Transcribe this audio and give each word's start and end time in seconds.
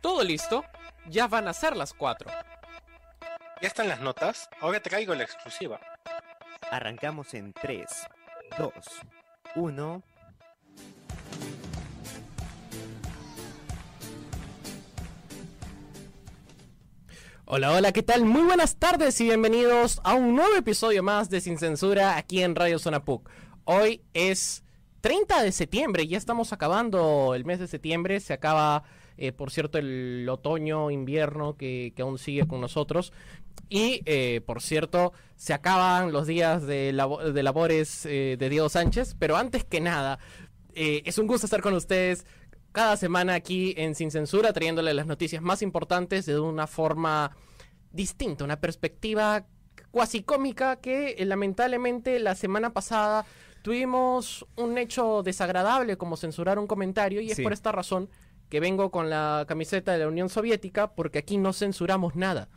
Todo 0.00 0.22
listo, 0.22 0.64
ya 1.08 1.26
van 1.26 1.48
a 1.48 1.52
ser 1.52 1.76
las 1.76 1.92
4. 1.92 2.30
¿Ya 3.60 3.66
están 3.66 3.88
las 3.88 4.00
notas? 4.00 4.48
Ahora 4.60 4.80
traigo 4.80 5.12
la 5.14 5.24
exclusiva. 5.24 5.80
Arrancamos 6.70 7.34
en 7.34 7.52
3, 7.52 7.84
2, 8.56 8.72
1. 9.56 10.02
Hola, 17.46 17.72
hola, 17.72 17.92
¿qué 17.92 18.02
tal? 18.02 18.24
Muy 18.24 18.42
buenas 18.42 18.76
tardes 18.76 19.20
y 19.20 19.24
bienvenidos 19.24 20.00
a 20.04 20.14
un 20.14 20.36
nuevo 20.36 20.54
episodio 20.54 21.02
más 21.02 21.28
de 21.28 21.40
Sin 21.40 21.58
Censura 21.58 22.16
aquí 22.16 22.42
en 22.42 22.54
Radio 22.54 22.78
Zona 22.78 23.04
PUC. 23.04 23.28
Hoy 23.64 24.04
es 24.12 24.62
30 25.00 25.42
de 25.42 25.50
septiembre, 25.50 26.06
ya 26.06 26.18
estamos 26.18 26.52
acabando 26.52 27.34
el 27.34 27.44
mes 27.44 27.58
de 27.58 27.66
septiembre, 27.66 28.20
se 28.20 28.34
acaba, 28.34 28.84
eh, 29.18 29.32
por 29.32 29.50
cierto, 29.50 29.78
el 29.78 30.26
otoño, 30.30 30.90
invierno 30.90 31.56
que, 31.56 31.92
que 31.94 32.02
aún 32.02 32.18
sigue 32.18 32.46
con 32.46 32.60
nosotros. 32.60 33.12
Y, 33.68 34.00
eh, 34.06 34.40
por 34.46 34.62
cierto, 34.62 35.12
se 35.36 35.52
acaban 35.52 36.12
los 36.12 36.26
días 36.26 36.66
de, 36.66 36.92
labo- 36.94 37.22
de 37.22 37.42
labores 37.42 38.06
eh, 38.06 38.36
de 38.38 38.48
Diego 38.48 38.68
Sánchez, 38.68 39.14
pero 39.18 39.36
antes 39.36 39.64
que 39.64 39.80
nada, 39.80 40.18
eh, 40.74 41.02
es 41.04 41.18
un 41.18 41.26
gusto 41.26 41.46
estar 41.46 41.60
con 41.60 41.74
ustedes 41.74 42.24
cada 42.72 42.96
semana 42.96 43.34
aquí 43.34 43.74
en 43.76 43.94
Sin 43.94 44.10
Censura, 44.10 44.52
trayéndole 44.52 44.94
las 44.94 45.06
noticias 45.06 45.42
más 45.42 45.60
importantes 45.62 46.24
de 46.26 46.38
una 46.38 46.66
forma 46.66 47.36
distinta, 47.92 48.44
una 48.44 48.60
perspectiva 48.60 49.46
cuasi 49.90 50.22
cómica 50.22 50.76
que 50.76 51.16
lamentablemente 51.26 52.18
la 52.20 52.34
semana 52.34 52.72
pasada 52.72 53.24
tuvimos 53.62 54.46
un 54.56 54.78
hecho 54.78 55.22
desagradable 55.22 55.96
como 55.96 56.16
censurar 56.16 56.58
un 56.58 56.66
comentario 56.66 57.20
y 57.20 57.30
es 57.30 57.40
por 57.40 57.52
esta 57.52 57.72
razón 57.72 58.08
que 58.48 58.60
vengo 58.60 58.90
con 58.90 59.10
la 59.10 59.44
camiseta 59.48 59.92
de 59.92 59.98
la 59.98 60.08
Unión 60.08 60.28
Soviética 60.28 60.92
porque 60.94 61.18
aquí 61.18 61.36
no 61.36 61.52
censuramos 61.52 62.16
nada. 62.16 62.48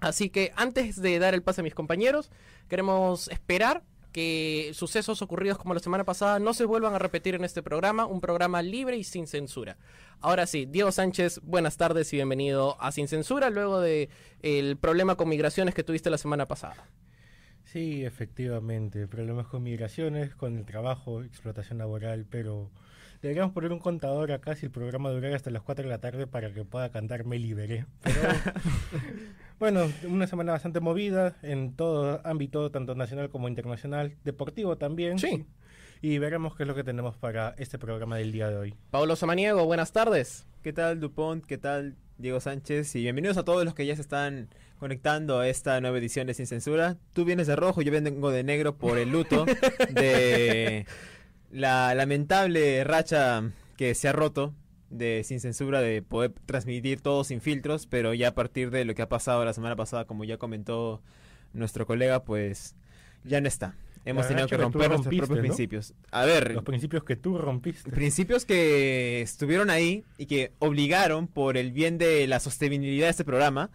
Así 0.00 0.30
que 0.30 0.52
antes 0.56 1.00
de 1.00 1.18
dar 1.18 1.34
el 1.34 1.42
pase 1.42 1.60
a 1.60 1.64
mis 1.64 1.74
compañeros, 1.74 2.30
queremos 2.68 3.28
esperar 3.28 3.82
que 4.12 4.72
sucesos 4.74 5.22
ocurridos 5.22 5.58
como 5.58 5.74
la 5.74 5.80
semana 5.80 6.04
pasada 6.04 6.38
no 6.38 6.52
se 6.54 6.64
vuelvan 6.64 6.94
a 6.94 6.98
repetir 6.98 7.34
en 7.34 7.44
este 7.44 7.62
programa, 7.62 8.06
un 8.06 8.20
programa 8.20 8.62
libre 8.62 8.96
y 8.96 9.04
sin 9.04 9.26
censura. 9.26 9.76
Ahora 10.20 10.46
sí, 10.46 10.66
Diego 10.66 10.90
Sánchez, 10.90 11.40
buenas 11.42 11.76
tardes 11.76 12.12
y 12.12 12.16
bienvenido 12.16 12.80
a 12.80 12.92
Sin 12.92 13.08
Censura 13.08 13.50
luego 13.50 13.80
de 13.80 14.08
el 14.42 14.76
problema 14.76 15.14
con 15.14 15.28
migraciones 15.28 15.74
que 15.74 15.84
tuviste 15.84 16.10
la 16.10 16.18
semana 16.18 16.46
pasada. 16.46 16.88
Sí, 17.64 18.04
efectivamente, 18.04 19.06
problemas 19.06 19.46
con 19.46 19.62
migraciones, 19.62 20.34
con 20.34 20.58
el 20.58 20.64
trabajo, 20.64 21.22
explotación 21.22 21.78
laboral, 21.78 22.26
pero 22.28 22.70
deberíamos 23.22 23.52
poner 23.52 23.72
un 23.72 23.78
contador 23.78 24.32
acá 24.32 24.56
si 24.56 24.66
el 24.66 24.72
programa 24.72 25.10
durara 25.10 25.36
hasta 25.36 25.50
las 25.50 25.62
4 25.62 25.84
de 25.84 25.90
la 25.90 25.98
tarde 25.98 26.26
para 26.26 26.52
que 26.52 26.64
pueda 26.64 26.90
cantar 26.90 27.24
Me 27.24 27.38
Liberé. 27.38 27.86
Pero, 28.02 28.20
bueno, 29.58 29.92
una 30.08 30.26
semana 30.26 30.52
bastante 30.52 30.80
movida 30.80 31.36
en 31.42 31.74
todo 31.74 32.20
ámbito, 32.24 32.70
tanto 32.70 32.94
nacional 32.94 33.30
como 33.30 33.48
internacional, 33.48 34.16
deportivo 34.24 34.76
también. 34.76 35.18
Sí. 35.18 35.44
Y 36.02 36.16
veremos 36.18 36.56
qué 36.56 36.62
es 36.62 36.66
lo 36.66 36.74
que 36.74 36.84
tenemos 36.84 37.16
para 37.18 37.54
este 37.58 37.78
programa 37.78 38.16
del 38.16 38.32
día 38.32 38.48
de 38.48 38.56
hoy. 38.56 38.74
Pablo 38.90 39.16
Samaniego, 39.16 39.66
buenas 39.66 39.92
tardes. 39.92 40.46
¿Qué 40.62 40.72
tal 40.72 40.98
Dupont? 40.98 41.44
¿Qué 41.44 41.58
tal 41.58 41.96
Diego 42.16 42.40
Sánchez? 42.40 42.96
Y 42.96 43.02
bienvenidos 43.02 43.36
a 43.36 43.44
todos 43.44 43.66
los 43.66 43.74
que 43.74 43.84
ya 43.84 43.94
se 43.96 44.02
están 44.02 44.48
conectando 44.78 45.40
a 45.40 45.48
esta 45.48 45.78
nueva 45.82 45.98
edición 45.98 46.26
de 46.26 46.32
Sin 46.32 46.46
Censura. 46.46 46.96
Tú 47.12 47.26
vienes 47.26 47.46
de 47.48 47.56
rojo, 47.56 47.82
yo 47.82 47.92
vengo 47.92 48.30
de 48.30 48.44
negro 48.44 48.78
por 48.78 48.96
el 48.96 49.10
luto 49.10 49.44
de 49.92 50.86
la 51.50 51.94
lamentable 51.94 52.84
racha 52.84 53.42
que 53.76 53.94
se 53.94 54.08
ha 54.08 54.12
roto 54.12 54.54
de 54.90 55.22
Sin 55.24 55.40
Censura 55.40 55.80
de 55.80 56.02
poder 56.02 56.32
transmitir 56.46 57.00
todo 57.00 57.24
sin 57.24 57.40
filtros, 57.40 57.86
pero 57.86 58.12
ya 58.14 58.28
a 58.28 58.34
partir 58.34 58.70
de 58.70 58.84
lo 58.84 58.94
que 58.94 59.02
ha 59.02 59.08
pasado 59.08 59.44
la 59.44 59.52
semana 59.52 59.76
pasada, 59.76 60.04
como 60.04 60.24
ya 60.24 60.36
comentó 60.36 61.00
nuestro 61.52 61.86
colega, 61.86 62.24
pues 62.24 62.74
ya 63.24 63.40
no 63.40 63.48
está. 63.48 63.74
Hemos 64.04 64.26
tenido 64.26 64.46
que 64.46 64.56
que 64.56 64.62
romper 64.62 64.88
nuestros 64.88 65.04
rompiste, 65.04 65.26
propios 65.26 65.36
¿no? 65.36 65.42
principios. 65.42 65.94
A 66.10 66.24
ver, 66.24 66.54
Los 66.54 66.64
principios 66.64 67.04
que 67.04 67.16
tú 67.16 67.36
rompiste. 67.36 67.90
principios 67.90 68.46
que 68.46 69.20
estuvieron 69.20 69.68
ahí 69.68 70.04
y 70.16 70.24
que 70.24 70.52
obligaron 70.58 71.26
por 71.28 71.58
el 71.58 71.70
bien 71.70 71.98
de 71.98 72.26
la 72.26 72.40
sostenibilidad 72.40 73.06
de 73.06 73.10
este 73.10 73.24
programa 73.24 73.70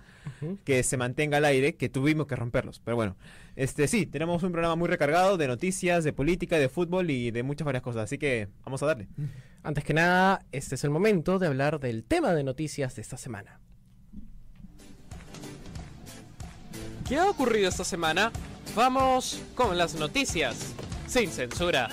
que 0.63 0.81
se 0.81 0.97
mantenga 0.97 1.37
al 1.37 1.45
aire, 1.45 1.75
que 1.75 1.89
tuvimos 1.89 2.25
que 2.25 2.35
romperlos. 2.35 2.81
Pero 2.83 2.95
bueno, 2.95 3.15
este 3.55 3.87
sí, 3.87 4.05
tenemos 4.05 4.43
un 4.43 4.51
programa 4.51 4.75
muy 4.75 4.89
recargado 4.89 5.37
de 5.37 5.47
noticias, 5.47 6.03
de 6.03 6.11
política, 6.11 6.57
de 6.57 6.67
fútbol 6.67 7.09
y 7.09 7.31
de 7.31 7.43
muchas 7.43 7.65
varias 7.65 7.83
cosas, 7.83 8.03
así 8.03 8.17
que 8.17 8.49
vamos 8.63 8.83
a 8.83 8.87
darle. 8.87 9.07
Antes 9.63 9.83
que 9.83 9.93
nada, 9.93 10.45
este 10.51 10.75
es 10.75 10.83
el 10.83 10.89
momento 10.89 11.39
de 11.39 11.47
hablar 11.47 11.79
del 11.79 12.03
tema 12.03 12.33
de 12.33 12.43
noticias 12.43 12.95
de 12.95 13.01
esta 13.01 13.17
semana. 13.17 13.61
¿Qué 17.07 17.17
ha 17.17 17.29
ocurrido 17.29 17.69
esta 17.69 17.85
semana? 17.85 18.31
Vamos 18.75 19.41
con 19.55 19.77
las 19.77 19.95
noticias, 19.95 20.73
sin 21.07 21.29
censura. 21.29 21.87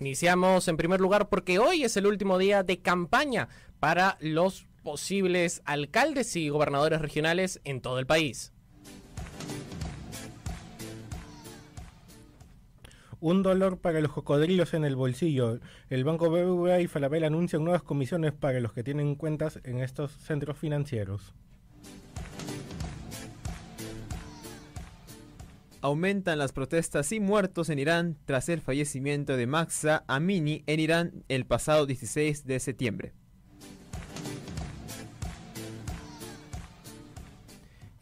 Iniciamos 0.00 0.66
en 0.66 0.76
primer 0.76 1.00
lugar 1.00 1.28
porque 1.28 1.58
hoy 1.58 1.84
es 1.84 1.96
el 1.96 2.06
último 2.06 2.38
día 2.38 2.62
de 2.62 2.80
campaña 2.80 3.48
para 3.78 4.16
los 4.20 4.66
posibles 4.84 5.62
alcaldes 5.64 6.36
y 6.36 6.48
gobernadores 6.48 7.00
regionales 7.00 7.60
en 7.64 7.80
todo 7.80 7.98
el 7.98 8.06
país. 8.06 8.52
Un 13.18 13.42
dolor 13.42 13.78
para 13.78 14.02
los 14.02 14.12
cocodrilos 14.12 14.74
en 14.74 14.84
el 14.84 14.96
bolsillo. 14.96 15.58
El 15.88 16.04
Banco 16.04 16.28
BBVA 16.28 16.82
y 16.82 16.86
Falabella 16.86 17.28
anuncian 17.28 17.64
nuevas 17.64 17.82
comisiones 17.82 18.32
para 18.32 18.60
los 18.60 18.74
que 18.74 18.84
tienen 18.84 19.14
cuentas 19.14 19.60
en 19.64 19.80
estos 19.80 20.12
centros 20.12 20.58
financieros. 20.58 21.34
Aumentan 25.80 26.38
las 26.38 26.52
protestas 26.52 27.12
y 27.12 27.20
muertos 27.20 27.70
en 27.70 27.78
Irán 27.78 28.18
tras 28.26 28.50
el 28.50 28.60
fallecimiento 28.60 29.36
de 29.38 29.46
Mahsa 29.46 30.04
Amini 30.06 30.62
en 30.66 30.80
Irán 30.80 31.24
el 31.28 31.46
pasado 31.46 31.86
16 31.86 32.46
de 32.46 32.60
septiembre. 32.60 33.23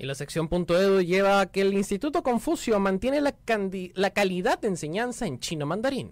Y 0.02 0.06
la 0.06 0.16
sección 0.16 0.48
.edu 0.50 1.00
lleva 1.00 1.40
a 1.40 1.46
que 1.46 1.60
el 1.60 1.74
Instituto 1.74 2.24
Confucio 2.24 2.80
mantiene 2.80 3.20
la, 3.20 4.10
calidad 4.10 4.58
de 4.58 4.66
enseñanza 4.66 5.28
en 5.28 5.38
chino 5.38 5.64
mandarín. 5.64 6.10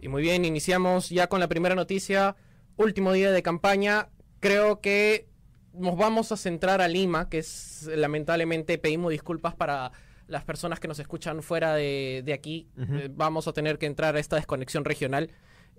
Y 0.00 0.08
muy 0.08 0.22
bien, 0.22 0.44
iniciamos 0.44 1.08
ya 1.08 1.28
con 1.28 1.38
la 1.38 1.46
primera 1.46 1.76
noticia. 1.76 2.34
Último 2.76 3.12
día 3.12 3.30
de 3.30 3.44
campaña. 3.44 4.08
Creo 4.40 4.80
que 4.80 5.28
nos 5.72 5.96
vamos 5.96 6.32
a 6.32 6.36
centrar 6.36 6.80
a 6.80 6.88
Lima, 6.88 7.28
que 7.28 7.38
es 7.38 7.88
lamentablemente 7.94 8.76
pedimos 8.78 9.12
disculpas 9.12 9.54
para 9.54 9.92
las 10.26 10.42
personas 10.42 10.80
que 10.80 10.88
nos 10.88 10.98
escuchan 10.98 11.44
fuera 11.44 11.76
de, 11.76 12.22
de 12.24 12.32
aquí. 12.32 12.66
Eh, 12.76 13.08
vamos 13.08 13.46
a 13.46 13.52
tener 13.52 13.78
que 13.78 13.86
entrar 13.86 14.16
a 14.16 14.18
esta 14.18 14.34
desconexión 14.34 14.84
regional. 14.84 15.30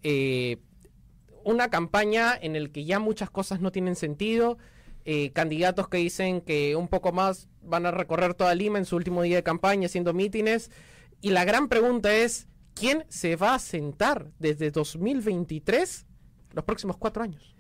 Eh, 0.02 0.60
una 1.46 1.70
campaña 1.70 2.38
en 2.40 2.56
el 2.56 2.72
que 2.72 2.86
ya 2.86 3.00
muchas 3.00 3.30
cosas 3.30 3.62
no 3.62 3.72
tienen 3.72 3.96
sentido. 3.96 4.58
eh, 5.06 5.32
candidatos 5.34 5.88
que 5.88 5.98
dicen 5.98 6.42
que 6.42 6.76
un 6.76 6.88
poco 6.88 7.12
más 7.12 7.50
van 7.64 7.86
a 7.86 7.92
recorrer 7.92 8.34
toda 8.36 8.54
Lima 8.56 8.78
en 8.78 8.86
su 8.86 8.96
último 8.96 9.24
día 9.24 9.38
de 9.38 9.44
campaña 9.44 9.88
haciendo 9.88 10.14
mítines. 10.14 10.70
Y 11.22 11.32
la 11.32 11.44
gran 11.46 11.70
pregunta 11.70 12.14
es, 12.14 12.48
¿quién 12.74 13.06
se 13.10 13.36
va 13.36 13.56
a 13.56 13.60
sentar 13.60 14.30
desde 14.40 14.72
2023 14.72 16.06
los 16.54 16.66
próximos 16.66 16.98
cuatro 16.98 17.24
años? 17.24 17.56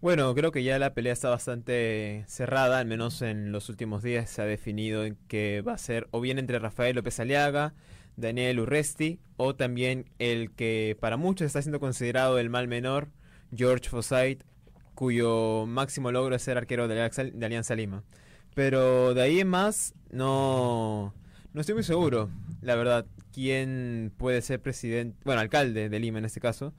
Bueno, 0.00 0.34
creo 0.34 0.50
que 0.50 0.62
ya 0.64 0.78
la 0.78 0.94
pelea 0.94 1.12
está 1.12 1.28
bastante 1.28 2.24
cerrada, 2.26 2.78
al 2.78 2.86
menos 2.86 3.20
en 3.20 3.52
los 3.52 3.68
últimos 3.68 4.02
días 4.02 4.30
se 4.30 4.40
ha 4.40 4.46
definido 4.46 5.04
que 5.28 5.60
va 5.60 5.74
a 5.74 5.78
ser 5.78 6.08
o 6.10 6.20
bien 6.20 6.38
entre 6.38 6.58
Rafael 6.58 6.96
López 6.96 7.20
Aliaga, 7.20 7.74
Daniel 8.16 8.60
Urresti, 8.60 9.20
o 9.36 9.54
también 9.56 10.10
el 10.18 10.52
que 10.52 10.96
para 11.00 11.18
muchos 11.18 11.46
está 11.46 11.60
siendo 11.60 11.80
considerado 11.80 12.38
el 12.38 12.48
mal 12.48 12.66
menor, 12.66 13.10
George 13.54 13.88
Forsyth, 13.88 14.44
cuyo 14.94 15.66
máximo 15.66 16.12
logro 16.12 16.34
es 16.34 16.42
ser 16.42 16.58
arquero 16.58 16.88
de 16.88 16.94
de 16.94 17.46
Alianza 17.46 17.74
Lima. 17.74 18.04
Pero 18.54 19.14
de 19.14 19.22
ahí 19.22 19.40
en 19.40 19.48
más, 19.48 19.94
no, 20.10 21.14
no 21.52 21.60
estoy 21.60 21.74
muy 21.74 21.84
seguro, 21.84 22.30
la 22.62 22.74
verdad, 22.74 23.06
quién 23.32 24.12
puede 24.16 24.42
ser 24.42 24.60
presidente, 24.60 25.18
bueno, 25.24 25.40
alcalde 25.40 25.88
de 25.88 26.00
Lima 26.00 26.18
en 26.18 26.24
este 26.24 26.40
caso. 26.40 26.74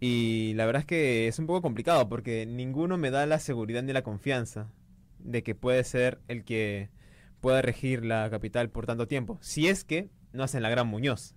Y 0.00 0.54
la 0.54 0.66
verdad 0.66 0.80
es 0.80 0.86
que 0.86 1.28
es 1.28 1.38
un 1.38 1.46
poco 1.46 1.62
complicado 1.62 2.08
porque 2.08 2.46
ninguno 2.46 2.98
me 2.98 3.10
da 3.10 3.26
la 3.26 3.40
seguridad 3.40 3.82
ni 3.82 3.92
la 3.92 4.02
confianza 4.02 4.70
de 5.18 5.42
que 5.42 5.54
puede 5.54 5.82
ser 5.84 6.20
el 6.28 6.44
que 6.44 6.90
pueda 7.40 7.62
regir 7.62 8.04
la 8.04 8.30
capital 8.30 8.70
por 8.70 8.86
tanto 8.86 9.08
tiempo. 9.08 9.38
Si 9.40 9.68
es 9.68 9.84
que 9.84 10.08
no 10.32 10.44
hacen 10.44 10.62
la 10.62 10.70
gran 10.70 10.86
Muñoz. 10.86 11.34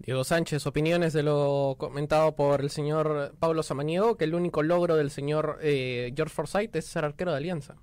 Diego 0.00 0.24
Sánchez, 0.24 0.66
opiniones 0.66 1.12
de 1.12 1.22
lo 1.22 1.76
comentado 1.78 2.34
por 2.34 2.62
el 2.62 2.70
señor 2.70 3.34
Pablo 3.38 3.62
Samaniego, 3.62 4.16
que 4.16 4.24
el 4.24 4.34
único 4.34 4.62
logro 4.62 4.96
del 4.96 5.10
señor 5.10 5.58
eh, 5.62 6.12
George 6.16 6.34
Forsyth 6.34 6.74
es 6.76 6.86
ser 6.86 7.04
arquero 7.04 7.32
de 7.32 7.36
Alianza. 7.36 7.76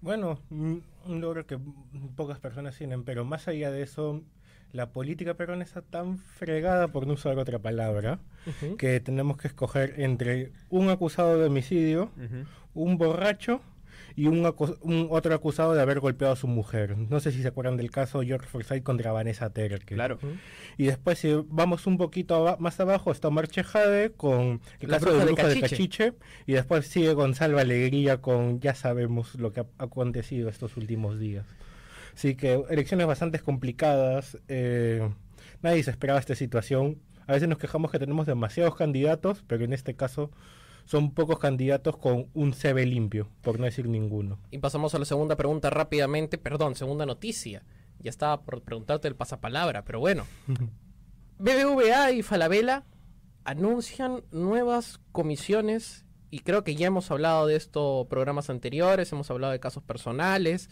Bueno, 0.00 0.40
un 0.50 0.82
logro 1.06 1.46
que 1.46 1.58
pocas 2.16 2.40
personas 2.40 2.76
tienen, 2.76 3.04
pero 3.04 3.24
más 3.24 3.46
allá 3.46 3.70
de 3.70 3.82
eso, 3.82 4.22
la 4.72 4.90
política 4.90 5.34
peruana 5.34 5.62
está 5.62 5.80
tan 5.80 6.18
fregada, 6.18 6.88
por 6.88 7.06
no 7.06 7.14
usar 7.14 7.38
otra 7.38 7.60
palabra, 7.60 8.18
que 8.76 8.98
tenemos 8.98 9.36
que 9.36 9.48
escoger 9.48 9.94
entre 10.00 10.52
un 10.70 10.90
acusado 10.90 11.38
de 11.38 11.46
homicidio, 11.46 12.10
un 12.74 12.98
borracho 12.98 13.60
y 14.18 14.26
un, 14.26 14.52
un 14.82 15.06
otro 15.10 15.32
acusado 15.34 15.74
de 15.74 15.80
haber 15.80 16.00
golpeado 16.00 16.32
a 16.32 16.36
su 16.36 16.48
mujer. 16.48 16.96
No 16.98 17.20
sé 17.20 17.30
si 17.30 17.40
se 17.40 17.48
acuerdan 17.48 17.76
del 17.76 17.90
caso 17.92 18.20
George 18.22 18.48
Forsyth 18.48 18.82
contra 18.82 19.12
Vanessa 19.12 19.50
Terry. 19.50 19.78
Claro. 19.78 20.18
Y 20.76 20.86
después, 20.86 21.18
si 21.20 21.32
vamos 21.46 21.86
un 21.86 21.98
poquito 21.98 22.34
aba- 22.34 22.56
más 22.58 22.80
abajo, 22.80 23.12
está 23.12 23.28
Omar 23.28 23.46
Chejade 23.46 24.10
con 24.10 24.60
el 24.80 24.88
caso 24.88 25.06
de 25.06 25.12
brujas 25.12 25.26
de 25.26 25.32
Brujas 25.32 25.54
de 25.54 25.60
Cachiche. 25.60 25.68
Cachiche. 26.10 26.12
Y 26.46 26.52
después 26.54 26.86
sigue 26.86 27.12
Gonzalo 27.14 27.58
Alegría 27.60 28.20
con 28.20 28.58
ya 28.60 28.74
sabemos 28.74 29.36
lo 29.36 29.52
que 29.52 29.60
ha 29.60 29.66
acontecido 29.78 30.48
estos 30.48 30.76
últimos 30.76 31.18
días. 31.20 31.46
Así 32.14 32.34
que 32.34 32.60
elecciones 32.70 33.06
bastante 33.06 33.38
complicadas. 33.38 34.36
eh, 34.48 35.08
nadie 35.62 35.82
se 35.84 35.92
esperaba 35.92 36.18
esta 36.18 36.34
situación. 36.34 36.98
A 37.28 37.32
veces 37.34 37.48
nos 37.48 37.58
quejamos 37.58 37.90
que 37.92 37.98
tenemos 38.00 38.26
demasiados 38.26 38.74
candidatos, 38.74 39.44
pero 39.46 39.64
en 39.64 39.72
este 39.72 39.94
caso 39.94 40.30
son 40.88 41.10
pocos 41.10 41.38
candidatos 41.38 41.98
con 41.98 42.28
un 42.32 42.54
CV 42.54 42.86
limpio, 42.86 43.28
por 43.42 43.58
no 43.58 43.66
decir 43.66 43.86
ninguno. 43.86 44.38
Y 44.50 44.56
pasamos 44.56 44.94
a 44.94 44.98
la 44.98 45.04
segunda 45.04 45.36
pregunta 45.36 45.68
rápidamente, 45.68 46.38
perdón, 46.38 46.76
segunda 46.76 47.04
noticia. 47.04 47.62
Ya 47.98 48.08
estaba 48.08 48.40
por 48.40 48.62
preguntarte 48.62 49.06
el 49.06 49.14
pasapalabra, 49.14 49.84
pero 49.84 50.00
bueno. 50.00 50.24
BBVA 51.38 52.12
y 52.12 52.22
Falabella 52.22 52.86
anuncian 53.44 54.24
nuevas 54.30 54.98
comisiones 55.12 56.06
y 56.30 56.38
creo 56.38 56.64
que 56.64 56.74
ya 56.74 56.86
hemos 56.86 57.10
hablado 57.10 57.46
de 57.46 57.56
esto 57.56 58.06
programas 58.08 58.48
anteriores, 58.48 59.12
hemos 59.12 59.30
hablado 59.30 59.52
de 59.52 59.60
casos 59.60 59.82
personales, 59.82 60.70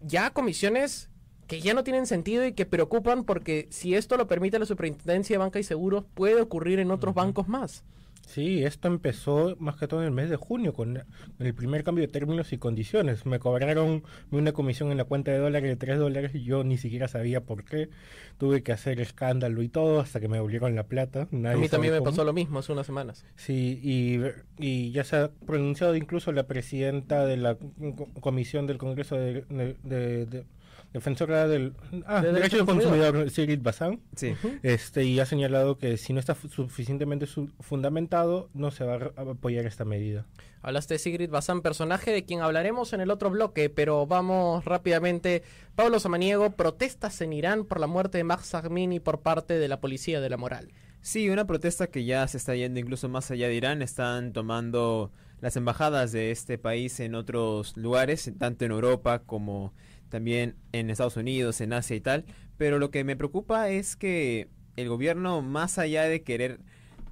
ya 0.00 0.30
comisiones 0.30 1.10
que 1.46 1.60
ya 1.60 1.74
no 1.74 1.84
tienen 1.84 2.06
sentido 2.06 2.46
y 2.46 2.54
que 2.54 2.64
preocupan 2.64 3.24
porque 3.24 3.68
si 3.70 3.96
esto 3.96 4.16
lo 4.16 4.28
permite 4.28 4.58
la 4.58 4.64
Superintendencia 4.64 5.34
de 5.34 5.38
Banca 5.38 5.58
y 5.58 5.62
Seguros 5.62 6.06
puede 6.14 6.40
ocurrir 6.40 6.78
en 6.78 6.90
otros 6.90 7.14
bancos 7.14 7.48
más. 7.48 7.84
Sí, 8.26 8.64
esto 8.64 8.88
empezó 8.88 9.54
más 9.60 9.76
que 9.76 9.86
todo 9.86 10.00
en 10.00 10.06
el 10.06 10.12
mes 10.12 10.28
de 10.28 10.34
junio 10.36 10.74
con 10.74 11.04
el 11.38 11.54
primer 11.54 11.84
cambio 11.84 12.02
de 12.04 12.12
términos 12.12 12.52
y 12.52 12.58
condiciones. 12.58 13.24
Me 13.24 13.38
cobraron 13.38 14.02
una 14.32 14.50
comisión 14.52 14.90
en 14.90 14.96
la 14.98 15.04
cuenta 15.04 15.30
de 15.30 15.38
dólares 15.38 15.70
de 15.70 15.76
3 15.76 15.98
dólares 15.98 16.32
y 16.34 16.42
yo 16.42 16.64
ni 16.64 16.76
siquiera 16.76 17.06
sabía 17.06 17.40
por 17.44 17.64
qué. 17.64 17.88
Tuve 18.36 18.62
que 18.64 18.72
hacer 18.72 19.00
escándalo 19.00 19.62
y 19.62 19.68
todo 19.68 20.00
hasta 20.00 20.18
que 20.20 20.26
me 20.28 20.36
devolvieron 20.38 20.74
la 20.74 20.82
plata. 20.88 21.28
A 21.32 21.56
mí 21.56 21.68
también 21.68 21.94
me 21.94 22.00
cómo. 22.00 22.10
pasó 22.10 22.24
lo 22.24 22.32
mismo 22.32 22.58
hace 22.58 22.72
unas 22.72 22.84
semanas. 22.86 23.24
Sí, 23.36 23.80
y, 23.80 24.20
y 24.58 24.90
ya 24.90 25.04
se 25.04 25.16
ha 25.16 25.30
pronunciado 25.46 25.94
incluso 25.94 26.32
la 26.32 26.48
presidenta 26.48 27.24
de 27.24 27.36
la 27.36 27.54
co- 27.54 28.08
Comisión 28.20 28.66
del 28.66 28.76
Congreso 28.78 29.14
de, 29.16 29.42
de- 29.48 29.76
de- 29.84 30.26
de- 30.26 30.46
Defensora 30.92 31.46
del 31.46 31.74
ah, 32.06 32.20
De 32.22 32.32
Derechos 32.32 32.32
Derechos 32.32 32.58
del 32.58 32.66
Consumidor, 32.66 33.30
Sigrid 33.30 33.60
Bazán, 33.62 34.00
Sí. 34.14 34.34
este, 34.62 35.04
y 35.04 35.20
ha 35.20 35.26
señalado 35.26 35.76
que 35.78 35.96
si 35.98 36.12
no 36.12 36.20
está 36.20 36.34
suficientemente 36.34 37.26
su- 37.26 37.50
fundamentado, 37.60 38.48
no 38.54 38.70
se 38.70 38.84
va 38.84 39.12
a 39.16 39.20
apoyar 39.30 39.66
esta 39.66 39.84
medida. 39.84 40.24
Hablaste 40.62 40.94
de 40.94 40.98
Sigrid 40.98 41.30
Bazán, 41.30 41.60
personaje 41.62 42.10
de 42.10 42.24
quien 42.24 42.40
hablaremos 42.40 42.92
en 42.92 43.00
el 43.00 43.10
otro 43.10 43.30
bloque, 43.30 43.70
pero 43.70 44.06
vamos 44.06 44.64
rápidamente. 44.64 45.42
Pablo 45.74 46.00
Samaniego, 46.00 46.50
protestas 46.56 47.20
en 47.20 47.32
Irán 47.32 47.64
por 47.64 47.78
la 47.78 47.86
muerte 47.86 48.18
de 48.18 48.24
Max 48.24 48.54
Amini 48.54 48.98
por 48.98 49.20
parte 49.20 49.54
de 49.58 49.68
la 49.68 49.80
policía 49.80 50.20
de 50.20 50.30
la 50.30 50.36
moral. 50.36 50.72
Sí, 51.02 51.28
una 51.30 51.46
protesta 51.46 51.86
que 51.86 52.04
ya 52.04 52.26
se 52.26 52.38
está 52.38 52.56
yendo 52.56 52.80
incluso 52.80 53.08
más 53.08 53.30
allá 53.30 53.46
de 53.46 53.54
Irán. 53.54 53.80
Están 53.82 54.32
tomando 54.32 55.12
las 55.40 55.54
embajadas 55.56 56.10
de 56.10 56.32
este 56.32 56.58
país 56.58 56.98
en 56.98 57.14
otros 57.14 57.76
lugares, 57.76 58.32
tanto 58.38 58.64
en 58.64 58.72
Europa 58.72 59.20
como 59.20 59.72
también 60.16 60.56
en 60.72 60.88
Estados 60.88 61.18
Unidos, 61.18 61.60
en 61.60 61.74
Asia 61.74 61.94
y 61.94 62.00
tal. 62.00 62.24
Pero 62.56 62.78
lo 62.78 62.90
que 62.90 63.04
me 63.04 63.16
preocupa 63.16 63.68
es 63.68 63.96
que 63.96 64.48
el 64.76 64.88
gobierno, 64.88 65.42
más 65.42 65.78
allá 65.78 66.04
de 66.04 66.22
querer 66.22 66.60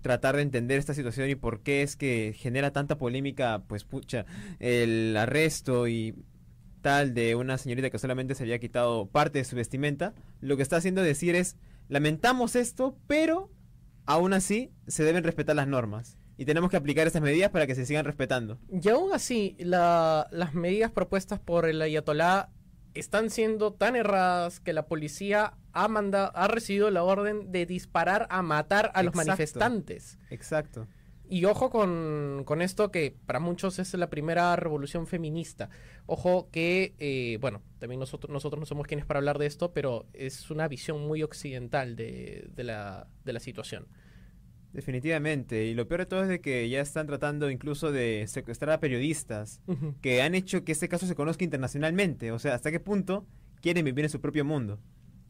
tratar 0.01 0.37
de 0.37 0.43
entender 0.43 0.79
esta 0.79 0.95
situación 0.95 1.29
y 1.29 1.35
por 1.35 1.61
qué 1.61 1.83
es 1.83 1.97
que 1.97 2.35
genera 2.35 2.73
tanta 2.73 2.97
polémica, 2.97 3.63
pues 3.69 3.85
pucha, 3.85 4.25
el 4.59 5.15
arresto 5.19 5.87
y 5.87 6.15
tal 6.81 7.13
de 7.13 7.35
una 7.35 7.59
señorita 7.59 7.91
que 7.91 7.99
solamente 7.99 8.35
se 8.35 8.43
había 8.45 8.59
quitado 8.59 9.07
parte 9.07 9.39
de 9.39 9.45
su 9.45 9.55
vestimenta, 9.57 10.15
lo 10.41 10.57
que 10.57 10.63
está 10.63 10.77
haciendo 10.77 11.03
decir 11.03 11.35
es, 11.35 11.57
lamentamos 11.89 12.57
esto, 12.57 12.97
pero 13.07 13.51
aún 14.07 14.33
así 14.33 14.71
se 14.87 15.05
deben 15.05 15.25
respetar 15.25 15.57
las 15.57 15.69
normas. 15.69 16.17
Y 16.37 16.47
tenemos 16.47 16.69
que 16.71 16.77
aplicar 16.77 17.07
estas 17.07 17.23
medidas 17.23 17.51
para 17.51 17.67
que 17.67 17.75
se 17.75 17.87
sigan 17.87 18.05
respetando. 18.05 18.59
Y 18.83 18.89
aún 18.89 19.13
así, 19.13 19.57
la- 19.59 20.27
las 20.33 20.53
medidas 20.53 20.91
propuestas 20.91 21.39
por 21.39 21.65
el 21.67 21.81
ayatolá 21.81 22.51
están 22.95 23.31
siendo 23.31 23.73
tan 23.73 23.97
erradas 23.97 24.61
que 24.61 24.73
la 24.73 24.87
policía 24.87 25.55
ha, 25.73 25.89
manda- 25.89 26.27
ha 26.29 26.49
recibido 26.49 26.91
la 26.91 27.03
orden 27.03 27.51
de 27.53 27.67
disparar 27.67 28.27
a 28.31 28.43
matar 28.43 28.91
a 28.95 29.03
los 29.03 29.13
Exacto. 29.13 29.27
manifestantes. 29.31 30.19
Exacto. 30.31 30.87
Y 31.27 31.47
ojo 31.47 31.71
con, 31.71 32.43
con 32.45 32.61
esto 32.61 32.91
que 32.91 33.17
para 33.27 33.41
muchos 33.41 33.79
es 33.79 33.95
la 33.95 34.11
primera 34.11 34.55
revolución 34.57 35.07
feminista. 35.07 35.71
Ojo 36.07 36.51
que, 36.53 36.95
eh, 36.99 37.39
bueno, 37.41 37.63
también 37.79 37.99
nosotros, 37.99 38.31
nosotros 38.31 38.61
no 38.61 38.67
somos 38.67 38.87
quienes 38.87 39.07
para 39.07 39.19
hablar 39.19 39.39
de 39.39 39.47
esto, 39.47 39.73
pero 39.73 40.07
es 40.13 40.51
una 40.51 40.69
visión 40.69 41.01
muy 41.07 41.23
occidental 41.23 41.97
de, 41.97 42.47
de 42.55 42.65
la, 42.65 43.09
de 43.25 43.33
la 43.33 43.41
situación. 43.41 43.89
Definitivamente. 44.75 45.67
Y 45.67 45.75
lo 45.75 45.87
peor 45.87 46.01
de 46.01 46.07
todo 46.07 46.23
es 46.23 46.29
de 46.29 46.41
que 46.41 46.69
ya 46.69 46.81
están 46.81 47.07
tratando 47.07 47.49
incluso 47.49 47.93
de 47.93 48.27
secuestrar 48.27 48.73
a 48.73 48.81
periodistas 48.81 49.61
que 50.03 50.21
han 50.21 50.35
hecho 50.35 50.65
que 50.65 50.73
este 50.73 50.89
caso 50.89 51.07
se 51.07 51.15
conozca 51.15 51.45
internacionalmente. 51.45 52.33
O 52.33 52.41
sea, 52.41 52.55
¿hasta 52.55 52.73
qué 52.73 52.81
punto 52.81 53.25
quieren 53.63 53.85
vivir 53.85 54.05
en 54.05 54.11
su 54.11 54.21
propio 54.21 54.45
mundo? 54.45 54.81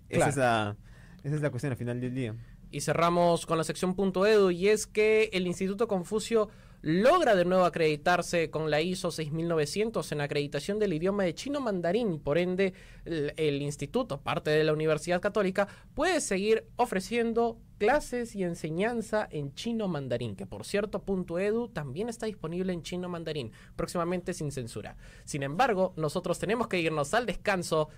Esa, 0.08 0.28
es 0.30 0.36
la, 0.38 0.76
esa 1.22 1.36
es 1.36 1.42
la 1.42 1.50
cuestión 1.50 1.72
al 1.72 1.76
final 1.76 2.00
del 2.00 2.14
día. 2.14 2.34
Y 2.70 2.80
cerramos 2.80 3.44
con 3.44 3.58
la 3.58 3.64
sección 3.64 3.94
punto 3.94 4.26
edu 4.26 4.50
y 4.50 4.68
es 4.68 4.86
que 4.86 5.28
el 5.34 5.46
Instituto 5.46 5.88
Confucio 5.88 6.48
logra 6.80 7.34
de 7.34 7.44
nuevo 7.44 7.66
acreditarse 7.66 8.50
con 8.50 8.70
la 8.70 8.80
ISO 8.80 9.10
6900 9.10 10.10
en 10.12 10.20
acreditación 10.22 10.78
del 10.78 10.94
idioma 10.94 11.24
de 11.24 11.34
chino 11.34 11.60
mandarín. 11.60 12.18
Por 12.18 12.38
ende, 12.38 12.72
el, 13.04 13.34
el 13.36 13.60
instituto, 13.60 14.22
parte 14.22 14.50
de 14.50 14.64
la 14.64 14.72
Universidad 14.72 15.20
Católica, 15.20 15.68
puede 15.94 16.22
seguir 16.22 16.66
ofreciendo 16.76 17.58
clases 17.84 18.34
y 18.34 18.44
enseñanza 18.44 19.26
en 19.30 19.54
chino 19.54 19.88
mandarín, 19.88 20.36
que 20.36 20.46
por 20.46 20.64
cierto, 20.64 21.02
punto 21.02 21.38
edu 21.38 21.68
también 21.68 22.08
está 22.08 22.26
disponible 22.26 22.72
en 22.72 22.82
chino 22.82 23.08
mandarín, 23.08 23.52
próximamente 23.76 24.34
sin 24.34 24.50
censura. 24.52 24.96
Sin 25.24 25.42
embargo, 25.42 25.92
nosotros 25.96 26.38
tenemos 26.38 26.68
que 26.68 26.80
irnos 26.80 27.14
al 27.14 27.26
descanso. 27.26 27.88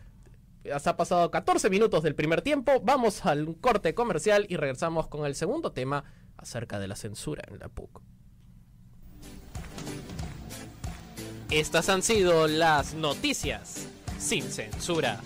Se 0.64 0.88
ha 0.88 0.96
pasado 0.96 1.30
14 1.30 1.70
minutos 1.70 2.02
del 2.02 2.14
primer 2.14 2.42
tiempo. 2.42 2.80
Vamos 2.82 3.24
al 3.24 3.56
corte 3.60 3.94
comercial 3.94 4.46
y 4.48 4.56
regresamos 4.56 5.06
con 5.08 5.24
el 5.24 5.34
segundo 5.34 5.72
tema 5.72 6.04
acerca 6.36 6.78
de 6.78 6.88
la 6.88 6.96
censura 6.96 7.44
en 7.48 7.58
la 7.58 7.68
PUC. 7.68 8.02
Estas 11.50 11.88
han 11.88 12.02
sido 12.02 12.48
las 12.48 12.94
noticias 12.94 13.86
sin 14.18 14.42
censura. 14.42 15.20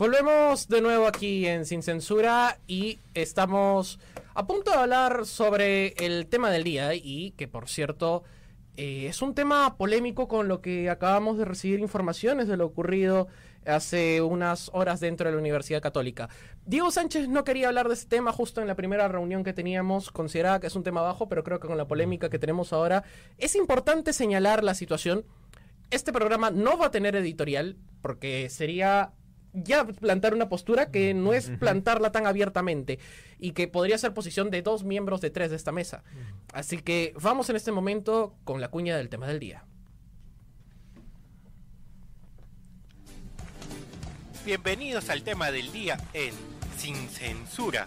Volvemos 0.00 0.66
de 0.68 0.80
nuevo 0.80 1.06
aquí 1.06 1.46
en 1.46 1.66
Sin 1.66 1.82
Censura 1.82 2.58
y 2.66 3.00
estamos 3.12 4.00
a 4.32 4.46
punto 4.46 4.70
de 4.70 4.78
hablar 4.78 5.26
sobre 5.26 5.88
el 5.98 6.26
tema 6.26 6.50
del 6.50 6.64
día 6.64 6.94
y 6.94 7.32
que 7.32 7.48
por 7.48 7.68
cierto 7.68 8.24
eh, 8.78 9.08
es 9.08 9.20
un 9.20 9.34
tema 9.34 9.76
polémico 9.76 10.26
con 10.26 10.48
lo 10.48 10.62
que 10.62 10.88
acabamos 10.88 11.36
de 11.36 11.44
recibir 11.44 11.80
informaciones 11.80 12.48
de 12.48 12.56
lo 12.56 12.64
ocurrido 12.64 13.28
hace 13.66 14.22
unas 14.22 14.70
horas 14.72 15.00
dentro 15.00 15.26
de 15.28 15.34
la 15.34 15.38
Universidad 15.38 15.82
Católica. 15.82 16.30
Diego 16.64 16.90
Sánchez 16.90 17.28
no 17.28 17.44
quería 17.44 17.68
hablar 17.68 17.88
de 17.88 17.92
ese 17.92 18.06
tema 18.06 18.32
justo 18.32 18.62
en 18.62 18.68
la 18.68 18.76
primera 18.76 19.06
reunión 19.06 19.44
que 19.44 19.52
teníamos, 19.52 20.10
consideraba 20.10 20.60
que 20.60 20.68
es 20.68 20.76
un 20.76 20.82
tema 20.82 21.02
bajo, 21.02 21.28
pero 21.28 21.44
creo 21.44 21.60
que 21.60 21.68
con 21.68 21.76
la 21.76 21.86
polémica 21.86 22.30
que 22.30 22.38
tenemos 22.38 22.72
ahora 22.72 23.04
es 23.36 23.54
importante 23.54 24.14
señalar 24.14 24.64
la 24.64 24.72
situación. 24.72 25.26
Este 25.90 26.10
programa 26.10 26.50
no 26.50 26.78
va 26.78 26.86
a 26.86 26.90
tener 26.90 27.16
editorial 27.16 27.76
porque 28.00 28.48
sería 28.48 29.12
ya 29.52 29.84
plantar 29.84 30.34
una 30.34 30.48
postura 30.48 30.90
que 30.90 31.14
no 31.14 31.32
es 31.32 31.50
plantarla 31.58 32.12
tan 32.12 32.26
abiertamente 32.26 32.98
y 33.38 33.52
que 33.52 33.68
podría 33.68 33.98
ser 33.98 34.14
posición 34.14 34.50
de 34.50 34.62
dos 34.62 34.84
miembros 34.84 35.20
de 35.20 35.30
tres 35.30 35.50
de 35.50 35.56
esta 35.56 35.72
mesa. 35.72 36.02
Así 36.52 36.78
que 36.78 37.14
vamos 37.20 37.50
en 37.50 37.56
este 37.56 37.72
momento 37.72 38.34
con 38.44 38.60
la 38.60 38.68
cuña 38.68 38.96
del 38.96 39.08
tema 39.08 39.26
del 39.26 39.40
día. 39.40 39.64
Bienvenidos 44.44 45.10
al 45.10 45.22
tema 45.22 45.50
del 45.50 45.70
día 45.70 45.98
en 46.14 46.32
Sin 46.76 46.96
Censura. 47.08 47.86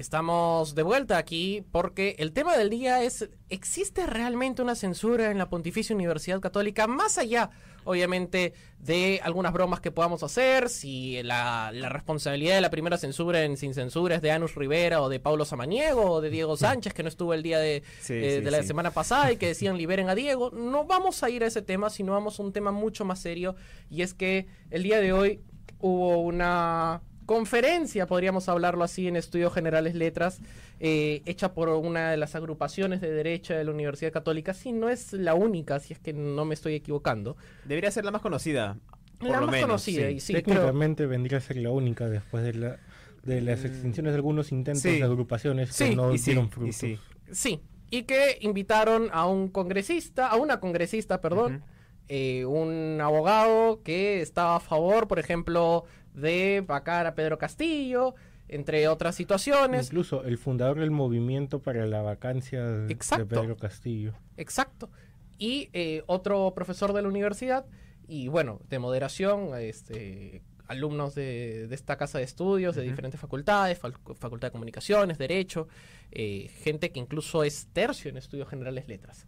Estamos 0.00 0.74
de 0.74 0.82
vuelta 0.82 1.16
aquí 1.18 1.64
porque 1.72 2.16
el 2.18 2.32
tema 2.32 2.56
del 2.56 2.70
día 2.70 3.02
es, 3.02 3.28
¿existe 3.48 4.06
realmente 4.06 4.62
una 4.62 4.74
censura 4.74 5.30
en 5.30 5.38
la 5.38 5.48
Pontificia 5.48 5.94
Universidad 5.94 6.40
Católica? 6.40 6.86
Más 6.86 7.18
allá, 7.18 7.50
obviamente, 7.84 8.52
de 8.78 9.20
algunas 9.22 9.52
bromas 9.52 9.80
que 9.80 9.90
podamos 9.90 10.22
hacer, 10.22 10.68
si 10.68 11.22
la, 11.22 11.70
la 11.72 11.88
responsabilidad 11.88 12.56
de 12.56 12.60
la 12.60 12.70
primera 12.70 12.98
censura 12.98 13.42
en 13.44 13.56
Sin 13.56 13.72
Censura 13.74 14.16
es 14.16 14.22
de 14.22 14.30
Anus 14.30 14.54
Rivera 14.54 15.00
o 15.02 15.08
de 15.08 15.18
Pablo 15.18 15.44
Samaniego 15.44 16.10
o 16.10 16.20
de 16.20 16.30
Diego 16.30 16.56
Sánchez, 16.58 16.92
que 16.92 17.02
no 17.02 17.08
estuvo 17.08 17.32
el 17.34 17.42
día 17.42 17.58
de, 17.58 17.82
Sí, 18.00 18.12
eh, 18.14 18.36
sí, 18.38 18.44
de 18.44 18.50
la 18.50 18.60
sí. 18.62 18.68
semana 18.68 18.90
pasada 18.90 19.32
y 19.32 19.36
que 19.38 19.46
decían 19.48 19.78
liberen 19.78 20.08
a 20.10 20.14
Diego. 20.14 20.50
No 20.50 20.84
vamos 20.84 21.22
a 21.22 21.30
ir 21.30 21.42
a 21.42 21.46
ese 21.46 21.62
tema, 21.62 21.90
sino 21.90 22.12
vamos 22.12 22.38
a 22.38 22.42
un 22.42 22.52
tema 22.52 22.70
mucho 22.70 23.04
más 23.04 23.20
serio 23.20 23.56
y 23.88 24.02
es 24.02 24.12
que 24.14 24.46
el 24.70 24.82
día 24.82 25.00
de 25.00 25.12
hoy 25.12 25.40
hubo 25.80 26.18
una 26.18 27.00
conferencia, 27.26 28.06
podríamos 28.06 28.48
hablarlo 28.48 28.84
así, 28.84 29.08
en 29.08 29.16
Estudios 29.16 29.52
Generales 29.52 29.94
Letras, 29.94 30.40
eh, 30.80 31.22
hecha 31.26 31.52
por 31.52 31.68
una 31.68 32.10
de 32.10 32.16
las 32.16 32.34
agrupaciones 32.34 33.00
de 33.00 33.10
derecha 33.10 33.54
de 33.56 33.64
la 33.64 33.70
Universidad 33.72 34.12
Católica. 34.12 34.54
Sí, 34.54 34.72
no 34.72 34.88
es 34.88 35.12
la 35.12 35.34
única, 35.34 35.78
si 35.80 35.92
es 35.92 35.98
que 35.98 36.12
no 36.12 36.44
me 36.44 36.54
estoy 36.54 36.74
equivocando. 36.74 37.36
Debería 37.64 37.90
ser 37.90 38.04
la 38.04 38.10
más 38.12 38.22
conocida. 38.22 38.78
Por 39.18 39.30
la 39.30 39.40
lo 39.40 39.46
más 39.46 39.52
menos, 39.52 39.66
conocida, 39.66 40.08
sí. 40.08 40.14
y 40.14 40.20
sí, 40.20 40.32
creo- 40.34 40.44
Técnicamente 40.44 41.06
vendría 41.06 41.38
a 41.38 41.40
ser 41.40 41.56
la 41.56 41.70
única 41.70 42.08
después 42.08 42.42
de 42.44 42.54
la 42.54 42.78
de 43.22 43.40
las 43.40 43.64
extinciones 43.64 44.12
de 44.12 44.16
algunos 44.18 44.52
intentos 44.52 44.82
sí. 44.82 44.98
de 44.98 45.02
agrupaciones 45.02 45.70
Sí, 45.74 45.88
que 45.90 45.96
no 45.96 46.14
y 46.14 46.18
sí, 46.18 46.26
dieron 46.26 46.44
y 46.46 46.48
frutos. 46.48 46.76
sí. 46.76 46.96
Sí, 47.32 47.60
y 47.90 48.04
que 48.04 48.38
invitaron 48.40 49.08
a 49.12 49.26
un 49.26 49.48
congresista, 49.48 50.28
a 50.28 50.36
una 50.36 50.60
congresista, 50.60 51.20
perdón, 51.20 51.64
eh, 52.08 52.44
un 52.44 53.00
abogado 53.00 53.82
que 53.82 54.22
estaba 54.22 54.54
a 54.56 54.60
favor, 54.60 55.08
por 55.08 55.18
ejemplo, 55.18 55.84
de 56.16 56.64
vacar 56.66 57.06
a 57.06 57.14
Pedro 57.14 57.38
Castillo, 57.38 58.14
entre 58.48 58.88
otras 58.88 59.14
situaciones. 59.14 59.86
Incluso 59.86 60.24
el 60.24 60.38
fundador 60.38 60.80
del 60.80 60.90
movimiento 60.90 61.60
para 61.60 61.86
la 61.86 62.02
vacancia 62.02 62.64
de, 62.64 62.86
de 62.86 62.92
Exacto. 62.92 63.40
Pedro 63.40 63.56
Castillo. 63.56 64.14
Exacto. 64.36 64.90
Y 65.38 65.68
eh, 65.72 66.02
otro 66.06 66.52
profesor 66.54 66.92
de 66.92 67.02
la 67.02 67.08
universidad, 67.08 67.66
y 68.08 68.28
bueno, 68.28 68.60
de 68.68 68.78
moderación, 68.78 69.50
este, 69.58 70.42
alumnos 70.66 71.14
de, 71.14 71.66
de 71.68 71.74
esta 71.74 71.96
casa 71.96 72.18
de 72.18 72.24
estudios, 72.24 72.74
de 72.74 72.82
diferentes 72.82 73.20
facultades, 73.20 73.78
Facultad 73.78 74.48
de 74.48 74.52
Comunicaciones, 74.52 75.18
Derecho, 75.18 75.68
eh, 76.12 76.48
gente 76.62 76.90
que 76.90 77.00
incluso 77.00 77.44
es 77.44 77.68
tercio 77.72 78.10
en 78.10 78.16
estudios 78.16 78.48
generales 78.48 78.88
letras. 78.88 79.26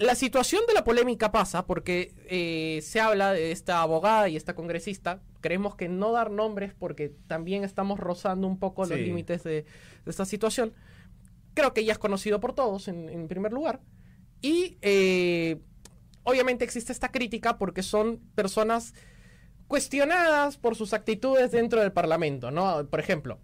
La 0.00 0.14
situación 0.14 0.62
de 0.66 0.72
la 0.72 0.82
polémica 0.82 1.30
pasa 1.30 1.66
porque 1.66 2.14
eh, 2.24 2.80
se 2.80 3.00
habla 3.00 3.34
de 3.34 3.52
esta 3.52 3.82
abogada 3.82 4.30
y 4.30 4.36
esta 4.36 4.54
congresista. 4.54 5.20
Creemos 5.42 5.76
que 5.76 5.90
no 5.90 6.12
dar 6.12 6.30
nombres 6.30 6.72
porque 6.72 7.12
también 7.26 7.64
estamos 7.64 8.00
rozando 8.00 8.46
un 8.46 8.58
poco 8.58 8.86
los 8.86 8.98
límites 8.98 9.42
de, 9.44 9.66
de 10.04 10.10
esta 10.10 10.24
situación. 10.24 10.72
Creo 11.52 11.74
que 11.74 11.82
ella 11.82 11.92
es 11.92 11.98
conocido 11.98 12.40
por 12.40 12.54
todos 12.54 12.88
en, 12.88 13.10
en 13.10 13.28
primer 13.28 13.52
lugar. 13.52 13.82
Y 14.40 14.78
eh, 14.80 15.60
obviamente 16.22 16.64
existe 16.64 16.92
esta 16.92 17.12
crítica 17.12 17.58
porque 17.58 17.82
son 17.82 18.20
personas 18.34 18.94
cuestionadas 19.68 20.56
por 20.56 20.76
sus 20.76 20.94
actitudes 20.94 21.50
dentro 21.50 21.78
del 21.78 21.92
Parlamento, 21.92 22.50
¿no? 22.50 22.86
Por 22.88 23.00
ejemplo, 23.00 23.38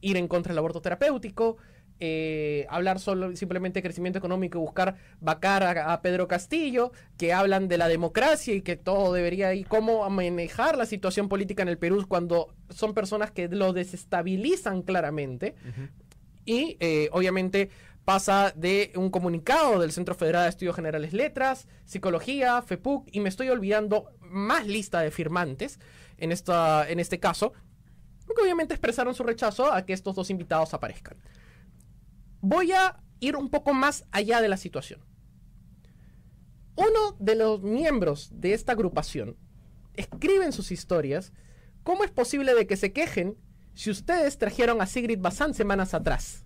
ir 0.00 0.16
en 0.16 0.26
contra 0.26 0.52
del 0.52 0.58
aborto 0.58 0.80
terapéutico, 0.80 1.58
eh, 2.00 2.66
hablar 2.68 3.00
solo 3.00 3.34
simplemente 3.36 3.78
de 3.78 3.82
crecimiento 3.82 4.18
económico 4.18 4.58
y 4.58 4.60
buscar 4.60 4.96
vacar 5.20 5.62
a, 5.62 5.92
a 5.92 6.02
Pedro 6.02 6.28
Castillo, 6.28 6.92
que 7.16 7.32
hablan 7.32 7.68
de 7.68 7.78
la 7.78 7.88
democracia 7.88 8.54
y 8.54 8.62
que 8.62 8.76
todo 8.76 9.12
debería 9.12 9.54
y 9.54 9.64
cómo 9.64 10.08
manejar 10.08 10.76
la 10.76 10.86
situación 10.86 11.28
política 11.28 11.62
en 11.62 11.68
el 11.68 11.78
Perú 11.78 12.04
cuando 12.06 12.54
son 12.70 12.94
personas 12.94 13.30
que 13.30 13.48
lo 13.48 13.72
desestabilizan 13.72 14.82
claramente. 14.82 15.54
Y 16.44 16.76
eh, 16.80 17.08
obviamente 17.12 17.70
pasa 18.04 18.52
de 18.56 18.92
un 18.96 19.10
comunicado 19.10 19.80
del 19.80 19.92
Centro 19.92 20.14
Federal 20.14 20.44
de 20.44 20.48
Estudios 20.48 20.76
Generales 20.76 21.12
Letras, 21.12 21.68
Psicología, 21.84 22.62
FEPUC, 22.62 23.06
y 23.12 23.20
me 23.20 23.28
estoy 23.28 23.50
olvidando 23.50 24.12
más 24.20 24.66
lista 24.66 25.00
de 25.00 25.10
firmantes 25.10 25.78
en, 26.16 26.32
esta, 26.32 26.88
en 26.88 27.00
este 27.00 27.20
caso, 27.20 27.52
que 28.34 28.42
obviamente 28.42 28.74
expresaron 28.74 29.14
su 29.14 29.24
rechazo 29.24 29.72
a 29.72 29.84
que 29.84 29.92
estos 29.92 30.14
dos 30.14 30.30
invitados 30.30 30.72
aparezcan. 30.74 31.18
Voy 32.40 32.72
a 32.72 33.02
ir 33.20 33.36
un 33.36 33.50
poco 33.50 33.74
más 33.74 34.04
allá 34.10 34.40
de 34.40 34.48
la 34.48 34.56
situación. 34.56 35.00
Uno 36.76 37.16
de 37.18 37.34
los 37.34 37.62
miembros 37.62 38.30
de 38.32 38.54
esta 38.54 38.72
agrupación 38.72 39.36
escribe 39.94 40.44
en 40.44 40.52
sus 40.52 40.70
historias 40.70 41.32
cómo 41.82 42.04
es 42.04 42.10
posible 42.10 42.54
de 42.54 42.66
que 42.66 42.76
se 42.76 42.92
quejen 42.92 43.36
si 43.74 43.90
ustedes 43.90 44.38
trajeron 44.38 44.80
a 44.80 44.86
Sigrid 44.86 45.20
Bazán 45.20 45.54
semanas 45.54 45.94
atrás. 45.94 46.44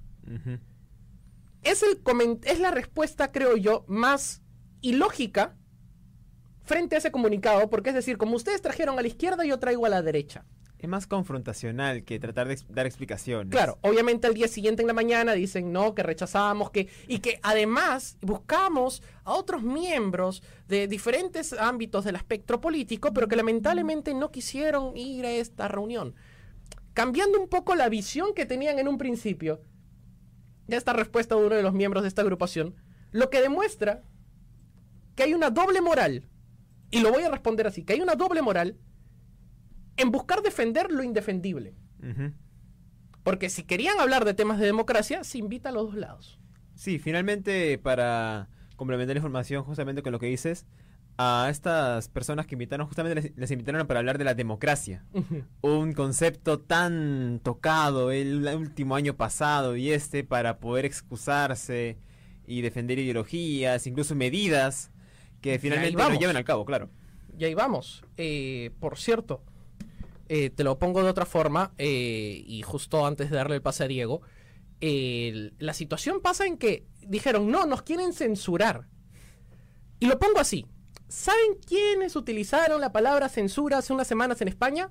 Es, 1.62 1.82
el 1.82 2.00
es 2.44 2.60
la 2.60 2.70
respuesta, 2.70 3.30
creo 3.30 3.56
yo, 3.56 3.84
más 3.88 4.42
ilógica 4.80 5.56
frente 6.62 6.94
a 6.94 6.98
ese 6.98 7.10
comunicado, 7.10 7.68
porque 7.68 7.90
es 7.90 7.94
decir, 7.94 8.16
como 8.16 8.36
ustedes 8.36 8.62
trajeron 8.62 8.98
a 8.98 9.02
la 9.02 9.08
izquierda, 9.08 9.44
yo 9.44 9.58
traigo 9.58 9.84
a 9.84 9.88
la 9.88 10.02
derecha. 10.02 10.44
Es 10.82 10.88
más 10.88 11.06
confrontacional 11.06 12.02
que 12.02 12.18
tratar 12.18 12.48
de 12.48 12.58
dar 12.68 12.86
explicaciones. 12.86 13.52
Claro, 13.52 13.78
obviamente 13.82 14.26
al 14.26 14.34
día 14.34 14.48
siguiente 14.48 14.82
en 14.82 14.88
la 14.88 14.92
mañana 14.92 15.32
dicen 15.32 15.72
no, 15.72 15.94
que 15.94 16.02
rechazamos, 16.02 16.70
que 16.70 16.88
y 17.06 17.20
que 17.20 17.38
además 17.44 18.18
buscamos 18.20 19.00
a 19.22 19.34
otros 19.34 19.62
miembros 19.62 20.42
de 20.66 20.88
diferentes 20.88 21.52
ámbitos 21.52 22.04
del 22.04 22.16
espectro 22.16 22.60
político, 22.60 23.12
pero 23.14 23.28
que 23.28 23.36
lamentablemente 23.36 24.12
no 24.12 24.32
quisieron 24.32 24.96
ir 24.96 25.24
a 25.24 25.30
esta 25.30 25.68
reunión. 25.68 26.16
Cambiando 26.94 27.40
un 27.40 27.48
poco 27.48 27.76
la 27.76 27.88
visión 27.88 28.34
que 28.34 28.44
tenían 28.44 28.80
en 28.80 28.88
un 28.88 28.98
principio, 28.98 29.60
ya 30.66 30.78
esta 30.78 30.92
respuesta 30.92 31.36
de 31.36 31.46
uno 31.46 31.54
de 31.54 31.62
los 31.62 31.74
miembros 31.74 32.02
de 32.02 32.08
esta 32.08 32.22
agrupación, 32.22 32.74
lo 33.12 33.30
que 33.30 33.40
demuestra 33.40 34.02
que 35.14 35.22
hay 35.22 35.34
una 35.34 35.50
doble 35.50 35.80
moral, 35.80 36.28
y 36.90 36.98
lo 36.98 37.12
voy 37.12 37.22
a 37.22 37.30
responder 37.30 37.68
así, 37.68 37.84
que 37.84 37.92
hay 37.92 38.00
una 38.00 38.16
doble 38.16 38.42
moral 38.42 38.80
en 39.96 40.10
buscar 40.10 40.42
defender 40.42 40.90
lo 40.90 41.02
indefendible. 41.02 41.74
Porque 43.22 43.48
si 43.50 43.62
querían 43.62 44.00
hablar 44.00 44.24
de 44.24 44.34
temas 44.34 44.58
de 44.58 44.66
democracia, 44.66 45.22
se 45.24 45.38
invita 45.38 45.68
a 45.68 45.72
los 45.72 45.86
dos 45.86 45.94
lados. 45.94 46.40
Sí, 46.74 46.98
finalmente, 46.98 47.78
para 47.78 48.48
complementar 48.76 49.14
la 49.14 49.18
información 49.18 49.62
justamente 49.62 50.02
con 50.02 50.12
lo 50.12 50.18
que 50.18 50.26
dices, 50.26 50.66
a 51.18 51.48
estas 51.50 52.08
personas 52.08 52.46
que 52.46 52.54
invitaron, 52.54 52.86
justamente 52.86 53.20
les, 53.20 53.36
les 53.36 53.50
invitaron 53.50 53.86
para 53.86 54.00
hablar 54.00 54.18
de 54.18 54.24
la 54.24 54.34
democracia. 54.34 55.04
Un 55.60 55.92
concepto 55.92 56.58
tan 56.58 57.40
tocado 57.42 58.10
el 58.10 58.44
último 58.56 58.96
año 58.96 59.16
pasado 59.16 59.76
y 59.76 59.92
este 59.92 60.24
para 60.24 60.58
poder 60.58 60.84
excusarse 60.84 61.98
y 62.46 62.62
defender 62.62 62.98
ideologías, 62.98 63.86
incluso 63.86 64.14
medidas 64.14 64.90
que 65.40 65.58
finalmente 65.58 65.96
no 65.96 66.38
al 66.38 66.44
cabo, 66.44 66.64
claro. 66.64 66.88
Y 67.38 67.44
ahí 67.44 67.54
vamos. 67.54 68.04
Eh, 68.16 68.70
por 68.80 68.98
cierto, 68.98 69.42
eh, 70.34 70.48
te 70.48 70.64
lo 70.64 70.78
pongo 70.78 71.02
de 71.02 71.10
otra 71.10 71.26
forma, 71.26 71.74
eh, 71.76 72.42
y 72.46 72.62
justo 72.62 73.04
antes 73.04 73.28
de 73.28 73.36
darle 73.36 73.56
el 73.56 73.60
pase 73.60 73.84
a 73.84 73.86
Diego, 73.86 74.22
la 74.80 75.74
situación 75.74 76.22
pasa 76.22 76.46
en 76.46 76.56
que 76.56 76.86
dijeron, 77.06 77.50
no, 77.50 77.66
nos 77.66 77.82
quieren 77.82 78.14
censurar. 78.14 78.88
Y 80.00 80.06
lo 80.06 80.18
pongo 80.18 80.40
así. 80.40 80.64
¿Saben 81.06 81.58
quiénes 81.66 82.16
utilizaron 82.16 82.80
la 82.80 82.92
palabra 82.92 83.28
censura 83.28 83.76
hace 83.76 83.92
unas 83.92 84.06
semanas 84.06 84.40
en 84.40 84.48
España? 84.48 84.90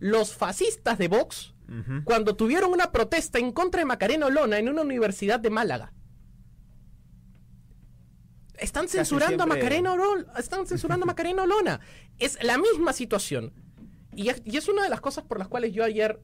Los 0.00 0.34
fascistas 0.34 0.98
de 0.98 1.06
Vox, 1.06 1.54
cuando 2.02 2.34
tuvieron 2.34 2.72
una 2.72 2.90
protesta 2.90 3.38
en 3.38 3.52
contra 3.52 3.82
de 3.82 3.84
Macarena 3.84 4.26
Olona 4.26 4.58
en 4.58 4.68
una 4.68 4.82
universidad 4.82 5.38
de 5.38 5.50
Málaga. 5.50 5.92
Están 8.58 8.88
censurando 8.88 9.44
a 9.44 9.46
Macarena 9.46 9.92
Olona. 9.92 10.26
Están 10.36 10.66
censurando 10.66 11.04
a 11.04 11.06
Macarena 11.06 11.44
Olona. 11.44 11.78
Es 12.18 12.42
la 12.42 12.58
misma 12.58 12.92
situación. 12.92 13.52
Y 14.16 14.30
es, 14.30 14.42
y 14.44 14.56
es 14.56 14.68
una 14.68 14.82
de 14.82 14.88
las 14.88 15.00
cosas 15.00 15.24
por 15.24 15.38
las 15.38 15.48
cuales 15.48 15.72
yo 15.72 15.84
ayer 15.84 16.20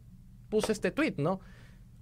puse 0.49 0.73
este 0.73 0.91
tweet, 0.91 1.15
¿no? 1.19 1.41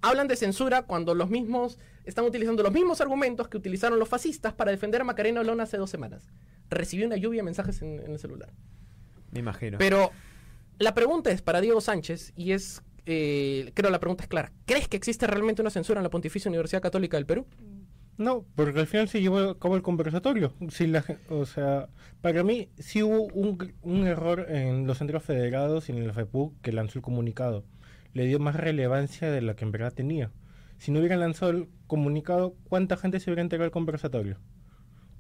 Hablan 0.03 0.29
de 0.29 0.37
censura 0.37 0.83
cuando 0.83 1.15
los 1.15 1.29
mismos 1.29 1.79
están 2.05 2.25
utilizando 2.25 2.63
los 2.63 2.73
mismos 2.73 3.01
argumentos 3.01 3.49
que 3.49 3.59
utilizaron 3.59 3.99
los 3.99 4.09
fascistas 4.09 4.55
para 4.55 4.71
defender 4.71 5.03
a 5.03 5.05
Macarena 5.05 5.41
Olona 5.41 5.65
hace 5.65 5.77
dos 5.77 5.91
semanas. 5.91 6.31
Recibí 6.71 7.05
una 7.05 7.17
lluvia 7.17 7.41
de 7.41 7.45
mensajes 7.45 7.83
en, 7.83 8.01
en 8.01 8.13
el 8.13 8.19
celular. 8.19 8.53
Me 9.31 9.41
imagino. 9.41 9.79
Pero 9.79 10.11
la 10.79 10.95
pregunta 10.95 11.31
es 11.31 11.43
para 11.43 11.61
Diego 11.61 11.81
Sánchez 11.81 12.33
y 12.37 12.53
es, 12.53 12.83
eh, 13.05 13.71
creo 13.75 13.91
la 13.91 14.01
pregunta 14.01 14.25
es 14.25 14.29
clara. 14.29 14.51
¿Crees 14.65 14.89
que 14.89 14.97
existe 14.97 15.27
realmente 15.27 15.61
una 15.61 15.71
censura 15.71 16.01
en 16.01 16.05
la 16.05 16.11
Pontificia 16.11 16.49
Universidad 16.49 16.81
Católica 16.81 17.19
del 17.19 17.27
Perú? 17.27 17.47
No, 18.21 18.45
porque 18.55 18.81
al 18.81 18.87
final 18.87 19.09
se 19.09 19.23
llevó 19.23 19.39
a 19.39 19.59
cabo 19.59 19.77
el 19.77 19.83
conversatorio. 19.83 20.53
O 21.31 21.47
sea, 21.47 21.89
para 22.21 22.45
mí 22.45 22.69
sí 22.77 23.03
hubo 23.03 23.29
un, 23.33 24.07
error 24.07 24.45
en 24.51 24.87
los 24.87 24.99
centros 24.99 25.23
federados 25.23 25.89
y 25.89 25.93
en 25.93 26.03
el 26.03 26.13
FEPUC 26.13 26.61
que 26.61 26.71
lanzó 26.71 26.99
el 26.99 27.03
comunicado. 27.03 27.65
Le 28.13 28.27
dio 28.27 28.39
más 28.39 28.57
relevancia 28.57 29.31
de 29.31 29.41
la 29.41 29.57
que 29.57 29.65
en 29.65 29.73
verdad 29.73 29.95
tenía. 29.95 30.31
Si 30.77 30.93
no 30.93 30.99
hubieran 30.99 31.21
lanzado 31.21 31.53
el 31.53 31.69
comunicado, 31.87 32.55
¿cuánta 32.69 32.99
gente 32.99 33.21
se 33.21 33.31
hubiera 33.31 33.41
enterado 33.41 33.65
del 33.65 33.71
conversatorio? 33.71 34.37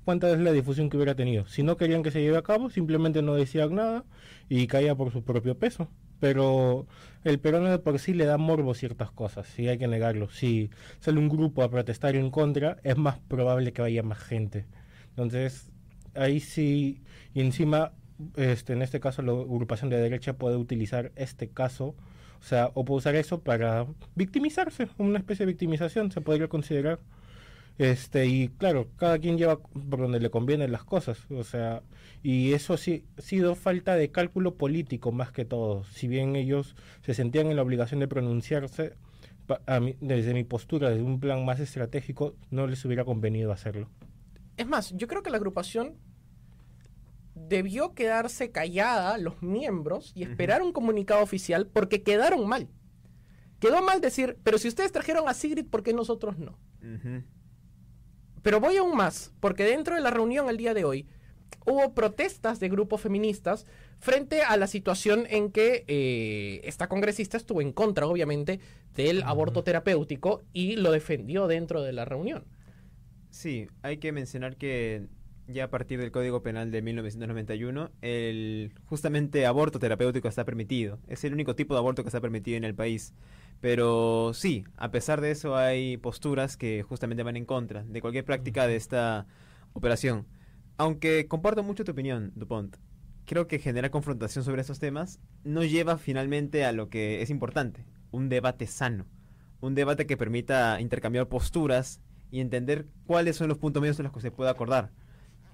¿Cuánta 0.04 0.30
es 0.30 0.38
la 0.38 0.52
difusión 0.52 0.90
que 0.90 0.98
hubiera 0.98 1.14
tenido? 1.14 1.46
Si 1.46 1.62
no 1.62 1.78
querían 1.78 2.02
que 2.02 2.10
se 2.10 2.20
lleve 2.20 2.36
a 2.36 2.42
cabo, 2.42 2.68
simplemente 2.68 3.22
no 3.22 3.34
decían 3.34 3.76
nada 3.76 4.04
y 4.50 4.66
caía 4.66 4.94
por 4.94 5.10
su 5.10 5.24
propio 5.24 5.58
peso. 5.58 5.88
Pero 6.20 6.86
el 7.24 7.38
peruano 7.40 7.70
de 7.70 7.78
por 7.78 7.98
sí 7.98 8.14
le 8.14 8.24
da 8.24 8.38
morbo 8.38 8.74
ciertas 8.74 9.10
cosas, 9.10 9.46
sí 9.48 9.68
hay 9.68 9.78
que 9.78 9.88
negarlo. 9.88 10.30
Si 10.30 10.70
sale 11.00 11.18
un 11.18 11.28
grupo 11.28 11.62
a 11.62 11.70
protestar 11.70 12.16
en 12.16 12.30
contra, 12.30 12.78
es 12.84 12.96
más 12.96 13.18
probable 13.18 13.72
que 13.72 13.82
vaya 13.82 14.02
más 14.02 14.18
gente. 14.18 14.66
Entonces, 15.10 15.70
ahí 16.14 16.40
sí, 16.40 17.02
y 17.34 17.40
encima, 17.40 17.92
este, 18.36 18.74
en 18.74 18.82
este 18.82 19.00
caso 19.00 19.22
la 19.22 19.32
agrupación 19.32 19.90
de 19.90 19.98
derecha 19.98 20.34
puede 20.34 20.56
utilizar 20.56 21.12
este 21.16 21.48
caso, 21.48 21.94
o 22.40 22.42
sea, 22.42 22.70
o 22.74 22.84
puede 22.84 22.98
usar 22.98 23.16
eso 23.16 23.40
para 23.40 23.86
victimizarse, 24.14 24.88
una 24.98 25.18
especie 25.18 25.46
de 25.46 25.52
victimización 25.52 26.12
se 26.12 26.20
podría 26.20 26.48
considerar. 26.48 27.00
Este, 27.80 28.26
y 28.26 28.48
claro, 28.48 28.88
cada 28.98 29.18
quien 29.18 29.38
lleva 29.38 29.58
por 29.58 30.00
donde 30.00 30.20
le 30.20 30.28
convienen 30.28 30.70
las 30.70 30.84
cosas, 30.84 31.18
o 31.30 31.42
sea, 31.44 31.82
y 32.22 32.52
eso 32.52 32.76
sí 32.76 33.06
ha 33.16 33.22
sido 33.22 33.54
falta 33.54 33.94
de 33.96 34.10
cálculo 34.10 34.56
político 34.56 35.12
más 35.12 35.32
que 35.32 35.46
todo. 35.46 35.84
Si 35.84 36.06
bien 36.06 36.36
ellos 36.36 36.76
se 37.00 37.14
sentían 37.14 37.46
en 37.46 37.56
la 37.56 37.62
obligación 37.62 37.98
de 38.00 38.06
pronunciarse, 38.06 38.92
pa- 39.46 39.62
a 39.66 39.80
mí- 39.80 39.96
desde 40.02 40.34
mi 40.34 40.44
postura, 40.44 40.90
desde 40.90 41.02
un 41.02 41.20
plan 41.20 41.42
más 41.46 41.58
estratégico, 41.58 42.34
no 42.50 42.66
les 42.66 42.84
hubiera 42.84 43.06
convenido 43.06 43.50
hacerlo. 43.50 43.88
Es 44.58 44.66
más, 44.66 44.92
yo 44.94 45.06
creo 45.08 45.22
que 45.22 45.30
la 45.30 45.38
agrupación 45.38 45.94
debió 47.34 47.94
quedarse 47.94 48.50
callada, 48.50 49.16
los 49.16 49.42
miembros, 49.42 50.12
y 50.14 50.24
esperar 50.24 50.60
un 50.62 50.72
comunicado 50.74 51.22
oficial 51.22 51.66
porque 51.66 52.02
quedaron 52.02 52.46
mal. 52.46 52.68
Quedó 53.58 53.82
mal 53.82 54.02
decir, 54.02 54.36
pero 54.44 54.58
si 54.58 54.68
ustedes 54.68 54.92
trajeron 54.92 55.28
a 55.30 55.32
Sigrid, 55.34 55.64
¿por 55.66 55.82
qué 55.82 55.94
nosotros 55.94 56.36
no? 56.38 56.58
Pero 58.42 58.60
voy 58.60 58.76
aún 58.76 58.96
más, 58.96 59.32
porque 59.40 59.64
dentro 59.64 59.94
de 59.94 60.00
la 60.00 60.10
reunión 60.10 60.48
el 60.48 60.56
día 60.56 60.74
de 60.74 60.84
hoy 60.84 61.06
hubo 61.66 61.94
protestas 61.94 62.60
de 62.60 62.68
grupos 62.68 63.00
feministas 63.00 63.66
frente 63.98 64.42
a 64.42 64.56
la 64.56 64.66
situación 64.66 65.26
en 65.28 65.50
que 65.52 65.84
eh, 65.88 66.60
esta 66.64 66.88
congresista 66.88 67.36
estuvo 67.36 67.60
en 67.60 67.72
contra, 67.72 68.06
obviamente, 68.06 68.60
del 68.94 69.22
aborto 69.22 69.62
terapéutico 69.62 70.42
y 70.52 70.76
lo 70.76 70.92
defendió 70.92 71.46
dentro 71.46 71.82
de 71.82 71.92
la 71.92 72.04
reunión. 72.04 72.44
Sí, 73.30 73.68
hay 73.82 73.98
que 73.98 74.10
mencionar 74.12 74.56
que 74.56 75.06
ya 75.46 75.64
a 75.64 75.70
partir 75.70 76.00
del 76.00 76.10
Código 76.10 76.42
Penal 76.42 76.70
de 76.70 76.82
1991, 76.82 77.90
el 78.02 78.72
justamente 78.84 79.46
aborto 79.46 79.78
terapéutico 79.78 80.28
está 80.28 80.44
permitido. 80.44 80.98
Es 81.08 81.24
el 81.24 81.32
único 81.32 81.54
tipo 81.54 81.74
de 81.74 81.78
aborto 81.78 82.02
que 82.02 82.08
está 82.08 82.20
permitido 82.20 82.56
en 82.56 82.64
el 82.64 82.74
país. 82.74 83.14
Pero 83.60 84.32
sí, 84.32 84.64
a 84.76 84.90
pesar 84.90 85.20
de 85.20 85.30
eso 85.30 85.56
hay 85.56 85.98
posturas 85.98 86.56
que 86.56 86.82
justamente 86.82 87.22
van 87.22 87.36
en 87.36 87.44
contra 87.44 87.84
de 87.84 88.00
cualquier 88.00 88.24
práctica 88.24 88.66
de 88.66 88.76
esta 88.76 89.26
operación. 89.74 90.26
Aunque 90.78 91.28
comparto 91.28 91.62
mucho 91.62 91.84
tu 91.84 91.92
opinión, 91.92 92.32
Dupont. 92.34 92.76
Creo 93.26 93.46
que 93.46 93.58
generar 93.58 93.90
confrontación 93.90 94.44
sobre 94.44 94.62
estos 94.62 94.78
temas 94.78 95.20
no 95.44 95.62
lleva 95.62 95.98
finalmente 95.98 96.64
a 96.64 96.72
lo 96.72 96.88
que 96.88 97.20
es 97.20 97.28
importante, 97.28 97.84
un 98.10 98.28
debate 98.28 98.66
sano, 98.66 99.06
un 99.60 99.74
debate 99.74 100.06
que 100.06 100.16
permita 100.16 100.80
intercambiar 100.80 101.28
posturas 101.28 102.00
y 102.30 102.40
entender 102.40 102.86
cuáles 103.06 103.36
son 103.36 103.48
los 103.48 103.58
puntos 103.58 103.82
medios 103.82 103.98
en 103.98 104.04
los 104.04 104.12
que 104.12 104.20
se 104.20 104.30
puede 104.30 104.50
acordar. 104.50 104.90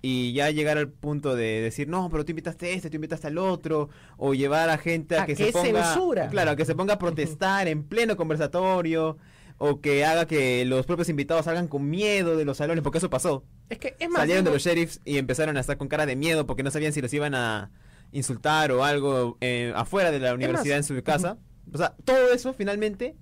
Y 0.08 0.32
ya 0.34 0.52
llegar 0.52 0.78
al 0.78 0.88
punto 0.88 1.34
de 1.34 1.60
decir, 1.60 1.88
no, 1.88 2.08
pero 2.10 2.24
tú 2.24 2.30
invitaste 2.30 2.66
a 2.66 2.68
este, 2.70 2.90
tú 2.90 2.94
invitaste 2.94 3.26
al 3.26 3.38
otro, 3.38 3.88
o 4.16 4.34
llevar 4.34 4.70
a 4.70 4.78
gente 4.78 5.16
a, 5.16 5.24
¿A 5.24 5.26
que 5.26 5.34
se 5.34 5.50
ponga, 5.50 5.82
censura? 5.82 6.28
claro, 6.28 6.52
a 6.52 6.56
que 6.56 6.64
se 6.64 6.76
ponga 6.76 6.94
a 6.94 6.98
protestar 7.00 7.66
en 7.66 7.82
pleno 7.82 8.16
conversatorio, 8.16 9.18
o 9.58 9.80
que 9.80 10.04
haga 10.04 10.28
que 10.28 10.64
los 10.64 10.86
propios 10.86 11.08
invitados 11.08 11.46
salgan 11.46 11.66
con 11.66 11.90
miedo 11.90 12.36
de 12.36 12.44
los 12.44 12.58
salones, 12.58 12.84
porque 12.84 12.98
eso 12.98 13.10
pasó. 13.10 13.42
Es 13.68 13.78
que 13.78 13.96
es 13.98 14.08
más. 14.08 14.20
Salieron 14.20 14.44
de 14.44 14.52
los 14.52 14.62
sheriffs 14.62 15.00
y 15.04 15.18
empezaron 15.18 15.56
a 15.56 15.60
estar 15.60 15.76
con 15.76 15.88
cara 15.88 16.06
de 16.06 16.14
miedo 16.14 16.46
porque 16.46 16.62
no 16.62 16.70
sabían 16.70 16.92
si 16.92 17.02
los 17.02 17.12
iban 17.12 17.34
a 17.34 17.72
insultar 18.12 18.70
o 18.70 18.84
algo 18.84 19.38
eh, 19.40 19.72
afuera 19.74 20.12
de 20.12 20.20
la 20.20 20.34
universidad 20.34 20.76
en 20.76 20.84
su 20.84 21.02
casa. 21.02 21.36
O 21.72 21.78
sea, 21.78 21.96
todo 22.04 22.32
eso 22.32 22.52
finalmente 22.52 23.16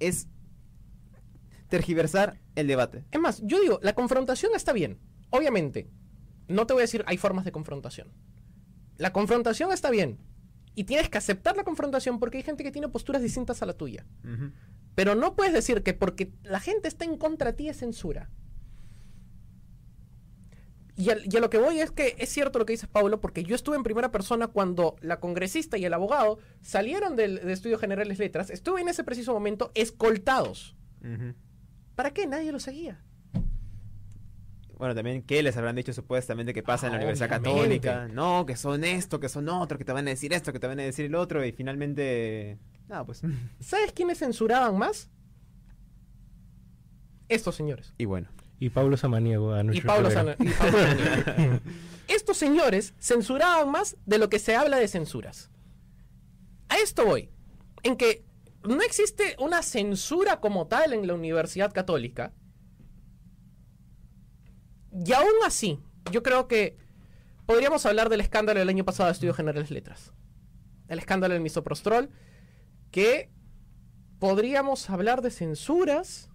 es 0.00 0.28
tergiversar 1.68 2.40
el 2.54 2.68
debate. 2.68 3.04
Es 3.10 3.20
más, 3.20 3.42
yo 3.44 3.60
digo, 3.60 3.80
la 3.82 3.92
confrontación 3.92 4.52
está 4.54 4.72
bien. 4.72 4.98
Obviamente, 5.28 5.90
no 6.48 6.66
te 6.66 6.74
voy 6.74 6.80
a 6.80 6.84
decir 6.84 7.04
hay 7.06 7.16
formas 7.16 7.44
de 7.44 7.52
confrontación. 7.52 8.08
La 8.96 9.12
confrontación 9.12 9.72
está 9.72 9.90
bien. 9.90 10.18
Y 10.74 10.84
tienes 10.84 11.08
que 11.08 11.18
aceptar 11.18 11.56
la 11.56 11.64
confrontación 11.64 12.18
porque 12.18 12.38
hay 12.38 12.42
gente 12.42 12.64
que 12.64 12.72
tiene 12.72 12.88
posturas 12.88 13.22
distintas 13.22 13.62
a 13.62 13.66
la 13.66 13.74
tuya. 13.74 14.06
Pero 14.94 15.14
no 15.14 15.34
puedes 15.34 15.52
decir 15.52 15.82
que 15.82 15.94
porque 15.94 16.32
la 16.42 16.60
gente 16.60 16.88
está 16.88 17.04
en 17.04 17.16
contra 17.16 17.50
de 17.50 17.56
ti 17.56 17.68
es 17.68 17.78
censura. 17.78 18.30
Y 20.94 21.10
a, 21.10 21.16
y 21.24 21.36
a 21.36 21.40
lo 21.40 21.48
que 21.48 21.58
voy 21.58 21.80
es 21.80 21.90
que 21.90 22.16
es 22.18 22.28
cierto 22.28 22.58
lo 22.58 22.66
que 22.66 22.74
dices, 22.74 22.88
Pablo, 22.88 23.20
porque 23.20 23.44
yo 23.44 23.54
estuve 23.54 23.76
en 23.76 23.82
primera 23.82 24.10
persona 24.10 24.48
cuando 24.48 24.96
la 25.00 25.20
congresista 25.20 25.78
y 25.78 25.84
el 25.84 25.94
abogado 25.94 26.38
salieron 26.60 27.16
del, 27.16 27.36
de 27.36 27.52
Estudios 27.52 27.80
Generales 27.80 28.18
Letras. 28.18 28.50
Estuve 28.50 28.82
en 28.82 28.88
ese 28.88 29.02
preciso 29.02 29.32
momento 29.32 29.72
escoltados. 29.74 30.76
¿Para 31.94 32.12
qué? 32.12 32.26
Nadie 32.26 32.52
lo 32.52 32.60
seguía. 32.60 33.02
Bueno, 34.82 34.96
también, 34.96 35.22
¿qué 35.22 35.44
les 35.44 35.56
habrán 35.56 35.76
dicho 35.76 35.92
supuestamente 35.92 36.52
que 36.52 36.64
pasa 36.64 36.88
en 36.88 36.92
la 36.94 36.98
Ah, 36.98 37.02
Universidad 37.02 37.38
obviamente. 37.40 37.86
Católica? 37.86 38.12
No, 38.12 38.44
que 38.44 38.56
son 38.56 38.82
esto, 38.82 39.20
que 39.20 39.28
son 39.28 39.48
otro, 39.48 39.78
que 39.78 39.84
te 39.84 39.92
van 39.92 40.08
a 40.08 40.10
decir 40.10 40.32
esto, 40.32 40.52
que 40.52 40.58
te 40.58 40.66
van 40.66 40.80
a 40.80 40.82
decir 40.82 41.04
el 41.04 41.14
otro, 41.14 41.44
y 41.44 41.52
finalmente... 41.52 42.58
Nada, 42.88 43.06
pues... 43.06 43.22
¿Sabes 43.60 43.92
quiénes 43.92 44.18
censuraban 44.18 44.76
más? 44.76 45.08
Estos 47.28 47.54
señores. 47.54 47.94
y 47.96 48.06
bueno. 48.06 48.28
Y 48.58 48.70
Pablo 48.70 48.96
Samaniego 48.96 49.52
a 49.54 49.58
Pablo, 49.58 49.72
y 49.72 49.80
Pablo 49.82 50.10
Samaniego. 50.10 50.52
Estos 52.08 52.36
señores 52.36 52.92
censuraban 52.98 53.70
más 53.70 53.96
de 54.04 54.18
lo 54.18 54.28
que 54.28 54.40
se 54.40 54.56
habla 54.56 54.78
de 54.78 54.88
censuras. 54.88 55.48
A 56.68 56.76
esto 56.78 57.04
voy. 57.04 57.30
En 57.84 57.96
que 57.96 58.24
no 58.64 58.82
existe 58.82 59.36
una 59.38 59.62
censura 59.62 60.40
como 60.40 60.66
tal 60.66 60.92
en 60.92 61.06
la 61.06 61.14
Universidad 61.14 61.72
Católica. 61.72 62.32
Y 64.92 65.12
aún 65.12 65.32
así, 65.46 65.80
yo 66.10 66.22
creo 66.22 66.48
que 66.48 66.76
podríamos 67.46 67.86
hablar 67.86 68.08
del 68.08 68.20
escándalo 68.20 68.60
del 68.60 68.68
año 68.68 68.84
pasado 68.84 69.08
de 69.08 69.12
Estudios 69.12 69.36
Generales 69.36 69.70
Letras. 69.70 70.12
El 70.88 70.98
escándalo 70.98 71.34
del 71.34 71.42
misoprostrol. 71.42 72.10
Que 72.90 73.30
podríamos 74.18 74.90
hablar 74.90 75.22
de 75.22 75.30
censuras 75.30 76.28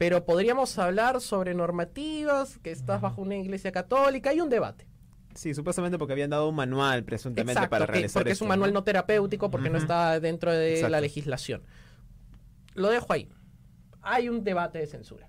pero 0.00 0.24
podríamos 0.24 0.78
hablar 0.78 1.20
sobre 1.20 1.52
normativas, 1.52 2.56
que 2.60 2.70
estás 2.70 3.02
bajo 3.02 3.20
una 3.20 3.36
iglesia 3.36 3.70
católica, 3.70 4.30
hay 4.30 4.40
un 4.40 4.48
debate. 4.48 4.86
Sí, 5.34 5.52
supuestamente 5.52 5.98
porque 5.98 6.14
habían 6.14 6.30
dado 6.30 6.48
un 6.48 6.54
manual 6.54 7.04
presuntamente 7.04 7.52
Exacto, 7.52 7.68
para 7.68 7.84
realizar 7.84 8.22
porque 8.22 8.32
es 8.32 8.40
un 8.40 8.48
manual 8.48 8.72
no 8.72 8.82
terapéutico, 8.82 9.50
porque 9.50 9.68
no 9.68 9.76
está 9.76 10.18
dentro 10.18 10.52
de 10.52 10.88
la 10.88 11.02
legislación. 11.02 11.64
Lo 12.72 12.88
dejo 12.88 13.12
ahí. 13.12 13.28
Hay 14.00 14.30
un 14.30 14.42
debate 14.42 14.78
de 14.78 14.86
censura. 14.86 15.28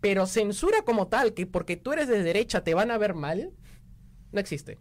Pero 0.00 0.26
censura 0.26 0.82
como 0.84 1.08
tal, 1.08 1.34
que 1.34 1.46
porque 1.46 1.76
tú 1.76 1.92
eres 1.92 2.08
de 2.08 2.22
derecha 2.22 2.62
te 2.62 2.74
van 2.74 2.90
a 2.90 2.98
ver 2.98 3.14
mal, 3.14 3.50
no 4.32 4.40
existe. 4.40 4.78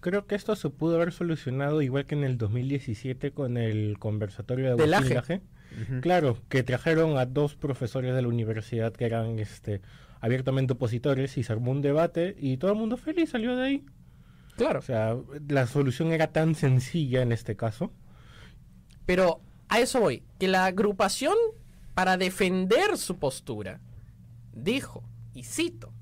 Creo 0.00 0.26
que 0.26 0.34
esto 0.34 0.54
se 0.54 0.70
pudo 0.70 0.96
haber 0.96 1.12
solucionado 1.12 1.80
igual 1.82 2.06
que 2.06 2.14
en 2.14 2.24
el 2.24 2.36
2017 2.36 3.32
con 3.32 3.56
el 3.56 3.98
conversatorio 3.98 4.76
de 4.76 4.86
Del. 4.86 4.94
Ujú. 4.94 6.00
Claro, 6.00 6.38
que 6.48 6.62
trajeron 6.62 7.16
a 7.18 7.26
dos 7.26 7.56
profesores 7.56 8.14
de 8.14 8.22
la 8.22 8.28
universidad 8.28 8.92
que 8.92 9.06
eran 9.06 9.38
este 9.38 9.80
abiertamente 10.20 10.74
opositores 10.74 11.36
y 11.36 11.42
se 11.42 11.52
armó 11.52 11.70
un 11.70 11.82
debate 11.82 12.34
y 12.38 12.56
todo 12.56 12.72
el 12.72 12.78
mundo 12.78 12.96
feliz 12.96 13.30
salió 13.30 13.56
de 13.56 13.62
ahí. 13.62 13.86
Claro. 14.56 14.78
O 14.78 14.82
sea, 14.82 15.16
la 15.48 15.66
solución 15.66 16.12
era 16.12 16.28
tan 16.28 16.54
sencilla 16.54 17.22
en 17.22 17.32
este 17.32 17.56
caso. 17.56 17.92
Pero 19.04 19.40
a 19.68 19.80
eso 19.80 20.00
voy, 20.00 20.22
que 20.38 20.48
la 20.48 20.66
agrupación, 20.66 21.34
para 21.94 22.16
defender 22.16 22.96
su 22.96 23.18
postura, 23.18 23.80
dijo, 24.54 25.02
y 25.32 25.44
cito, 25.44 25.92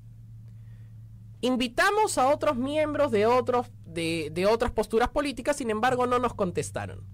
invitamos 1.41 2.17
a 2.17 2.27
otros 2.33 2.57
miembros 2.57 3.11
de, 3.11 3.25
otros, 3.25 3.67
de, 3.85 4.29
de 4.31 4.45
otras 4.45 4.71
posturas 4.71 5.09
políticas, 5.09 5.57
sin 5.57 5.69
embargo 5.69 6.05
no 6.07 6.19
nos 6.19 6.33
contestaron. 6.33 7.05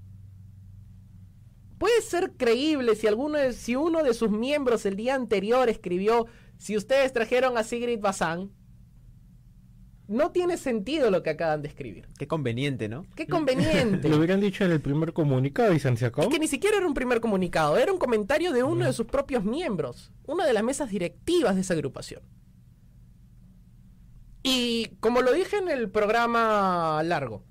Puede 1.78 2.02
ser 2.02 2.34
creíble 2.36 2.96
si, 2.96 3.08
alguno 3.08 3.38
si 3.54 3.76
uno 3.76 4.04
de 4.04 4.14
sus 4.14 4.30
miembros 4.30 4.86
el 4.86 4.98
día 4.98 5.16
anterior 5.16 5.70
escribió, 5.70 6.28
si 6.58 6.76
ustedes 6.76 7.14
trajeron 7.14 7.58
a 7.58 7.64
Sigrid 7.64 8.02
Bazán, 8.02 8.52
no 10.10 10.32
tiene 10.32 10.58
sentido 10.58 11.12
lo 11.12 11.22
que 11.22 11.30
acaban 11.30 11.62
de 11.62 11.68
escribir. 11.68 12.10
Qué 12.18 12.28
conveniente, 12.28 12.90
¿no? 12.90 13.06
Qué 13.16 13.28
conveniente. 13.28 14.10
Lo 14.10 14.18
hubieran 14.18 14.42
dicho 14.42 14.66
en 14.66 14.72
el 14.72 14.82
primer 14.82 15.14
comunicado 15.14 15.72
y 15.72 15.80
se 15.80 15.96
sacado. 15.98 16.28
Es 16.28 16.34
que 16.34 16.40
ni 16.40 16.48
siquiera 16.48 16.78
era 16.78 16.88
un 16.88 16.96
primer 16.96 17.22
comunicado, 17.22 17.78
era 17.78 17.94
un 17.94 18.00
comentario 18.00 18.52
de 18.52 18.64
uno 18.64 18.86
de 18.86 18.94
sus 18.94 19.06
propios 19.06 19.44
miembros, 19.46 20.12
una 20.26 20.48
de 20.48 20.54
las 20.54 20.64
mesas 20.64 20.90
directivas 20.90 21.54
de 21.54 21.62
esa 21.62 21.76
agrupación. 21.76 22.24
Y 24.42 24.88
como 25.00 25.22
lo 25.22 25.32
dije 25.32 25.58
en 25.58 25.70
el 25.70 25.90
programa 25.90 27.04
largo, 27.04 27.44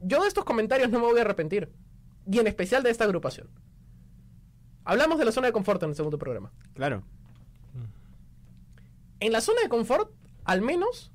yo 0.00 0.20
de 0.20 0.28
estos 0.28 0.44
comentarios 0.44 0.90
no 0.90 0.98
me 0.98 1.06
voy 1.06 1.18
a 1.18 1.22
arrepentir, 1.22 1.70
y 2.30 2.40
en 2.40 2.48
especial 2.48 2.82
de 2.82 2.90
esta 2.90 3.04
agrupación. 3.04 3.48
Hablamos 4.84 5.18
de 5.18 5.26
la 5.26 5.32
zona 5.32 5.46
de 5.46 5.52
confort 5.52 5.80
en 5.84 5.90
el 5.90 5.94
segundo 5.94 6.18
programa. 6.18 6.50
Claro. 6.74 7.04
En 9.20 9.32
la 9.32 9.40
zona 9.40 9.60
de 9.62 9.68
confort, 9.68 10.10
al 10.48 10.62
menos, 10.62 11.12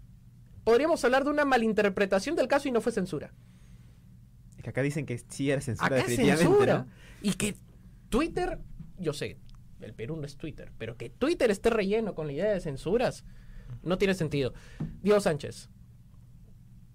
podríamos 0.64 1.04
hablar 1.04 1.24
de 1.24 1.32
una 1.32 1.44
malinterpretación 1.44 2.36
del 2.36 2.48
caso 2.48 2.68
y 2.68 2.72
no 2.72 2.82
fue 2.82 2.92
censura. 2.92 3.34
Que 4.62 4.70
acá 4.70 4.84
dicen 4.84 5.08
que 5.08 5.18
sí 5.28 5.50
era 5.50 5.60
censura 5.60 5.88
Acá 5.88 5.98
es 5.98 6.08
definitivamente, 6.08 6.44
censura. 6.44 6.78
¿no? 6.78 6.88
Y 7.24 7.34
que 7.34 7.56
Twitter, 8.10 8.60
yo 9.00 9.12
sé, 9.12 9.40
el 9.82 9.96
Perú 9.96 10.18
no 10.18 10.28
es 10.28 10.38
Twitter, 10.38 10.72
pero 10.78 10.98
que 10.98 11.10
Twitter 11.10 11.50
esté 11.50 11.72
relleno 11.72 12.14
con 12.14 12.28
la 12.28 12.34
idea 12.34 12.54
de 12.54 12.62
censuras, 12.62 13.26
no 13.82 13.98
tiene 13.98 14.14
sentido. 14.14 14.54
Diego 15.02 15.20
Sánchez, 15.20 15.68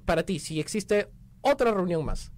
para 0.05 0.23
ti, 0.23 0.39
si 0.39 0.61
existe 0.61 1.11
otra 1.41 1.73
reunión 1.73 2.05
más, 2.05 2.31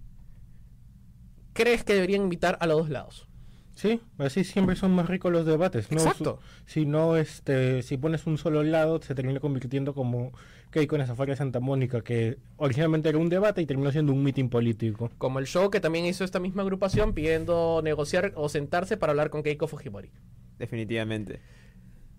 ¿crees 1.52 1.84
que 1.84 1.92
deberían 1.92 2.22
invitar 2.22 2.56
a 2.58 2.66
los 2.66 2.78
dos 2.78 2.88
lados? 2.88 3.28
Sí, 3.74 4.00
así 4.18 4.44
siempre 4.44 4.76
son 4.76 4.92
más 4.94 5.09
ricos 5.09 5.33
los 5.33 5.46
debates. 5.46 5.90
¿no? 5.90 5.98
Exacto. 5.98 6.38
Si 6.66 6.85
no, 6.85 7.16
este, 7.16 7.83
si 7.83 7.96
pones 7.96 8.26
un 8.26 8.37
solo 8.37 8.62
lado, 8.62 9.00
se 9.00 9.14
termina 9.14 9.40
convirtiendo 9.40 9.94
como 9.94 10.33
Keiko 10.70 10.96
en 10.96 11.02
esa 11.02 11.12
Safari 11.12 11.30
de 11.30 11.37
Santa 11.37 11.61
Mónica, 11.61 12.02
que 12.02 12.37
originalmente 12.59 13.09
era 13.09 13.16
un 13.18 13.30
debate 13.30 13.62
y 13.62 13.66
terminó 13.66 13.90
siendo 13.90 14.12
un 14.12 14.22
mitin 14.22 14.50
político. 14.50 15.11
Como 15.16 15.38
el 15.38 15.46
show 15.46 15.70
que 15.70 15.80
también 15.80 16.04
hizo 16.04 16.24
esta 16.24 16.40
misma 16.40 16.62
agrupación 16.62 17.14
pidiendo 17.14 17.80
negociar 17.83 18.33
o 18.37 18.48
sentarse 18.50 18.96
para 18.98 19.12
hablar 19.12 19.30
con 19.30 19.42
Keiko 19.42 19.66
Fujimori. 19.66 20.11
Definitivamente. 20.59 21.40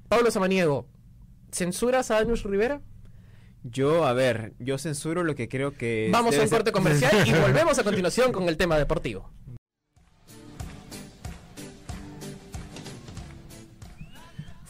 Pablo 0.10 0.32
Samaniego, 0.32 0.88
¿censuras 1.52 2.10
a 2.12 2.16
Daniel 2.16 2.40
Rivera? 2.44 2.82
Yo, 3.64 4.06
a 4.06 4.14
ver, 4.14 4.54
yo 4.58 4.80
censuro 4.80 5.24
lo 5.24 5.36
que 5.36 5.48
creo 5.48 5.72
que... 5.74 6.10
Vamos 6.12 6.36
a 6.36 6.42
un 6.42 6.48
ser- 6.48 6.58
corte 6.58 6.72
comercial 6.72 7.12
y 7.28 7.32
volvemos 7.34 7.78
a 7.78 7.84
continuación 7.84 8.32
con 8.32 8.50
el 8.50 8.58
tema 8.58 8.76
deportivo. 8.80 9.30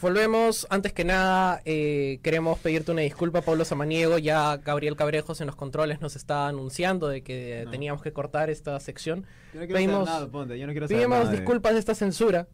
Volvemos, 0.02 0.66
antes 0.68 0.92
que 0.92 1.04
nada, 1.04 1.62
eh, 1.64 2.18
queremos 2.24 2.58
pedirte 2.58 2.90
una 2.90 3.02
disculpa, 3.02 3.40
Pablo 3.40 3.64
Samaniego. 3.64 4.18
Ya 4.18 4.56
Gabriel 4.56 4.96
Cabrejos 4.96 5.40
en 5.40 5.46
los 5.46 5.54
controles 5.54 6.00
nos 6.00 6.16
está 6.16 6.48
anunciando 6.48 7.06
de 7.06 7.22
que 7.22 7.62
No. 7.66 7.70
teníamos 7.70 8.02
que 8.02 8.12
cortar 8.12 8.50
esta 8.50 8.78
sección. 8.80 9.24
Yo 9.54 9.60
no 9.60 9.66
Pedimos- 9.68 10.06
nada, 10.06 10.26
ponte, 10.26 10.58
yo 10.58 10.66
no 10.66 10.72
quiero 10.72 10.88
saber 10.88 10.98
Pedimos 11.02 11.18
nada 11.20 11.30
de- 11.30 11.36
disculpas 11.36 11.72
de 11.74 11.78
esta 11.78 11.94
censura. 11.94 12.48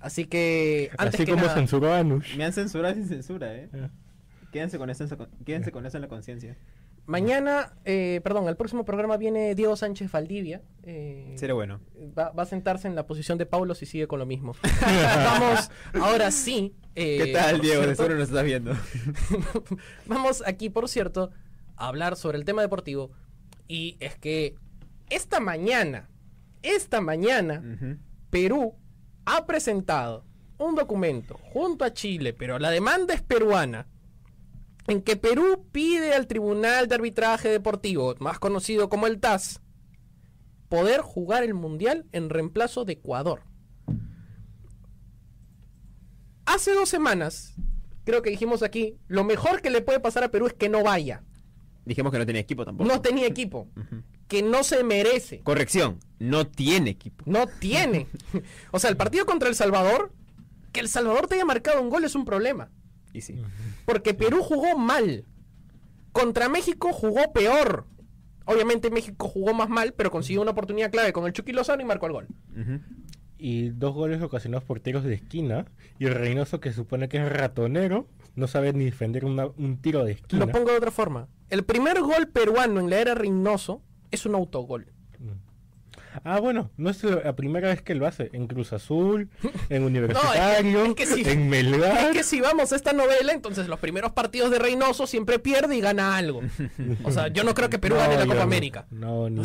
Así 0.00 0.24
que, 0.24 0.90
antes 0.96 1.16
Así 1.16 1.24
que 1.26 1.32
como 1.32 1.42
nada, 1.44 1.54
censuró 1.54 1.92
a 1.92 1.98
Anush. 1.98 2.34
Me 2.36 2.44
han 2.46 2.52
censurado 2.54 2.94
sin 2.94 3.06
censura, 3.08 3.54
¿eh? 3.54 3.68
Eh. 3.74 3.88
Quédense 4.50 4.78
con 4.78 4.88
eso, 4.88 5.04
quédense 5.44 5.70
con 5.72 5.84
eso 5.84 5.98
en 5.98 6.00
la 6.02 6.08
conciencia. 6.08 6.56
Mañana, 7.06 7.74
eh, 7.84 8.20
perdón, 8.22 8.48
el 8.48 8.56
próximo 8.56 8.84
programa 8.84 9.16
viene 9.16 9.54
Diego 9.54 9.76
Sánchez 9.76 10.10
Valdivia. 10.10 10.62
eh, 10.82 11.34
Sería 11.38 11.54
bueno. 11.54 11.80
va, 12.16 12.30
va 12.30 12.42
a 12.42 12.46
sentarse 12.46 12.88
en 12.88 12.94
la 12.94 13.06
posición 13.06 13.38
de 13.38 13.46
Paulo 13.46 13.74
si 13.74 13.86
sigue 13.86 14.06
con 14.06 14.18
lo 14.18 14.26
mismo. 14.26 14.54
Vamos, 15.24 15.70
ahora 16.00 16.30
sí. 16.30 16.74
eh, 16.94 17.20
¿Qué 17.24 17.32
tal, 17.32 17.60
Diego? 17.60 17.86
De 17.86 17.94
seguro 17.96 18.14
nos 18.16 18.28
estás 18.28 18.44
viendo. 18.44 18.72
Vamos 20.06 20.42
aquí, 20.46 20.70
por 20.70 20.88
cierto, 20.88 21.30
a 21.76 21.88
hablar 21.88 22.16
sobre 22.16 22.38
el 22.38 22.44
tema 22.44 22.62
deportivo. 22.62 23.10
Y 23.68 23.96
es 24.00 24.16
que 24.16 24.56
esta 25.10 25.40
mañana, 25.40 26.08
esta 26.62 27.00
mañana. 27.00 27.62
Perú 28.30 28.74
ha 29.24 29.46
presentado 29.46 30.24
un 30.58 30.74
documento 30.74 31.38
junto 31.52 31.84
a 31.84 31.92
Chile, 31.92 32.32
pero 32.32 32.58
la 32.58 32.70
demanda 32.70 33.14
es 33.14 33.22
peruana, 33.22 33.86
en 34.86 35.02
que 35.02 35.16
Perú 35.16 35.66
pide 35.72 36.14
al 36.14 36.26
Tribunal 36.26 36.88
de 36.88 36.94
Arbitraje 36.94 37.48
Deportivo, 37.48 38.14
más 38.18 38.38
conocido 38.38 38.88
como 38.88 39.06
el 39.06 39.20
TAS, 39.20 39.60
poder 40.68 41.00
jugar 41.00 41.42
el 41.42 41.54
Mundial 41.54 42.06
en 42.12 42.30
reemplazo 42.30 42.84
de 42.84 42.94
Ecuador. 42.94 43.42
Hace 46.44 46.72
dos 46.72 46.88
semanas, 46.88 47.54
creo 48.04 48.22
que 48.22 48.30
dijimos 48.30 48.62
aquí, 48.62 48.96
lo 49.08 49.24
mejor 49.24 49.60
que 49.62 49.70
le 49.70 49.82
puede 49.82 50.00
pasar 50.00 50.22
a 50.24 50.30
Perú 50.30 50.46
es 50.46 50.54
que 50.54 50.68
no 50.68 50.82
vaya. 50.82 51.24
Dijimos 51.84 52.12
que 52.12 52.18
no 52.18 52.26
tenía 52.26 52.42
equipo 52.42 52.64
tampoco. 52.64 52.88
No 52.88 53.00
tenía 53.00 53.26
equipo, 53.26 53.68
que 54.28 54.42
no 54.42 54.62
se 54.64 54.82
merece. 54.84 55.40
Corrección, 55.42 55.98
no 56.18 56.46
tiene 56.46 56.90
equipo. 56.90 57.24
No 57.26 57.46
tiene. 57.46 58.08
O 58.72 58.78
sea, 58.78 58.90
el 58.90 58.96
partido 58.96 59.26
contra 59.26 59.48
El 59.48 59.54
Salvador, 59.54 60.12
que 60.72 60.80
El 60.80 60.88
Salvador 60.88 61.26
te 61.26 61.36
haya 61.36 61.44
marcado 61.44 61.80
un 61.80 61.90
gol 61.90 62.04
es 62.04 62.14
un 62.14 62.24
problema. 62.24 62.70
Y 63.12 63.22
sí. 63.22 63.40
Porque 63.86 64.12
Perú 64.12 64.42
jugó 64.42 64.76
mal. 64.76 65.24
Contra 66.12 66.48
México 66.50 66.92
jugó 66.92 67.32
peor. 67.32 67.86
Obviamente 68.44 68.90
México 68.90 69.26
jugó 69.28 69.54
más 69.54 69.68
mal, 69.68 69.92
pero 69.94 70.10
consiguió 70.10 70.42
una 70.42 70.50
oportunidad 70.52 70.90
clave 70.90 71.12
con 71.12 71.24
el 71.26 71.32
Chucky 71.32 71.52
Lozano 71.52 71.82
y 71.82 71.84
marcó 71.86 72.06
el 72.06 72.12
gol. 72.12 72.26
Y 73.38 73.68
dos 73.70 73.92
goles 73.94 74.22
ocasionados 74.22 74.64
por 74.64 74.80
tiros 74.80 75.04
de 75.04 75.14
esquina. 75.14 75.66
Y 75.98 76.06
Reynoso, 76.06 76.58
que 76.60 76.72
supone 76.72 77.08
que 77.08 77.18
es 77.18 77.28
ratonero, 77.30 78.08
no 78.34 78.46
sabe 78.46 78.72
ni 78.72 78.84
defender 78.86 79.24
una- 79.24 79.46
un 79.46 79.78
tiro 79.80 80.04
de 80.04 80.12
esquina. 80.12 80.46
Lo 80.46 80.52
pongo 80.52 80.70
de 80.70 80.78
otra 80.78 80.90
forma. 80.90 81.28
El 81.50 81.64
primer 81.64 82.00
gol 82.00 82.28
peruano 82.28 82.80
en 82.80 82.88
la 82.90 82.98
era 82.98 83.14
Reynoso 83.14 83.82
es 84.10 84.24
un 84.26 84.34
autogol. 84.34 84.92
Ah, 86.24 86.40
bueno, 86.40 86.70
no 86.76 86.90
es 86.90 87.02
la 87.04 87.34
primera 87.36 87.68
vez 87.68 87.82
que 87.82 87.94
lo 87.94 88.06
hace. 88.06 88.30
En 88.32 88.46
Cruz 88.46 88.72
Azul, 88.72 89.28
en 89.68 89.80
No, 89.82 89.86
Universitario, 89.88 90.84
es 90.86 90.94
que- 90.94 91.02
es 91.02 91.14
que 91.14 91.32
en 91.32 91.48
Melgar. 91.48 92.06
Es 92.10 92.12
que 92.16 92.22
si 92.22 92.40
vamos 92.40 92.72
a 92.72 92.76
esta 92.76 92.92
novela, 92.92 93.32
entonces 93.32 93.68
los 93.68 93.78
primeros 93.80 94.12
partidos 94.12 94.50
de 94.50 94.58
Reynoso 94.58 95.06
siempre 95.06 95.38
pierde 95.38 95.76
y 95.76 95.80
gana 95.80 96.16
algo. 96.16 96.42
O 97.04 97.10
sea, 97.10 97.28
yo 97.28 97.44
no 97.44 97.54
creo 97.54 97.68
que 97.70 97.78
Perú 97.78 97.94
No, 97.96 98.00
gane 98.02 98.16
la 98.16 98.22
Copa 98.24 98.36
no. 98.36 98.42
América. 98.42 98.86
No, 98.90 99.30
ni. 99.30 99.42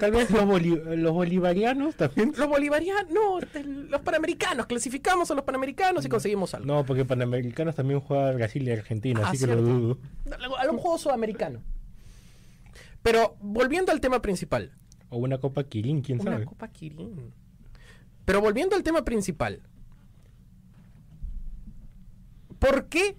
Tal 0.00 0.10
vez 0.12 0.30
los, 0.30 0.44
boli- 0.44 0.82
los 0.96 1.12
bolivarianos 1.12 1.94
también. 1.96 2.32
Los 2.36 2.48
bolivarianos, 2.48 3.10
no, 3.10 3.38
los 3.64 4.00
panamericanos, 4.02 4.66
clasificamos 4.66 5.30
a 5.30 5.34
los 5.34 5.44
panamericanos 5.44 6.04
y 6.04 6.08
conseguimos 6.08 6.54
algo. 6.54 6.66
No, 6.66 6.84
porque 6.86 7.04
panamericanos 7.04 7.74
también 7.74 8.00
juega 8.00 8.32
Brasil 8.32 8.66
y 8.66 8.70
Argentina, 8.72 9.20
Ah, 9.24 9.28
así 9.28 9.38
que 9.38 9.44
cierto. 9.44 9.62
lo 9.62 9.68
dudo. 9.68 9.98
A 10.58 10.70
un 10.70 10.78
juego 10.78 10.98
sudamericano. 10.98 11.60
Pero 13.02 13.36
volviendo 13.40 13.92
al 13.92 14.00
tema 14.00 14.20
principal. 14.20 14.72
O 15.10 15.18
una 15.18 15.38
Copa 15.38 15.64
Kirin, 15.64 16.02
quién 16.02 16.20
Una 16.20 16.32
sabe. 16.32 16.44
Copa 16.44 16.68
Kirin. 16.68 17.32
Pero 18.24 18.40
volviendo 18.40 18.76
al 18.76 18.82
tema 18.82 19.04
principal. 19.04 19.62
¿Por 22.58 22.88
qué 22.88 23.16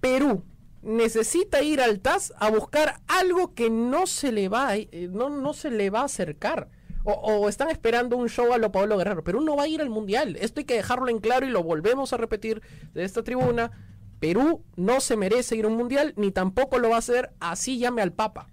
Perú 0.00 0.44
necesita 0.82 1.62
ir 1.62 1.80
al 1.80 2.00
TAS 2.00 2.32
a 2.38 2.50
buscar 2.50 3.00
algo 3.06 3.54
que 3.54 3.70
no 3.70 4.06
se 4.06 4.32
le 4.32 4.48
va 4.48 4.68
a, 4.68 4.76
eh, 4.76 5.08
no, 5.12 5.28
no 5.28 5.52
se 5.52 5.70
le 5.70 5.90
va 5.90 6.00
a 6.00 6.04
acercar? 6.04 6.68
O, 7.04 7.12
o 7.12 7.48
están 7.48 7.70
esperando 7.70 8.16
un 8.16 8.28
show 8.28 8.52
a 8.52 8.58
lo 8.58 8.72
Pablo 8.72 8.98
Guerrero. 8.98 9.22
Perú 9.22 9.40
no 9.40 9.56
va 9.56 9.64
a 9.64 9.68
ir 9.68 9.80
al 9.80 9.90
Mundial. 9.90 10.36
Esto 10.36 10.60
hay 10.60 10.64
que 10.64 10.74
dejarlo 10.74 11.08
en 11.08 11.20
claro 11.20 11.46
y 11.46 11.50
lo 11.50 11.62
volvemos 11.62 12.12
a 12.12 12.16
repetir 12.16 12.60
de 12.94 13.04
esta 13.04 13.22
tribuna. 13.22 13.70
Perú 14.18 14.64
no 14.76 15.00
se 15.00 15.16
merece 15.16 15.56
ir 15.56 15.64
a 15.64 15.68
un 15.68 15.76
Mundial, 15.76 16.12
ni 16.16 16.32
tampoco 16.32 16.78
lo 16.78 16.90
va 16.90 16.96
a 16.96 16.98
hacer 16.98 17.30
así 17.40 17.78
llame 17.78 18.02
al 18.02 18.12
Papa. 18.12 18.48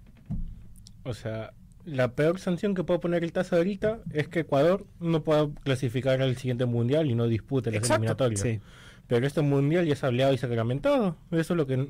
O 1.04 1.12
sea, 1.12 1.52
la 1.86 2.08
peor 2.14 2.38
sanción 2.38 2.74
que 2.74 2.84
puede 2.84 3.00
poner 3.00 3.24
el 3.24 3.32
TAS 3.32 3.52
ahorita 3.52 4.00
es 4.12 4.28
que 4.28 4.40
Ecuador 4.40 4.84
no 5.00 5.22
pueda 5.22 5.48
clasificar 5.64 6.20
al 6.20 6.36
siguiente 6.36 6.66
mundial 6.66 7.10
y 7.10 7.14
no 7.14 7.26
dispute 7.28 7.70
las 7.70 7.78
Exacto, 7.78 7.94
eliminatorias. 8.02 8.40
sí. 8.40 8.60
Pero 9.06 9.24
este 9.26 9.40
mundial 9.40 9.86
ya 9.86 9.92
es 9.92 10.02
hablado 10.02 10.32
y 10.32 10.38
sacramentado. 10.38 11.16
Eso 11.30 11.54
es 11.54 11.56
lo 11.56 11.66
que 11.66 11.86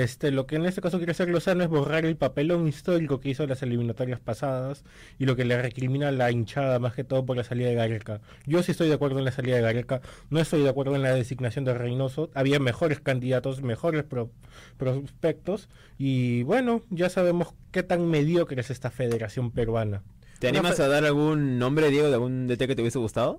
este 0.00 0.30
lo 0.30 0.46
que 0.46 0.56
en 0.56 0.64
este 0.66 0.80
caso 0.80 0.96
quiere 0.98 1.12
hacer 1.12 1.28
Lozano 1.28 1.62
es 1.62 1.68
borrar 1.68 2.04
el 2.06 2.16
papelón 2.16 2.66
histórico 2.68 3.20
que 3.20 3.28
hizo 3.30 3.42
en 3.42 3.50
las 3.50 3.62
eliminatorias 3.62 4.20
pasadas 4.20 4.84
y 5.18 5.26
lo 5.26 5.36
que 5.36 5.44
le 5.44 5.60
recrimina 5.60 6.08
a 6.08 6.12
la 6.12 6.30
hinchada 6.30 6.78
más 6.78 6.94
que 6.94 7.04
todo 7.04 7.26
por 7.26 7.36
la 7.36 7.44
salida 7.44 7.68
de 7.68 7.74
Gareca. 7.74 8.20
Yo 8.46 8.62
sí 8.62 8.72
estoy 8.72 8.88
de 8.88 8.94
acuerdo 8.94 9.18
en 9.18 9.24
la 9.24 9.32
salida 9.32 9.56
de 9.56 9.62
Gareca, 9.62 10.00
no 10.30 10.40
estoy 10.40 10.62
de 10.62 10.68
acuerdo 10.68 10.94
en 10.96 11.02
la 11.02 11.12
designación 11.14 11.64
de 11.64 11.74
Reynoso. 11.74 12.30
Había 12.34 12.58
mejores 12.58 13.00
candidatos, 13.00 13.62
mejores 13.62 14.04
pro- 14.04 14.30
prospectos 14.76 15.68
y 15.98 16.42
bueno, 16.44 16.82
ya 16.90 17.08
sabemos 17.08 17.54
qué 17.70 17.82
tan 17.82 18.08
mediocre 18.08 18.60
es 18.60 18.70
esta 18.70 18.90
federación 18.90 19.50
peruana. 19.50 20.02
¿Te 20.38 20.48
Una 20.48 20.58
animas 20.60 20.80
a 20.80 20.88
dar 20.88 21.04
algún 21.04 21.58
nombre, 21.58 21.88
Diego, 21.90 22.08
de 22.08 22.14
algún 22.14 22.46
DT 22.48 22.66
que 22.66 22.74
te 22.74 22.82
hubiese 22.82 22.98
gustado? 22.98 23.38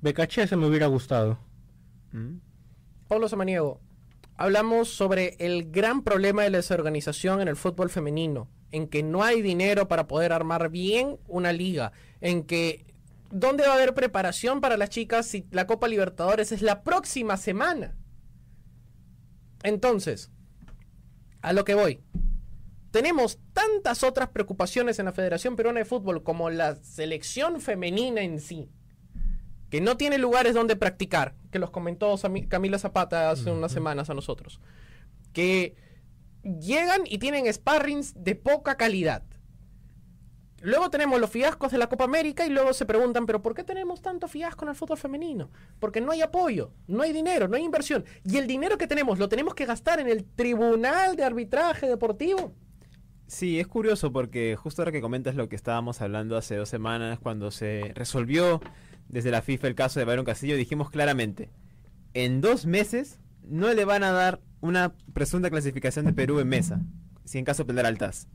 Becaché 0.00 0.46
se 0.46 0.56
me 0.56 0.66
hubiera 0.66 0.86
gustado. 0.88 1.38
Mm. 2.12 2.38
Pablo 3.08 3.28
Samaniego, 3.28 3.80
hablamos 4.36 4.88
sobre 4.88 5.36
el 5.38 5.70
gran 5.70 6.02
problema 6.02 6.42
de 6.42 6.50
la 6.50 6.58
desorganización 6.58 7.40
en 7.40 7.48
el 7.48 7.56
fútbol 7.56 7.90
femenino, 7.90 8.48
en 8.72 8.88
que 8.88 9.02
no 9.02 9.22
hay 9.22 9.42
dinero 9.42 9.88
para 9.88 10.06
poder 10.06 10.32
armar 10.32 10.70
bien 10.70 11.18
una 11.28 11.52
liga, 11.52 11.92
en 12.20 12.44
que 12.44 12.84
¿dónde 13.30 13.64
va 13.64 13.72
a 13.72 13.76
haber 13.76 13.94
preparación 13.94 14.60
para 14.60 14.76
las 14.76 14.90
chicas 14.90 15.26
si 15.26 15.46
la 15.50 15.66
Copa 15.66 15.88
Libertadores 15.88 16.52
es 16.52 16.62
la 16.62 16.82
próxima 16.82 17.36
semana? 17.36 17.96
Entonces, 19.62 20.30
a 21.40 21.52
lo 21.52 21.64
que 21.64 21.74
voy. 21.74 22.00
Tenemos 22.90 23.40
tantas 23.52 24.04
otras 24.04 24.28
preocupaciones 24.28 24.98
en 24.98 25.06
la 25.06 25.12
Federación 25.12 25.56
Peruana 25.56 25.80
de 25.80 25.84
Fútbol 25.84 26.22
como 26.22 26.48
la 26.48 26.76
selección 26.76 27.60
femenina 27.60 28.20
en 28.20 28.38
sí 28.38 28.70
que 29.74 29.80
no 29.80 29.96
tiene 29.96 30.18
lugares 30.18 30.54
donde 30.54 30.76
practicar, 30.76 31.34
que 31.50 31.58
los 31.58 31.72
comentó 31.72 32.14
Camila 32.46 32.78
Zapata 32.78 33.32
hace 33.32 33.50
unas 33.50 33.72
semanas 33.72 34.08
a 34.08 34.14
nosotros, 34.14 34.60
que 35.32 35.74
llegan 36.44 37.00
y 37.06 37.18
tienen 37.18 37.52
sparrings 37.52 38.14
de 38.14 38.36
poca 38.36 38.76
calidad. 38.76 39.24
Luego 40.60 40.90
tenemos 40.90 41.20
los 41.20 41.28
fiascos 41.28 41.72
de 41.72 41.78
la 41.78 41.88
Copa 41.88 42.04
América 42.04 42.46
y 42.46 42.50
luego 42.50 42.72
se 42.72 42.86
preguntan, 42.86 43.26
pero 43.26 43.42
¿por 43.42 43.52
qué 43.52 43.64
tenemos 43.64 44.00
tanto 44.00 44.28
fiasco 44.28 44.64
en 44.64 44.68
el 44.68 44.76
fútbol 44.76 44.96
femenino? 44.96 45.50
Porque 45.80 46.00
no 46.00 46.12
hay 46.12 46.22
apoyo, 46.22 46.70
no 46.86 47.02
hay 47.02 47.12
dinero, 47.12 47.48
no 47.48 47.56
hay 47.56 47.64
inversión. 47.64 48.04
Y 48.22 48.36
el 48.36 48.46
dinero 48.46 48.78
que 48.78 48.86
tenemos 48.86 49.18
lo 49.18 49.28
tenemos 49.28 49.56
que 49.56 49.66
gastar 49.66 49.98
en 49.98 50.06
el 50.06 50.22
Tribunal 50.24 51.16
de 51.16 51.24
Arbitraje 51.24 51.88
Deportivo. 51.88 52.54
Sí, 53.26 53.58
es 53.58 53.66
curioso 53.66 54.12
porque 54.12 54.54
justo 54.54 54.82
ahora 54.82 54.92
que 54.92 55.00
comentas 55.00 55.34
lo 55.34 55.48
que 55.48 55.56
estábamos 55.56 56.00
hablando 56.00 56.36
hace 56.36 56.54
dos 56.54 56.68
semanas, 56.68 57.18
cuando 57.18 57.50
se 57.50 57.90
resolvió 57.96 58.60
desde 59.08 59.30
la 59.30 59.42
FIFA 59.42 59.68
el 59.68 59.74
caso 59.74 60.00
de 60.00 60.06
Byron 60.06 60.24
Castillo, 60.24 60.56
dijimos 60.56 60.90
claramente, 60.90 61.50
en 62.14 62.40
dos 62.40 62.66
meses 62.66 63.18
no 63.42 63.72
le 63.72 63.84
van 63.84 64.02
a 64.02 64.12
dar 64.12 64.40
una 64.60 64.94
presunta 65.12 65.50
clasificación 65.50 66.06
de 66.06 66.12
Perú 66.12 66.40
en 66.40 66.48
mesa, 66.48 66.80
si 67.24 67.38
en 67.38 67.44
caso 67.44 67.62
de 67.62 67.66
perder 67.66 67.86
al 67.86 67.98
TAS. 67.98 68.28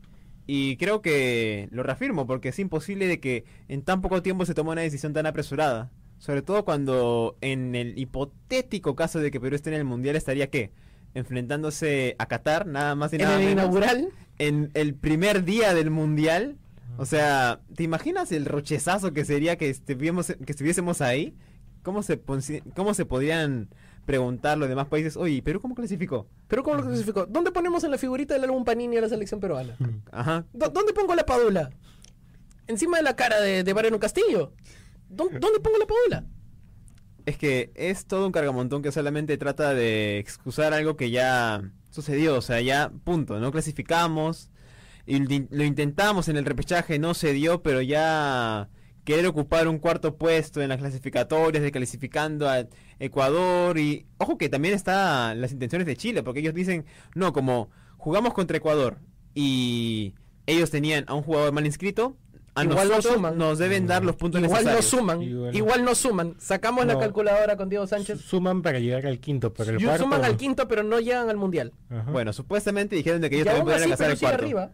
Y 0.46 0.76
creo 0.76 1.02
que 1.02 1.68
lo 1.70 1.82
reafirmo 1.82 2.26
porque 2.26 2.48
es 2.48 2.58
imposible 2.58 3.06
de 3.06 3.20
que 3.20 3.44
en 3.68 3.82
tan 3.82 4.00
poco 4.00 4.22
tiempo 4.22 4.44
se 4.46 4.54
tome 4.54 4.70
una 4.70 4.80
decisión 4.80 5.12
tan 5.12 5.26
apresurada. 5.26 5.90
Sobre 6.18 6.42
todo 6.42 6.64
cuando 6.64 7.36
en 7.40 7.74
el 7.74 7.98
hipotético 7.98 8.94
caso 8.94 9.20
de 9.20 9.30
que 9.30 9.40
Perú 9.40 9.56
esté 9.56 9.70
en 9.70 9.76
el 9.76 9.84
Mundial 9.84 10.16
estaría 10.16 10.50
qué? 10.50 10.72
Enfrentándose 11.14 12.14
a 12.18 12.26
Qatar, 12.26 12.66
nada 12.66 12.94
más 12.94 13.12
y 13.12 13.16
En 13.16 13.22
nada 13.22 13.34
el 13.36 13.46
menos 13.46 13.52
inaugural, 13.52 14.08
en 14.38 14.70
el 14.74 14.94
primer 14.94 15.44
día 15.44 15.72
del 15.72 15.90
mundial. 15.90 16.56
O 17.00 17.06
sea, 17.06 17.60
¿te 17.74 17.82
imaginas 17.82 18.30
el 18.30 18.44
rochezazo 18.44 19.12
que 19.12 19.24
sería 19.24 19.56
que 19.56 19.70
estuviésemos, 19.70 20.26
que 20.26 20.52
estuviésemos 20.52 21.00
ahí? 21.00 21.34
¿Cómo 21.82 22.02
se, 22.02 22.20
¿Cómo 22.76 22.92
se 22.92 23.06
podrían 23.06 23.70
preguntar 24.04 24.58
los 24.58 24.68
demás 24.68 24.86
países? 24.88 25.16
Oye, 25.16 25.34
¿y 25.36 25.40
¿Perú 25.42 25.60
cómo 25.62 25.74
clasificó? 25.74 26.28
pero 26.46 26.62
¿cómo 26.62 26.76
lo 26.76 26.82
clasificó? 26.86 27.24
¿Dónde 27.26 27.52
ponemos 27.52 27.84
en 27.84 27.90
la 27.90 27.96
figurita 27.98 28.34
del 28.34 28.44
álbum 28.44 28.64
Panini 28.64 28.98
a 28.98 29.00
la 29.00 29.08
selección 29.08 29.40
peruana? 29.40 29.76
Ajá. 30.12 30.44
¿Dó- 30.52 30.68
¿Dónde 30.68 30.92
pongo 30.92 31.14
la 31.14 31.24
padula? 31.24 31.70
¿Encima 32.66 32.98
de 32.98 33.02
la 33.02 33.16
cara 33.16 33.40
de, 33.40 33.64
de 33.64 33.74
Mariano 33.74 33.98
Castillo? 33.98 34.52
¿Dó- 35.08 35.30
¿Dónde 35.30 35.60
pongo 35.60 35.78
la 35.78 35.86
padula? 35.86 36.24
Es 37.24 37.38
que 37.38 37.70
es 37.74 38.04
todo 38.06 38.26
un 38.26 38.32
cargamontón 38.32 38.82
que 38.82 38.92
solamente 38.92 39.38
trata 39.38 39.72
de 39.74 40.18
excusar 40.18 40.74
algo 40.74 40.96
que 40.96 41.10
ya 41.10 41.62
sucedió. 41.90 42.36
O 42.36 42.42
sea, 42.42 42.60
ya, 42.60 42.90
punto. 43.04 43.40
No 43.40 43.50
clasificamos. 43.52 44.50
Y 45.06 45.18
lo- 45.50 45.64
intentamos 45.64 46.28
en 46.28 46.36
el 46.36 46.44
repechaje, 46.44 46.98
no 46.98 47.14
se 47.14 47.32
dio, 47.32 47.62
pero 47.62 47.80
ya 47.80 48.68
querer 49.04 49.26
ocupar 49.26 49.66
un 49.66 49.78
cuarto 49.78 50.16
puesto 50.16 50.60
en 50.62 50.68
las 50.68 50.78
clasificatorias, 50.78 51.62
desclasificando 51.62 52.48
a 52.48 52.66
Ecuador 52.98 53.78
y 53.78 54.06
ojo 54.18 54.36
que 54.38 54.48
también 54.48 54.74
está 54.74 55.34
las 55.34 55.52
intenciones 55.52 55.86
de 55.86 55.96
Chile, 55.96 56.22
porque 56.22 56.40
ellos 56.40 56.54
dicen, 56.54 56.84
no, 57.14 57.32
como 57.32 57.70
jugamos 57.96 58.34
contra 58.34 58.58
Ecuador 58.58 58.98
y 59.34 60.14
ellos 60.46 60.70
tenían 60.70 61.04
a 61.08 61.14
un 61.14 61.22
jugador 61.22 61.52
mal 61.52 61.64
inscrito, 61.66 62.16
a 62.54 62.64
Igual 62.64 62.88
nosotros 62.88 63.14
suman. 63.14 63.38
nos 63.38 63.58
deben 63.58 63.86
dar 63.86 64.04
los 64.04 64.16
puntos 64.16 64.40
Igual 64.42 64.64
no 64.64 64.70
necesarios. 64.70 64.84
suman, 64.84 65.22
Y 65.22 65.32
bueno. 65.32 65.56
igual 65.56 65.84
no 65.84 65.94
suman. 65.94 66.34
Sacamos 66.38 66.84
la 66.84 66.94
No. 66.94 66.98
calculadora 67.00 67.56
con 67.56 67.68
Diego 67.68 67.86
Sánchez. 67.86 68.20
Suman 68.20 68.60
para 68.62 68.80
llegar 68.80 69.06
al 69.06 69.20
quinto, 69.20 69.54
pero 69.54 69.70
el 69.70 69.80
Y 69.80 69.84
cuarto... 69.84 70.02
suman 70.02 70.24
al 70.24 70.36
quinto, 70.36 70.66
pero 70.66 70.82
no 70.82 70.98
llegan 71.00 71.30
al 71.30 71.36
mundial. 71.36 71.72
Ajá. 71.88 72.10
Bueno, 72.10 72.32
supuestamente 72.32 72.96
dijeron 72.96 73.20
de 73.20 73.30
que 73.30 73.36
Y 73.36 73.38
ellos 73.40 73.46
también 73.54 73.64
podían 73.64 73.82
alcanzar 73.84 74.10
el 74.10 74.16
sigue 74.16 74.26
cuarto. 74.28 74.44
arriba. 74.44 74.72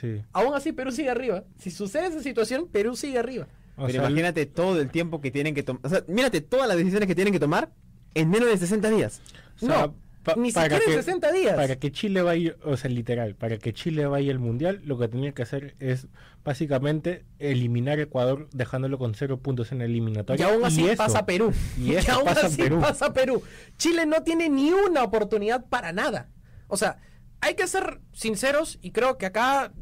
Sí. 0.00 0.22
Aún 0.32 0.54
así 0.54 0.72
Perú 0.72 0.90
sigue 0.92 1.10
arriba. 1.10 1.44
Si 1.58 1.70
sucede 1.70 2.06
esa 2.08 2.22
situación, 2.22 2.66
Perú 2.68 2.96
sigue 2.96 3.18
arriba. 3.18 3.46
O 3.76 3.86
Pero 3.86 4.00
sea, 4.00 4.00
imagínate 4.10 4.46
todo 4.46 4.80
el 4.80 4.90
tiempo 4.90 5.20
que 5.20 5.30
tienen 5.30 5.54
que 5.54 5.62
tomar. 5.62 5.80
O 5.84 5.88
sea, 5.88 6.04
mírate 6.08 6.40
todas 6.40 6.66
las 6.68 6.76
decisiones 6.76 7.06
que 7.08 7.14
tienen 7.14 7.32
que 7.32 7.40
tomar 7.40 7.70
en 8.14 8.30
menos 8.30 8.48
de 8.48 8.56
60 8.56 8.88
días. 8.90 9.20
o 9.56 9.66
sea, 9.66 9.86
no, 9.86 9.94
pa- 10.22 10.34
ni 10.36 10.52
para 10.52 10.66
siquiera 10.76 10.84
en 10.84 10.90
que- 10.98 11.02
60 11.04 11.32
días. 11.32 11.56
Para 11.56 11.76
que 11.76 11.90
Chile 11.92 12.22
vaya, 12.22 12.54
o 12.64 12.76
sea, 12.76 12.90
literal, 12.90 13.34
para 13.34 13.58
que 13.58 13.72
Chile 13.72 14.06
vaya 14.06 14.32
al 14.32 14.38
mundial, 14.38 14.80
lo 14.84 14.98
que 14.98 15.08
tenía 15.08 15.32
que 15.32 15.42
hacer 15.42 15.74
es 15.80 16.06
básicamente 16.44 17.24
eliminar 17.38 17.98
a 17.98 18.02
Ecuador 18.02 18.48
dejándolo 18.52 18.98
con 18.98 19.14
cero 19.14 19.38
puntos 19.40 19.72
en 19.72 19.78
la 19.78 19.84
Y 19.86 19.90
eliminatoria. 19.90 20.46
aún 20.52 20.64
así 20.64 20.84
eso- 20.86 20.96
pasa 20.96 21.26
Perú. 21.26 21.52
y 21.78 21.94
eso 21.94 22.12
aún 22.12 22.24
pasa 22.26 22.46
así 22.46 22.56
Perú. 22.62 22.80
pasa 22.80 23.12
Perú. 23.12 23.42
Chile 23.76 24.06
no 24.06 24.22
tiene 24.22 24.48
ni 24.48 24.70
una 24.70 25.02
oportunidad 25.02 25.64
para 25.66 25.92
nada. 25.92 26.28
O 26.68 26.76
sea, 26.76 26.98
hay 27.40 27.54
que 27.54 27.66
ser 27.66 28.00
sinceros 28.12 28.78
y 28.82 28.92
creo 28.92 29.18
que 29.18 29.26
acá 29.26 29.72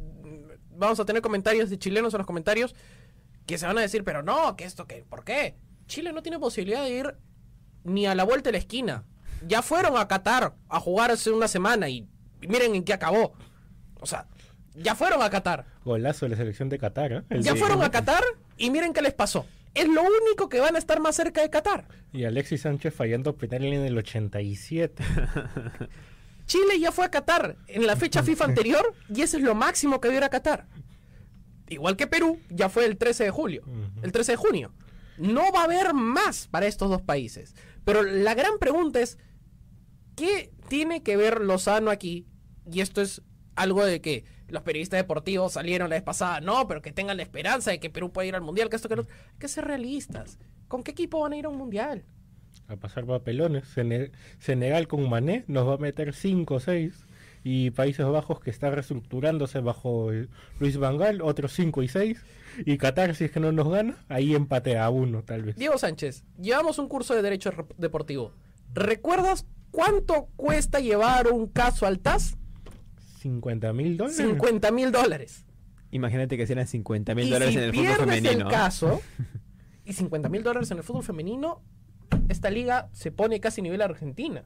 vamos 0.76 0.98
a 1.00 1.04
tener 1.04 1.22
comentarios 1.22 1.70
de 1.70 1.78
chilenos 1.78 2.12
en 2.14 2.18
los 2.18 2.26
comentarios 2.26 2.74
que 3.46 3.58
se 3.58 3.66
van 3.66 3.78
a 3.78 3.80
decir, 3.80 4.04
pero 4.04 4.22
no, 4.22 4.56
que 4.56 4.64
esto, 4.64 4.86
que, 4.86 5.04
¿por 5.08 5.24
qué? 5.24 5.56
Chile 5.86 6.12
no 6.12 6.22
tiene 6.22 6.38
posibilidad 6.38 6.84
de 6.84 6.90
ir 6.90 7.14
ni 7.84 8.06
a 8.06 8.14
la 8.14 8.24
vuelta 8.24 8.48
de 8.48 8.52
la 8.52 8.58
esquina. 8.58 9.04
Ya 9.46 9.62
fueron 9.62 9.96
a 9.96 10.06
Qatar 10.06 10.54
a 10.68 10.80
jugar 10.80 11.10
hace 11.10 11.30
una 11.30 11.48
semana 11.48 11.88
y, 11.88 12.06
y 12.40 12.46
miren 12.48 12.74
en 12.76 12.84
qué 12.84 12.92
acabó. 12.92 13.32
O 14.00 14.06
sea, 14.06 14.26
ya 14.74 14.94
fueron 14.94 15.20
a 15.22 15.28
Qatar. 15.30 15.66
Golazo 15.84 16.26
de 16.26 16.30
la 16.30 16.36
selección 16.36 16.68
de 16.68 16.78
Qatar. 16.78 17.12
¿eh? 17.12 17.22
Ya 17.40 17.54
de- 17.54 17.58
fueron 17.58 17.82
a 17.82 17.90
Qatar 17.90 18.22
y 18.56 18.70
miren 18.70 18.92
qué 18.92 19.02
les 19.02 19.12
pasó. 19.14 19.44
Es 19.74 19.88
lo 19.88 20.02
único 20.02 20.48
que 20.48 20.60
van 20.60 20.76
a 20.76 20.78
estar 20.78 21.00
más 21.00 21.16
cerca 21.16 21.40
de 21.42 21.50
Qatar. 21.50 21.86
Y 22.12 22.24
Alexis 22.24 22.60
Sánchez 22.62 22.94
fallando 22.94 23.34
penal 23.36 23.64
en 23.64 23.80
el 23.84 23.98
87. 23.98 25.02
Chile 26.46 26.78
ya 26.80 26.92
fue 26.92 27.04
a 27.04 27.10
Qatar 27.10 27.56
en 27.68 27.86
la 27.86 27.96
fecha 27.96 28.22
FIFA 28.22 28.44
anterior 28.46 28.94
y 29.08 29.22
eso 29.22 29.36
es 29.36 29.42
lo 29.42 29.54
máximo 29.54 30.00
que 30.00 30.08
va 30.08 30.26
a 30.26 30.30
Qatar. 30.30 30.66
Igual 31.68 31.96
que 31.96 32.06
Perú, 32.06 32.38
ya 32.50 32.68
fue 32.68 32.84
el 32.84 32.98
13 32.98 33.24
de 33.24 33.30
julio, 33.30 33.64
el 34.02 34.12
13 34.12 34.32
de 34.32 34.36
junio. 34.36 34.74
No 35.16 35.52
va 35.52 35.60
a 35.60 35.64
haber 35.64 35.94
más 35.94 36.48
para 36.48 36.66
estos 36.66 36.90
dos 36.90 37.02
países. 37.02 37.54
Pero 37.84 38.02
la 38.02 38.34
gran 38.34 38.58
pregunta 38.58 39.00
es, 39.00 39.18
¿qué 40.16 40.52
tiene 40.68 41.02
que 41.02 41.16
ver 41.16 41.40
Lozano 41.40 41.90
aquí? 41.90 42.26
Y 42.70 42.80
esto 42.80 43.00
es 43.00 43.22
algo 43.56 43.84
de 43.84 44.00
que 44.00 44.24
los 44.48 44.62
periodistas 44.62 44.98
deportivos 44.98 45.54
salieron 45.54 45.88
la 45.88 45.96
vez 45.96 46.02
pasada, 46.02 46.40
no, 46.40 46.66
pero 46.68 46.82
que 46.82 46.92
tengan 46.92 47.16
la 47.16 47.22
esperanza 47.22 47.70
de 47.70 47.80
que 47.80 47.90
Perú 47.90 48.12
pueda 48.12 48.28
ir 48.28 48.34
al 48.34 48.42
Mundial, 48.42 48.68
que 48.68 48.76
esto 48.76 48.88
que 48.88 48.96
lo 48.96 49.02
otro. 49.02 49.14
Hay 49.32 49.38
que 49.38 49.48
ser 49.48 49.64
realistas. 49.64 50.38
¿Con 50.68 50.82
qué 50.82 50.90
equipo 50.90 51.20
van 51.20 51.32
a 51.32 51.36
ir 51.36 51.46
a 51.46 51.48
un 51.48 51.56
Mundial? 51.56 52.04
A 52.72 52.76
pasar 52.76 53.04
papelones. 53.06 53.64
Sene- 53.68 54.10
Senegal 54.38 54.88
con 54.88 55.08
Mané 55.08 55.44
nos 55.48 55.68
va 55.68 55.74
a 55.74 55.78
meter 55.78 56.14
5 56.14 56.54
o 56.54 56.60
6. 56.60 57.06
Y 57.44 57.70
Países 57.72 58.06
Bajos 58.06 58.38
que 58.38 58.50
está 58.50 58.70
reestructurándose 58.70 59.58
bajo 59.60 60.12
eh, 60.12 60.28
Luis 60.60 60.76
Vangal, 60.76 61.20
otros 61.22 61.52
5 61.52 61.82
y 61.82 61.88
6. 61.88 62.24
Y 62.66 62.76
Qatar, 62.78 63.14
si 63.16 63.24
es 63.24 63.30
que 63.32 63.40
no 63.40 63.50
nos 63.50 63.68
gana, 63.68 63.96
ahí 64.08 64.34
empate 64.34 64.78
a 64.78 64.90
uno 64.90 65.22
tal 65.24 65.42
vez. 65.42 65.56
Diego 65.56 65.76
Sánchez, 65.76 66.24
llevamos 66.40 66.78
un 66.78 66.86
curso 66.88 67.14
de 67.14 67.22
Derecho 67.22 67.50
Deportivo. 67.78 68.32
¿Recuerdas 68.74 69.46
cuánto 69.72 70.28
cuesta 70.36 70.78
llevar 70.78 71.28
un 71.32 71.46
caso 71.48 71.86
al 71.86 71.98
TAS? 71.98 72.36
50 73.20 73.72
mil 73.72 73.96
dólares. 73.96 74.16
50 74.18 74.70
mil 74.70 74.92
dólares. 74.92 75.44
Imagínate 75.90 76.36
que 76.36 76.46
sean 76.46 76.66
50 76.66 77.14
mil 77.14 77.28
dólares 77.28 77.54
si 77.54 77.58
en 77.58 77.64
el 77.64 77.70
fútbol 77.74 77.84
pierdes 77.86 78.20
femenino. 78.22 78.46
el 78.48 78.52
caso, 78.52 79.00
y 79.84 79.92
50 79.92 80.28
mil 80.28 80.42
dólares 80.42 80.70
en 80.70 80.78
el 80.78 80.84
fútbol 80.84 81.02
femenino, 81.02 81.60
esta 82.28 82.50
liga 82.50 82.88
se 82.92 83.10
pone 83.12 83.40
casi 83.40 83.60
a 83.60 83.64
nivel 83.64 83.82
Argentina. 83.82 84.42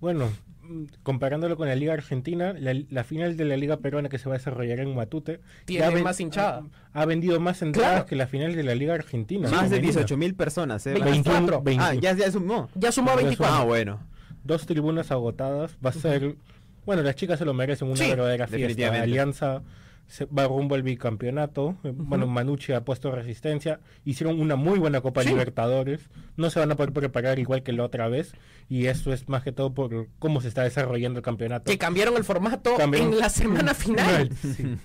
Bueno, 0.00 0.30
mm, 0.62 0.84
comparándolo 1.02 1.56
con 1.56 1.68
la 1.68 1.74
Liga 1.74 1.94
Argentina, 1.94 2.52
la, 2.58 2.74
la 2.90 3.04
final 3.04 3.36
de 3.36 3.44
la 3.46 3.56
Liga 3.56 3.78
Peruana 3.78 4.08
que 4.08 4.18
se 4.18 4.28
va 4.28 4.34
a 4.34 4.38
desarrollar 4.38 4.80
en 4.80 4.94
Matute 4.94 5.40
Tiene 5.64 5.88
ven- 5.94 6.04
más 6.04 6.20
hinchada. 6.20 6.64
Ha, 6.92 7.02
ha 7.02 7.06
vendido 7.06 7.40
más 7.40 7.62
entradas 7.62 7.92
Claro. 7.92 8.06
que 8.06 8.16
la 8.16 8.26
final 8.26 8.54
de 8.54 8.62
la 8.62 8.74
Liga 8.74 8.94
Argentina. 8.94 9.48
Más 9.48 9.62
de 9.70 9.76
femenina. 9.76 9.92
18 10.00 10.16
mil 10.18 10.34
personas, 10.34 10.86
¿eh? 10.86 10.92
24. 10.94 11.62
21, 11.62 11.84
Ah, 11.84 11.94
ya, 11.94 12.12
ya 12.14 12.30
sumó. 12.30 12.68
Ya 12.74 12.92
sumó 12.92 13.10
Ya 13.10 13.16
24. 13.16 13.54
Ah, 13.56 13.64
bueno. 13.64 14.00
Dos 14.44 14.66
tribunas 14.66 15.10
agotadas. 15.10 15.76
Va 15.84 15.90
a 15.90 15.92
ser. 15.94 16.36
Bueno, 16.84 17.02
las 17.02 17.16
chicas 17.16 17.38
se 17.38 17.44
lo 17.44 17.52
merecen, 17.54 17.88
una 17.88 17.96
Sí, 17.96 18.08
verdadera 18.10 18.46
fiesta. 18.46 19.00
Alianza 19.02 19.62
se 20.06 20.24
va 20.26 20.46
rumbo 20.46 20.74
al 20.74 20.82
bicampeonato. 20.82 21.76
Eh, 21.84 21.92
Bueno, 21.94 22.26
Manucci 22.26 22.72
ha 22.72 22.84
puesto 22.84 23.10
resistencia. 23.10 23.80
Hicieron 24.04 24.40
una 24.40 24.54
muy 24.56 24.78
buena 24.78 25.00
Copa 25.00 25.22
Sí. 25.22 25.30
Libertadores. 25.30 26.08
No 26.36 26.48
se 26.50 26.60
van 26.60 26.70
a 26.70 26.76
poder 26.76 26.92
preparar 26.92 27.38
igual 27.38 27.62
que 27.62 27.72
la 27.72 27.84
otra 27.84 28.08
vez. 28.08 28.32
Y 28.68 28.86
eso 28.86 29.12
es 29.12 29.28
más 29.28 29.42
que 29.42 29.52
todo 29.52 29.74
por 29.74 30.08
cómo 30.18 30.40
se 30.40 30.48
está 30.48 30.62
desarrollando 30.62 31.18
el 31.18 31.24
campeonato. 31.24 31.70
Que 31.70 31.78
cambiaron 31.78 32.16
el 32.16 32.24
formato 32.24 32.76
Cambiaron- 32.76 33.12
en 33.14 33.18
la 33.18 33.28
semana 33.28 33.74
final. 33.74 34.30
Sí. 34.42 34.76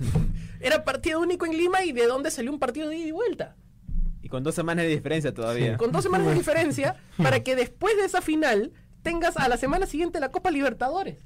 Era 0.59 0.83
partido 0.83 1.19
único 1.19 1.45
en 1.45 1.57
Lima 1.57 1.83
y 1.83 1.91
de 1.91 2.05
dónde 2.07 2.31
salió 2.31 2.51
un 2.51 2.59
partido 2.59 2.89
de 2.89 2.97
ida 2.97 3.07
y 3.07 3.11
vuelta. 3.11 3.55
Y 4.23 4.29
con 4.29 4.43
dos 4.43 4.53
semanas 4.55 4.85
de 4.85 4.91
diferencia 4.91 5.33
todavía. 5.33 5.77
Con 5.77 5.91
dos 5.91 6.03
semanas 6.03 6.27
de 6.27 6.33
diferencia 6.35 6.95
para 7.17 7.39
que 7.43 7.55
después 7.55 7.95
de 7.97 8.05
esa 8.05 8.21
final 8.21 8.71
tengas 9.01 9.35
a 9.37 9.47
la 9.49 9.57
semana 9.57 9.85
siguiente 9.87 10.19
la 10.19 10.29
Copa 10.29 10.51
Libertadores. 10.51 11.25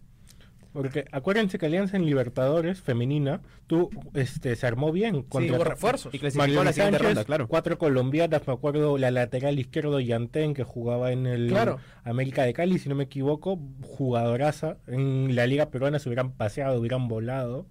Porque 0.76 1.06
acuérdense 1.12 1.58
que 1.58 1.66
Alianza 1.66 1.96
en 1.98 2.06
Libertadores 2.06 2.82
femenina 2.82 3.42
tú, 3.66 3.90
este, 4.14 4.56
se 4.56 4.68
armó 4.68 4.92
bien. 4.92 5.24
Contra 5.24 5.56
Tuvo 5.56 5.64
refuerzos. 5.64 6.14
Y 6.14 6.20
clasificó 6.20 6.64
la 6.64 6.74
Sánchez, 6.74 7.02
ronda, 7.02 7.24
claro. 7.24 7.48
cuatro 7.48 7.78
colombianas, 7.78 8.46
me 8.46 8.54
acuerdo 8.54 8.98
la 8.98 9.10
lateral 9.10 9.58
izquierdo 9.58 10.00
Yantén 10.00 10.54
que 10.54 10.64
jugaba 10.64 11.12
en 11.14 11.26
el 11.28 11.48
Claro. 11.48 11.80
América 12.04 12.44
de 12.44 12.54
Cali, 12.54 12.78
si 12.78 12.90
no 12.90 12.96
me 12.96 13.06
equivoco, 13.06 13.60
jugadoraza. 13.84 14.78
En 14.88 15.34
la 15.36 15.48
liga 15.48 15.70
peruana 15.72 15.98
se 16.00 16.10
hubieran 16.10 16.32
paseado, 16.34 16.80
hubieran 16.80 17.08
volado. 17.08 17.66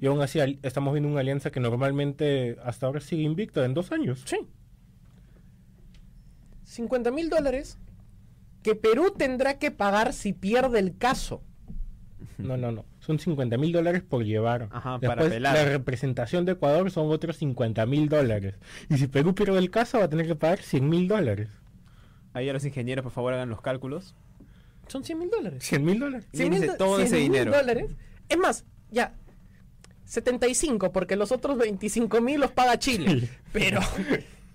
Y 0.00 0.06
aún 0.06 0.20
así 0.20 0.38
al- 0.40 0.58
estamos 0.62 0.92
viendo 0.92 1.08
una 1.08 1.20
alianza 1.20 1.50
que 1.50 1.60
normalmente 1.60 2.56
hasta 2.64 2.86
ahora 2.86 3.00
sigue 3.00 3.22
invicta 3.22 3.64
en 3.64 3.74
dos 3.74 3.92
años. 3.92 4.22
Sí. 4.26 4.36
50 6.64 7.10
mil 7.10 7.28
dólares 7.30 7.78
que 8.62 8.74
Perú 8.74 9.12
tendrá 9.16 9.58
que 9.58 9.70
pagar 9.70 10.12
si 10.12 10.32
pierde 10.32 10.78
el 10.78 10.96
caso. 10.96 11.42
No, 12.38 12.56
no, 12.56 12.72
no. 12.72 12.84
Son 13.00 13.18
50 13.18 13.56
mil 13.58 13.72
dólares 13.72 14.02
por 14.02 14.24
llevar. 14.24 14.68
Ajá, 14.72 14.98
para 14.98 15.14
Después, 15.14 15.26
apelar. 15.32 15.54
la 15.54 15.64
representación 15.64 16.44
de 16.44 16.52
Ecuador 16.52 16.90
son 16.90 17.10
otros 17.10 17.36
50 17.36 17.84
mil 17.86 18.08
dólares. 18.08 18.54
Y 18.88 18.96
si 18.98 19.06
Perú 19.06 19.34
pierde 19.34 19.58
el 19.58 19.70
caso, 19.70 19.98
va 19.98 20.04
a 20.04 20.08
tener 20.08 20.26
que 20.26 20.34
pagar 20.34 20.60
100 20.62 20.88
mil 20.88 21.08
dólares. 21.08 21.48
Ahí 22.34 22.48
a 22.48 22.52
los 22.52 22.64
ingenieros, 22.64 23.02
por 23.02 23.12
favor, 23.12 23.34
hagan 23.34 23.48
los 23.50 23.60
cálculos. 23.60 24.14
Son 24.88 25.04
100 25.04 25.18
mil 25.18 25.30
dólares. 25.30 25.62
100 25.64 25.84
mil 25.84 25.98
dólares. 26.00 26.28
Llénense 26.32 26.66
do- 26.68 26.76
todo 26.76 27.00
ese 27.00 27.16
100.000 27.16 27.22
dinero. 27.22 27.52
dólares. 27.52 27.90
Es 28.28 28.38
más, 28.38 28.64
ya. 28.90 29.14
75, 30.04 30.92
porque 30.92 31.16
los 31.16 31.32
otros 31.32 31.56
25 31.58 32.20
mil 32.20 32.40
los 32.40 32.50
paga 32.52 32.78
Chile. 32.78 33.28
Pero 33.52 33.80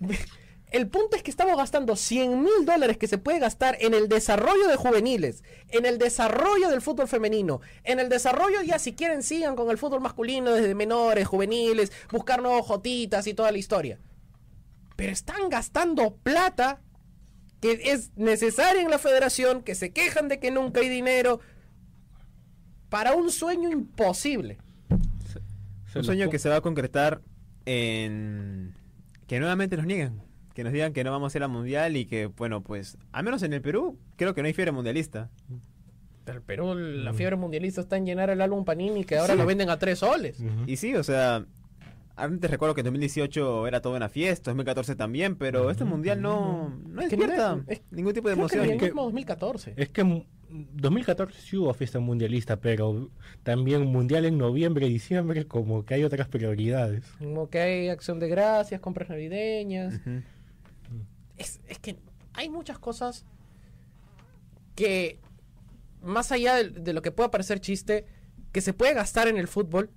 el 0.70 0.88
punto 0.88 1.16
es 1.16 1.22
que 1.22 1.30
estamos 1.30 1.56
gastando 1.56 1.96
100 1.96 2.42
mil 2.42 2.66
dólares 2.66 2.98
que 2.98 3.08
se 3.08 3.18
puede 3.18 3.38
gastar 3.38 3.76
en 3.80 3.94
el 3.94 4.08
desarrollo 4.08 4.68
de 4.68 4.76
juveniles, 4.76 5.42
en 5.68 5.86
el 5.86 5.98
desarrollo 5.98 6.68
del 6.68 6.82
fútbol 6.82 7.08
femenino, 7.08 7.60
en 7.84 8.00
el 8.00 8.08
desarrollo, 8.08 8.62
ya 8.62 8.78
si 8.78 8.94
quieren 8.94 9.22
sigan 9.22 9.56
con 9.56 9.70
el 9.70 9.78
fútbol 9.78 10.00
masculino 10.00 10.52
desde 10.52 10.74
menores, 10.74 11.26
juveniles, 11.26 11.92
buscar 12.10 12.42
nuevos 12.42 12.66
jotitas 12.66 13.26
y 13.26 13.34
toda 13.34 13.50
la 13.50 13.58
historia. 13.58 13.98
Pero 14.96 15.12
están 15.12 15.48
gastando 15.48 16.16
plata 16.16 16.82
que 17.60 17.80
es 17.84 18.16
necesaria 18.16 18.82
en 18.82 18.90
la 18.90 18.98
federación, 18.98 19.62
que 19.62 19.74
se 19.74 19.92
quejan 19.92 20.28
de 20.28 20.38
que 20.38 20.50
nunca 20.50 20.80
hay 20.80 20.88
dinero, 20.88 21.40
para 22.88 23.14
un 23.14 23.30
sueño 23.30 23.70
imposible. 23.70 24.58
Se 25.92 25.98
Un 25.98 26.04
sueño 26.04 26.30
que 26.30 26.38
se 26.38 26.48
va 26.48 26.56
a 26.56 26.60
concretar 26.60 27.22
en 27.64 28.74
que 29.26 29.40
nuevamente 29.40 29.76
nos 29.76 29.86
niegan, 29.86 30.22
que 30.58 30.64
nos 30.64 30.72
digan 30.72 30.92
que 30.92 31.04
no 31.04 31.12
vamos 31.12 31.32
a 31.32 31.38
ir 31.38 31.44
al 31.44 31.50
mundial 31.50 31.96
y 31.96 32.04
que, 32.06 32.26
bueno, 32.26 32.62
pues, 32.64 32.98
al 33.12 33.22
menos 33.22 33.44
en 33.44 33.52
el 33.52 33.62
Perú, 33.62 33.96
creo 34.16 34.34
que 34.34 34.42
no 34.42 34.48
hay 34.48 34.52
fiebre 34.54 34.72
mundialista. 34.72 35.30
Pero 36.24 36.38
el 36.38 36.42
Perú, 36.42 36.74
la 36.74 37.12
fiebre 37.12 37.36
mundialista 37.36 37.80
está 37.80 37.96
en 37.96 38.04
llenar 38.06 38.28
el 38.28 38.40
álbum 38.40 38.64
Panini 38.64 39.04
que 39.04 39.16
ahora 39.18 39.36
lo 39.36 39.46
venden 39.46 39.70
a 39.70 39.78
tres 39.78 40.00
soles. 40.00 40.42
Y 40.66 40.74
sí, 40.74 40.96
o 40.96 41.04
sea, 41.04 41.46
antes 42.16 42.50
recuerdo 42.50 42.74
que 42.74 42.80
en 42.80 42.86
2018 42.86 43.68
era 43.68 43.80
toda 43.80 43.98
una 43.98 44.08
fiesta, 44.08 44.50
2014 44.50 44.96
también, 44.96 45.36
pero 45.36 45.70
este 45.70 45.84
mundial 45.84 46.20
no, 46.20 46.70
no 46.70 46.88
no 46.94 47.02
es- 47.02 47.08
despierta 47.10 47.60
es- 47.68 47.82
ningún 47.92 48.12
tipo 48.12 48.28
de 48.28 48.34
Creo 48.34 48.48
que 48.48 48.54
emoción. 48.56 48.78
que- 48.80 48.84
el 48.86 48.90
mismo 48.90 49.04
2014. 49.04 49.74
Es 49.76 49.90
que 49.90 50.00
en 50.00 50.26
2014 50.74 51.40
sí 51.40 51.56
hubo 51.56 51.72
fiesta 51.72 52.00
mundialista, 52.00 52.56
pero 52.56 53.10
también 53.44 53.86
mundial 53.86 54.24
en 54.24 54.38
noviembre 54.38 54.88
y 54.88 54.90
diciembre, 54.90 55.46
como 55.46 55.84
que 55.84 55.94
hay 55.94 56.02
otras 56.02 56.26
prioridades. 56.26 57.04
Como 57.20 57.48
que 57.48 57.60
hay 57.60 57.88
acción 57.90 58.18
de 58.18 58.26
gracias, 58.28 58.80
compras 58.80 59.08
navideñas. 59.08 60.00
Es, 61.38 61.60
es 61.66 61.78
que 61.78 61.96
hay 62.34 62.50
muchas 62.50 62.78
cosas 62.78 63.24
que, 64.74 65.20
más 66.02 66.30
allá 66.32 66.56
de, 66.56 66.70
de 66.70 66.92
lo 66.92 67.02
que 67.02 67.10
pueda 67.10 67.30
parecer 67.30 67.60
chiste, 67.60 68.04
que 68.52 68.60
se 68.60 68.72
puede 68.72 68.94
gastar 68.94 69.28
en 69.28 69.36
el 69.36 69.48
fútbol. 69.48 69.90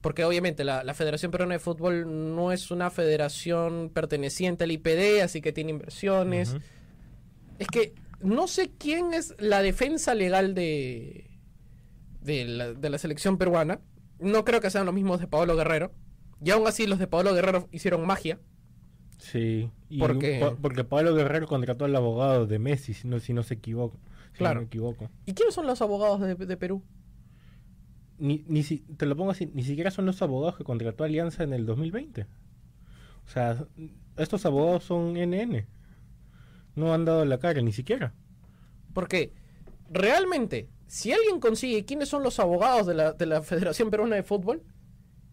Porque 0.00 0.24
obviamente 0.24 0.62
la, 0.62 0.84
la 0.84 0.94
Federación 0.94 1.32
Peruana 1.32 1.54
de 1.54 1.58
Fútbol 1.58 2.34
no 2.36 2.52
es 2.52 2.70
una 2.70 2.90
federación 2.90 3.90
perteneciente 3.92 4.62
al 4.62 4.70
IPD, 4.70 5.22
así 5.22 5.40
que 5.40 5.52
tiene 5.52 5.70
inversiones. 5.70 6.54
Es 7.58 7.66
que 7.66 7.92
no 8.20 8.46
sé 8.46 8.70
quién 8.78 9.14
es 9.14 9.34
la 9.38 9.62
defensa 9.62 10.14
legal 10.14 10.54
de, 10.54 11.30
de, 12.20 12.44
la, 12.44 12.72
de 12.74 12.90
la 12.90 12.98
selección 12.98 13.36
peruana. 13.36 13.80
No 14.20 14.44
creo 14.44 14.60
que 14.60 14.70
sean 14.70 14.86
los 14.86 14.94
mismos 14.94 15.18
de 15.18 15.26
Pablo 15.26 15.56
Guerrero. 15.56 15.92
Y 16.44 16.50
aún 16.50 16.68
así 16.68 16.86
los 16.86 16.98
de 16.98 17.08
Pablo 17.08 17.34
Guerrero 17.34 17.68
hicieron 17.72 18.06
magia. 18.06 18.38
Sí, 19.18 19.70
y 19.88 19.98
¿Por 19.98 20.18
qué? 20.18 20.38
pa- 20.40 20.54
porque 20.56 20.84
Pablo 20.84 21.14
Guerrero 21.14 21.46
contrató 21.46 21.84
al 21.86 21.96
abogado 21.96 22.46
de 22.46 22.58
Messi, 22.58 22.92
si 22.94 23.08
no, 23.08 23.18
si 23.18 23.32
no 23.32 23.42
se 23.42 23.54
equivoco. 23.54 23.98
Si 24.32 24.38
Claro. 24.38 24.56
no 24.56 24.60
me 24.62 24.66
equivoco. 24.66 25.10
¿Y 25.24 25.32
quiénes 25.32 25.54
son 25.54 25.66
los 25.66 25.80
abogados 25.80 26.20
de, 26.20 26.34
de 26.34 26.56
Perú? 26.56 26.82
Ni, 28.18 28.44
ni 28.48 28.62
si, 28.62 28.78
te 28.78 29.06
lo 29.06 29.16
pongo 29.16 29.30
así, 29.30 29.46
ni 29.52 29.62
siquiera 29.62 29.90
son 29.90 30.06
los 30.06 30.20
abogados 30.22 30.56
que 30.56 30.64
contrató 30.64 31.04
Alianza 31.04 31.42
en 31.44 31.52
el 31.52 31.66
2020. 31.66 32.22
O 32.22 33.28
sea, 33.28 33.66
estos 34.16 34.46
abogados 34.46 34.84
son 34.84 35.14
NN. 35.16 35.66
No 36.74 36.92
han 36.94 37.04
dado 37.04 37.24
la 37.24 37.38
cara, 37.38 37.60
ni 37.62 37.72
siquiera. 37.72 38.14
Porque 38.94 39.32
realmente, 39.90 40.68
si 40.86 41.12
alguien 41.12 41.40
consigue 41.40 41.84
quiénes 41.84 42.08
son 42.08 42.22
los 42.22 42.38
abogados 42.38 42.86
de 42.86 42.94
la, 42.94 43.12
de 43.12 43.26
la 43.26 43.42
Federación 43.42 43.90
Peruana 43.90 44.16
de 44.16 44.22
Fútbol, 44.22 44.62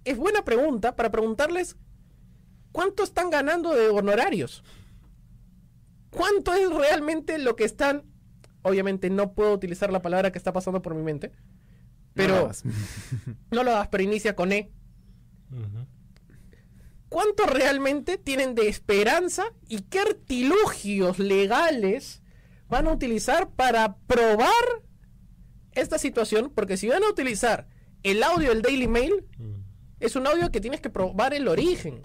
es 0.05 0.17
buena 0.17 0.43
pregunta 0.43 0.95
para 0.95 1.11
preguntarles 1.11 1.77
cuánto 2.73 3.03
están 3.03 3.29
ganando 3.29 3.73
de 3.73 3.88
honorarios. 3.88 4.63
¿Cuánto 6.09 6.53
es 6.53 6.69
realmente 6.69 7.38
lo 7.38 7.55
que 7.55 7.63
están... 7.63 8.03
Obviamente 8.62 9.09
no 9.09 9.33
puedo 9.33 9.53
utilizar 9.53 9.91
la 9.91 10.01
palabra 10.01 10.31
que 10.31 10.38
está 10.38 10.51
pasando 10.53 10.81
por 10.81 10.93
mi 10.95 11.01
mente, 11.03 11.31
pero 12.13 12.49
no 13.51 13.63
lo 13.63 13.71
hagas, 13.71 13.88
pero 13.89 14.03
inicia 14.03 14.36
con 14.36 14.51
E. 14.51 14.71
¿Cuánto 17.09 17.45
realmente 17.45 18.17
tienen 18.17 18.55
de 18.55 18.67
esperanza 18.69 19.45
y 19.67 19.81
qué 19.81 19.99
artilugios 19.99 21.19
legales 21.19 22.21
van 22.69 22.88
a 22.88 22.91
utilizar 22.93 23.49
para 23.51 23.97
probar 24.07 24.49
esta 25.73 25.99
situación? 25.99 26.51
Porque 26.55 26.77
si 26.77 26.88
van 26.88 27.03
a 27.03 27.09
utilizar 27.09 27.67
el 28.01 28.23
audio 28.23 28.49
del 28.49 28.62
Daily 28.62 28.88
Mail, 28.88 29.25
Mm. 29.38 29.62
es 29.99 30.15
un 30.15 30.25
audio 30.25 30.51
que 30.51 30.59
tienes 30.62 30.81
que 30.81 30.89
probar 30.89 31.33
el 31.33 31.47
origen. 31.47 32.01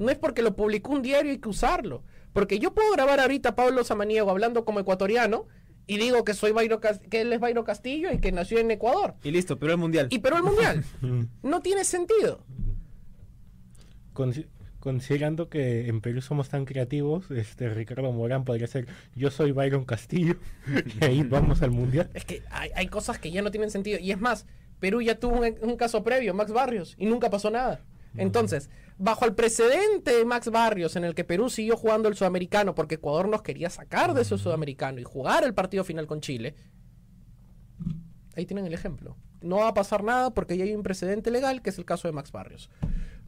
No 0.00 0.10
es 0.10 0.18
porque 0.18 0.42
lo 0.42 0.56
publicó 0.56 0.92
un 0.92 1.02
diario 1.02 1.30
y 1.30 1.34
hay 1.34 1.40
que 1.40 1.48
usarlo. 1.48 2.02
Porque 2.32 2.58
yo 2.58 2.72
puedo 2.74 2.90
grabar 2.92 3.20
ahorita 3.20 3.50
a 3.50 3.54
Pablo 3.54 3.84
Samaniego 3.84 4.30
hablando 4.30 4.64
como 4.64 4.80
ecuatoriano 4.80 5.46
y 5.86 5.98
digo 5.98 6.24
que 6.24 6.34
soy 6.34 6.52
Bayro 6.52 6.80
que 6.80 7.20
él 7.20 7.32
es 7.32 7.40
Bayro 7.40 7.64
Castillo 7.64 8.10
y 8.12 8.18
que 8.18 8.32
nació 8.32 8.58
en 8.58 8.70
Ecuador. 8.70 9.14
Y 9.24 9.30
listo, 9.30 9.58
pero 9.58 9.72
el 9.72 9.78
mundial. 9.78 10.06
Y 10.10 10.20
pero 10.20 10.36
el 10.36 10.42
mundial 10.42 10.84
no 11.42 11.60
tiene 11.60 11.84
sentido. 11.84 12.44
Consi- 14.14 14.46
considerando 14.78 15.48
que 15.48 15.88
en 15.88 16.00
Perú 16.00 16.20
somos 16.22 16.48
tan 16.48 16.64
creativos, 16.64 17.30
este 17.30 17.68
Ricardo 17.68 18.10
Morán 18.12 18.44
podría 18.44 18.66
ser 18.66 18.86
yo 19.14 19.30
soy 19.30 19.52
Byron 19.52 19.84
Castillo 19.84 20.36
y 21.00 21.04
ahí 21.04 21.22
vamos 21.22 21.62
al 21.62 21.70
mundial. 21.70 22.10
Es 22.14 22.24
que 22.24 22.42
hay, 22.50 22.70
hay 22.74 22.86
cosas 22.86 23.18
que 23.18 23.30
ya 23.30 23.42
no 23.42 23.50
tienen 23.50 23.70
sentido. 23.70 23.98
Y 24.00 24.10
es 24.12 24.20
más, 24.20 24.46
Perú 24.78 25.02
ya 25.02 25.18
tuvo 25.18 25.40
un, 25.40 25.54
un 25.60 25.76
caso 25.76 26.02
previo, 26.02 26.32
Max 26.34 26.52
Barrios, 26.52 26.94
y 26.98 27.06
nunca 27.06 27.28
pasó 27.30 27.50
nada. 27.50 27.80
Entonces, 28.16 28.70
bajo 29.00 29.24
el 29.24 29.34
precedente 29.34 30.14
de 30.14 30.24
Max 30.26 30.50
Barrios, 30.50 30.94
en 30.94 31.04
el 31.04 31.14
que 31.14 31.24
Perú 31.24 31.48
siguió 31.48 31.74
jugando 31.74 32.08
el 32.08 32.16
sudamericano 32.16 32.74
porque 32.74 32.96
Ecuador 32.96 33.28
nos 33.28 33.40
quería 33.40 33.70
sacar 33.70 34.12
de 34.12 34.20
ese 34.22 34.36
sudamericano 34.36 35.00
y 35.00 35.04
jugar 35.04 35.42
el 35.42 35.54
partido 35.54 35.84
final 35.84 36.06
con 36.06 36.20
Chile, 36.20 36.54
ahí 38.36 38.44
tienen 38.44 38.66
el 38.66 38.74
ejemplo. 38.74 39.16
No 39.40 39.56
va 39.56 39.68
a 39.68 39.74
pasar 39.74 40.04
nada 40.04 40.34
porque 40.34 40.58
ya 40.58 40.64
hay 40.64 40.74
un 40.74 40.82
precedente 40.82 41.30
legal, 41.30 41.62
que 41.62 41.70
es 41.70 41.78
el 41.78 41.86
caso 41.86 42.08
de 42.08 42.12
Max 42.12 42.30
Barrios. 42.30 42.68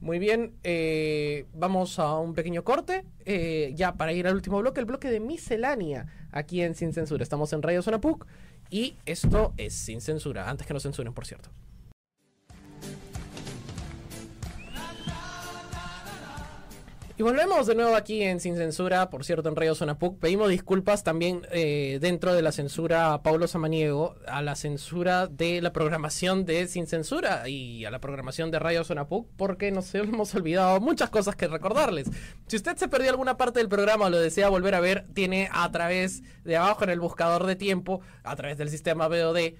Muy 0.02 0.18
bien, 0.18 0.56
eh, 0.62 1.46
vamos 1.54 1.98
a 1.98 2.18
un 2.18 2.34
pequeño 2.34 2.64
corte. 2.64 3.06
eh, 3.24 3.72
ya 3.74 3.94
para 3.94 4.12
ir 4.12 4.26
al 4.26 4.34
último 4.34 4.58
bloque, 4.58 4.80
el 4.80 4.86
bloque 4.86 5.08
de 5.08 5.20
miscelánea 5.20 6.06
aquí 6.32 6.60
en 6.60 6.74
Sin 6.74 6.92
Censura. 6.92 7.22
Estamos 7.22 7.50
en 7.54 7.62
Radio 7.62 7.80
Zona 7.80 7.98
PUC 7.98 8.26
y 8.68 8.96
esto 9.06 9.54
es 9.56 9.72
Sin 9.72 10.02
Censura. 10.02 10.50
Antes 10.50 10.66
que 10.66 10.74
nos 10.74 10.82
censuren, 10.82 11.14
por 11.14 11.24
cierto. 11.24 11.48
Y 17.18 17.22
volvemos 17.22 17.66
de 17.66 17.74
nuevo 17.74 17.94
aquí 17.94 18.22
en 18.22 18.40
Sin 18.40 18.56
Censura, 18.56 19.10
por 19.10 19.22
cierto, 19.26 19.46
en 19.50 19.54
Radio 19.54 19.74
Zona 19.74 19.98
PUC. 19.98 20.18
Pedimos 20.18 20.48
disculpas 20.48 21.04
también 21.04 21.42
eh, 21.50 21.98
dentro 22.00 22.32
de 22.32 22.40
la 22.40 22.52
censura 22.52 23.12
a 23.12 23.22
Pablo 23.22 23.46
Samaniego, 23.46 24.14
a 24.26 24.40
la 24.40 24.56
censura 24.56 25.26
de 25.26 25.60
la 25.60 25.74
programación 25.74 26.46
de 26.46 26.66
Sin 26.68 26.86
Censura 26.86 27.46
y 27.50 27.84
a 27.84 27.90
la 27.90 28.00
programación 28.00 28.50
de 28.50 28.58
Radio 28.58 28.82
Zona 28.82 29.08
PUC, 29.08 29.28
porque 29.36 29.70
nos 29.70 29.94
hemos 29.94 30.34
olvidado 30.34 30.80
muchas 30.80 31.10
cosas 31.10 31.36
que 31.36 31.48
recordarles. 31.48 32.08
Si 32.46 32.56
usted 32.56 32.78
se 32.78 32.88
perdió 32.88 33.10
alguna 33.10 33.36
parte 33.36 33.58
del 33.58 33.68
programa 33.68 34.06
o 34.06 34.10
lo 34.10 34.18
desea 34.18 34.48
volver 34.48 34.74
a 34.74 34.80
ver, 34.80 35.04
tiene 35.12 35.50
a 35.52 35.70
través 35.70 36.22
de 36.44 36.56
abajo 36.56 36.84
en 36.84 36.90
el 36.90 37.00
buscador 37.00 37.44
de 37.44 37.56
tiempo, 37.56 38.00
a 38.24 38.36
través 38.36 38.56
del 38.56 38.70
sistema 38.70 39.08
VOD, 39.08 39.54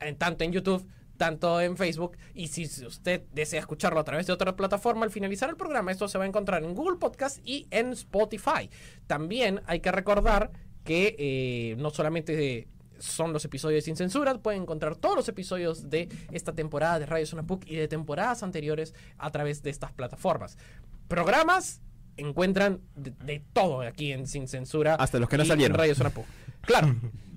en, 0.00 0.16
tanto 0.18 0.44
en 0.44 0.52
YouTube 0.52 0.86
tanto 1.18 1.60
en 1.60 1.76
Facebook 1.76 2.16
y 2.32 2.48
si 2.48 2.64
usted 2.86 3.24
desea 3.32 3.60
escucharlo 3.60 4.00
a 4.00 4.04
través 4.04 4.26
de 4.26 4.32
otra 4.32 4.56
plataforma 4.56 5.04
al 5.04 5.10
finalizar 5.10 5.50
el 5.50 5.56
programa 5.56 5.92
esto 5.92 6.08
se 6.08 6.16
va 6.16 6.24
a 6.24 6.26
encontrar 6.26 6.64
en 6.64 6.74
Google 6.74 6.96
Podcast 6.96 7.40
y 7.44 7.66
en 7.70 7.92
Spotify. 7.92 8.70
También 9.06 9.60
hay 9.66 9.80
que 9.80 9.92
recordar 9.92 10.50
que 10.84 11.16
eh, 11.18 11.76
no 11.78 11.90
solamente 11.90 12.68
son 12.98 13.32
los 13.32 13.44
episodios 13.44 13.84
sin 13.84 13.96
censura 13.96 14.38
pueden 14.38 14.62
encontrar 14.62 14.96
todos 14.96 15.14
los 15.14 15.28
episodios 15.28 15.90
de 15.90 16.08
esta 16.32 16.54
temporada 16.54 16.98
de 16.98 17.06
Radio 17.06 17.26
Zona 17.26 17.46
PUC 17.46 17.66
y 17.66 17.76
de 17.76 17.88
temporadas 17.88 18.42
anteriores 18.42 18.94
a 19.18 19.30
través 19.30 19.62
de 19.62 19.70
estas 19.70 19.92
plataformas. 19.92 20.56
Programas 21.06 21.80
encuentran 22.16 22.80
de, 22.96 23.10
de 23.10 23.44
todo 23.52 23.82
aquí 23.82 24.12
en 24.12 24.26
Sin 24.26 24.48
Censura 24.48 24.96
Hasta 24.96 25.20
los 25.20 25.28
que 25.28 25.36
no 25.36 25.44
y 25.44 25.46
en 25.46 25.48
salieron. 25.48 25.76
Radio 25.76 25.94
Zona 25.94 26.10
PUC. 26.10 26.26
Claro 26.62 26.96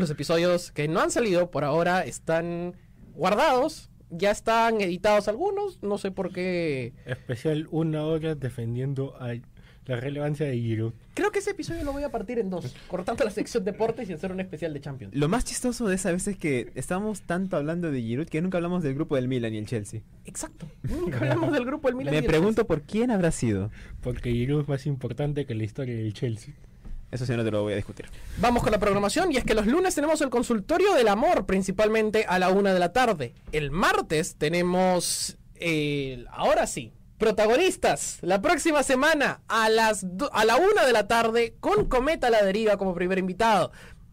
los 0.00 0.10
episodios 0.10 0.72
que 0.72 0.88
no 0.88 1.00
han 1.00 1.10
salido 1.10 1.50
por 1.50 1.64
ahora 1.64 2.04
están 2.04 2.74
guardados. 3.14 3.90
Ya 4.10 4.32
están 4.32 4.80
editados 4.80 5.28
algunos. 5.28 5.80
No 5.82 5.98
sé 5.98 6.10
por 6.10 6.32
qué. 6.32 6.92
Especial 7.06 7.68
una 7.70 8.04
hora 8.04 8.34
defendiendo 8.34 9.14
a 9.20 9.34
la 9.86 9.96
relevancia 9.96 10.46
de 10.46 10.56
Giroud. 10.56 10.92
Creo 11.14 11.30
que 11.32 11.40
ese 11.40 11.50
episodio 11.50 11.84
lo 11.84 11.92
voy 11.92 12.02
a 12.04 12.10
partir 12.10 12.38
en 12.38 12.50
dos. 12.50 12.74
Cortando 12.88 13.24
la 13.24 13.30
sección 13.30 13.64
deportes 13.64 14.08
y 14.08 14.12
hacer 14.12 14.30
un 14.30 14.40
especial 14.40 14.72
de 14.72 14.80
Champions. 14.80 15.14
Lo 15.14 15.28
más 15.28 15.44
chistoso 15.44 15.86
de 15.88 15.94
esa 15.96 16.12
vez 16.12 16.26
es 16.28 16.36
que 16.36 16.70
estábamos 16.74 17.22
tanto 17.22 17.56
hablando 17.56 17.90
de 17.90 18.00
Giroud 18.00 18.26
que 18.26 18.40
nunca 18.40 18.58
hablamos 18.58 18.82
del 18.82 18.94
grupo 18.94 19.16
del 19.16 19.26
Milan 19.28 19.54
y 19.54 19.58
el 19.58 19.66
Chelsea. 19.66 20.02
Exacto. 20.26 20.66
Nunca 20.82 21.18
hablamos 21.18 21.52
del 21.52 21.64
grupo 21.64 21.88
del 21.88 21.96
Milan. 21.96 22.14
y 22.14 22.16
Me 22.18 22.22
del 22.22 22.30
pregunto 22.30 22.66
por 22.66 22.82
quién 22.82 23.10
habrá 23.10 23.30
sido. 23.32 23.70
Porque 24.00 24.30
Giroud 24.32 24.62
es 24.62 24.68
más 24.68 24.86
importante 24.86 25.44
que 25.46 25.54
la 25.54 25.64
historia 25.64 25.94
del 25.96 26.12
Chelsea. 26.14 26.54
Eso 27.10 27.26
sí 27.26 27.36
no 27.36 27.44
te 27.44 27.50
lo 27.50 27.62
voy 27.62 27.72
a 27.72 27.76
discutir. 27.76 28.06
Vamos 28.38 28.62
con 28.62 28.72
la 28.72 28.78
programación 28.78 29.32
y 29.32 29.36
es 29.36 29.44
que 29.44 29.54
los 29.54 29.66
lunes 29.66 29.94
tenemos 29.94 30.20
el 30.20 30.30
consultorio 30.30 30.94
del 30.94 31.08
amor, 31.08 31.46
principalmente 31.46 32.24
a 32.28 32.38
la 32.38 32.50
una 32.50 32.72
de 32.72 32.78
la 32.78 32.92
tarde. 32.92 33.34
El 33.52 33.70
martes 33.70 34.36
tenemos 34.36 35.36
ahora 36.30 36.66
sí, 36.66 36.92
protagonistas, 37.18 38.18
la 38.22 38.40
próxima 38.40 38.82
semana 38.82 39.42
a 39.48 39.68
las 39.68 40.06
a 40.32 40.44
la 40.44 40.56
una 40.56 40.86
de 40.86 40.92
la 40.92 41.06
tarde 41.06 41.54
con 41.60 41.86
Cometa 41.86 42.30
la 42.30 42.42
Deriva 42.42 42.76
como 42.76 42.94
primer 42.94 43.18
invitado. 43.18 43.72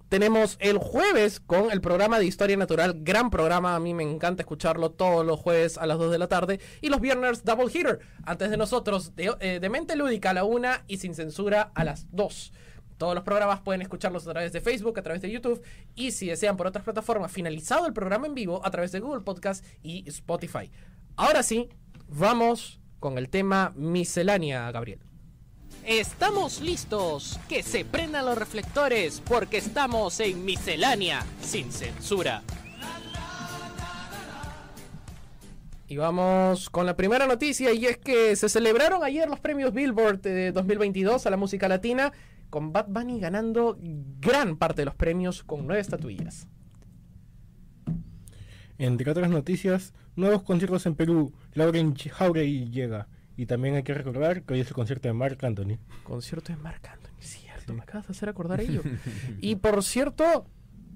Tenemos 0.09 0.55
el 0.61 0.77
jueves 0.77 1.41
con 1.41 1.69
el 1.69 1.81
programa 1.81 2.17
de 2.17 2.25
Historia 2.25 2.55
Natural, 2.55 2.95
gran 3.01 3.29
programa, 3.29 3.75
a 3.75 3.79
mí 3.79 3.93
me 3.93 4.03
encanta 4.03 4.41
escucharlo 4.41 4.91
todos 4.91 5.25
los 5.25 5.37
jueves 5.37 5.77
a 5.77 5.85
las 5.85 5.97
2 5.97 6.11
de 6.11 6.17
la 6.17 6.27
tarde. 6.27 6.61
Y 6.79 6.87
los 6.87 7.01
viernes 7.01 7.43
Double 7.43 7.69
Hitter, 7.73 7.99
antes 8.23 8.49
de 8.49 8.55
nosotros, 8.55 9.17
de, 9.17 9.35
eh, 9.41 9.59
de 9.59 9.69
Mente 9.69 9.97
Lúdica 9.97 10.29
a 10.29 10.33
la 10.33 10.45
1 10.45 10.69
y 10.87 10.97
sin 10.97 11.13
censura 11.13 11.71
a 11.75 11.83
las 11.83 12.07
2. 12.11 12.53
Todos 12.97 13.13
los 13.13 13.23
programas 13.23 13.61
pueden 13.61 13.81
escucharlos 13.81 14.27
a 14.27 14.31
través 14.31 14.51
de 14.51 14.61
Facebook, 14.61 14.97
a 14.99 15.03
través 15.03 15.21
de 15.21 15.31
YouTube 15.31 15.61
y 15.95 16.11
si 16.11 16.27
desean 16.27 16.57
por 16.57 16.67
otras 16.67 16.83
plataformas, 16.83 17.31
finalizado 17.31 17.85
el 17.85 17.93
programa 17.93 18.27
en 18.27 18.33
vivo 18.33 18.61
a 18.65 18.71
través 18.71 18.91
de 18.91 18.99
Google 18.99 19.21
Podcast 19.21 19.63
y 19.83 20.07
Spotify. 20.09 20.71
Ahora 21.15 21.43
sí, 21.43 21.69
vamos 22.07 22.79
con 22.99 23.17
el 23.17 23.29
tema 23.29 23.73
miscelánea, 23.75 24.71
Gabriel. 24.71 24.99
Estamos 25.85 26.59
listos. 26.59 27.39
Que 27.47 27.63
se 27.63 27.85
prendan 27.85 28.25
los 28.25 28.37
reflectores 28.37 29.21
porque 29.25 29.57
estamos 29.57 30.19
en 30.19 30.43
miscelánea 30.43 31.25
sin 31.41 31.71
censura. 31.71 32.43
Y 35.87 35.95
vamos 35.95 36.69
con 36.69 36.85
la 36.85 36.97
primera 36.97 37.25
noticia 37.27 37.71
y 37.71 37.85
es 37.85 37.97
que 37.97 38.35
se 38.35 38.49
celebraron 38.49 39.05
ayer 39.05 39.29
los 39.29 39.39
premios 39.39 39.73
Billboard 39.73 40.19
de 40.19 40.51
2022 40.51 41.25
a 41.25 41.29
la 41.29 41.37
música 41.37 41.69
latina 41.69 42.11
con 42.49 42.73
Bad 42.73 42.87
Bunny 42.89 43.19
ganando 43.19 43.77
gran 44.19 44.57
parte 44.57 44.81
de 44.81 44.85
los 44.85 44.95
premios 44.95 45.43
con 45.43 45.67
nueve 45.67 45.81
estatuillas. 45.81 46.47
Entre 48.77 49.09
otras 49.09 49.29
noticias, 49.29 49.93
nuevos 50.15 50.43
conciertos 50.43 50.85
en 50.85 50.95
Perú. 50.95 51.33
Lauren 51.53 51.95
Jauregui 51.95 52.69
llega. 52.69 53.07
Y 53.35 53.45
también 53.45 53.75
hay 53.75 53.83
que 53.83 53.93
recordar 53.93 54.43
que 54.43 54.53
hoy 54.55 54.61
es 54.61 54.67
el 54.67 54.73
concierto 54.73 55.07
de 55.07 55.13
Marc 55.13 55.43
Anthony. 55.43 55.77
Concierto 56.03 56.51
de 56.53 56.57
Marc 56.57 56.87
Anthony, 56.87 57.13
cierto, 57.19 57.73
me 57.73 57.81
acabas 57.81 58.07
de 58.07 58.11
hacer 58.11 58.29
acordar 58.29 58.61
ello. 58.61 58.81
y 59.41 59.55
por 59.57 59.83
cierto, 59.83 60.47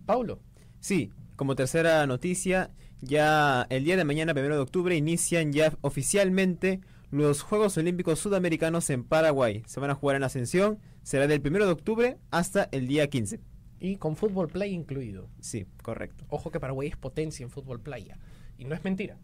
Paulo, 0.08 0.40
Sí, 0.82 1.12
como 1.36 1.56
tercera 1.56 2.08
noticia, 2.08 2.72
ya 3.02 3.68
el 3.70 3.84
día 3.84 3.98
de 3.98 4.04
mañana, 4.04 4.34
primero 4.34 4.56
de 4.56 4.62
octubre, 4.62 4.96
inician 4.96 5.54
ya 5.54 5.78
oficialmente 5.82 6.82
los 7.12 7.44
Juegos 7.44 7.78
Olímpicos 7.78 8.18
Sudamericanos 8.18 8.90
en 8.90 9.04
Paraguay. 9.04 9.62
Se 9.68 9.80
van 9.80 9.92
a 9.92 9.96
jugar 9.96 10.16
en 10.16 10.24
Ascensión, 10.24 10.80
será 11.04 11.28
del 11.28 11.42
primero 11.42 11.66
de 11.66 11.72
octubre 11.72 12.18
hasta 12.30 12.70
el 12.72 12.88
día 12.88 13.10
15. 13.10 13.40
y 13.80 13.98
con 13.98 14.16
fútbol 14.16 14.48
play 14.48 14.74
incluido. 14.74 15.28
Sí, 15.40 15.66
correcto. 15.82 16.26
Ojo 16.30 16.52
que 16.52 16.60
Paraguay 16.60 16.88
es 16.90 16.98
potencia 16.98 17.44
en 17.44 17.50
fútbol 17.50 17.80
playa. 17.80 18.20
Y 18.58 18.66
no 18.66 18.76
es 18.76 18.84
mentira. 18.84 19.18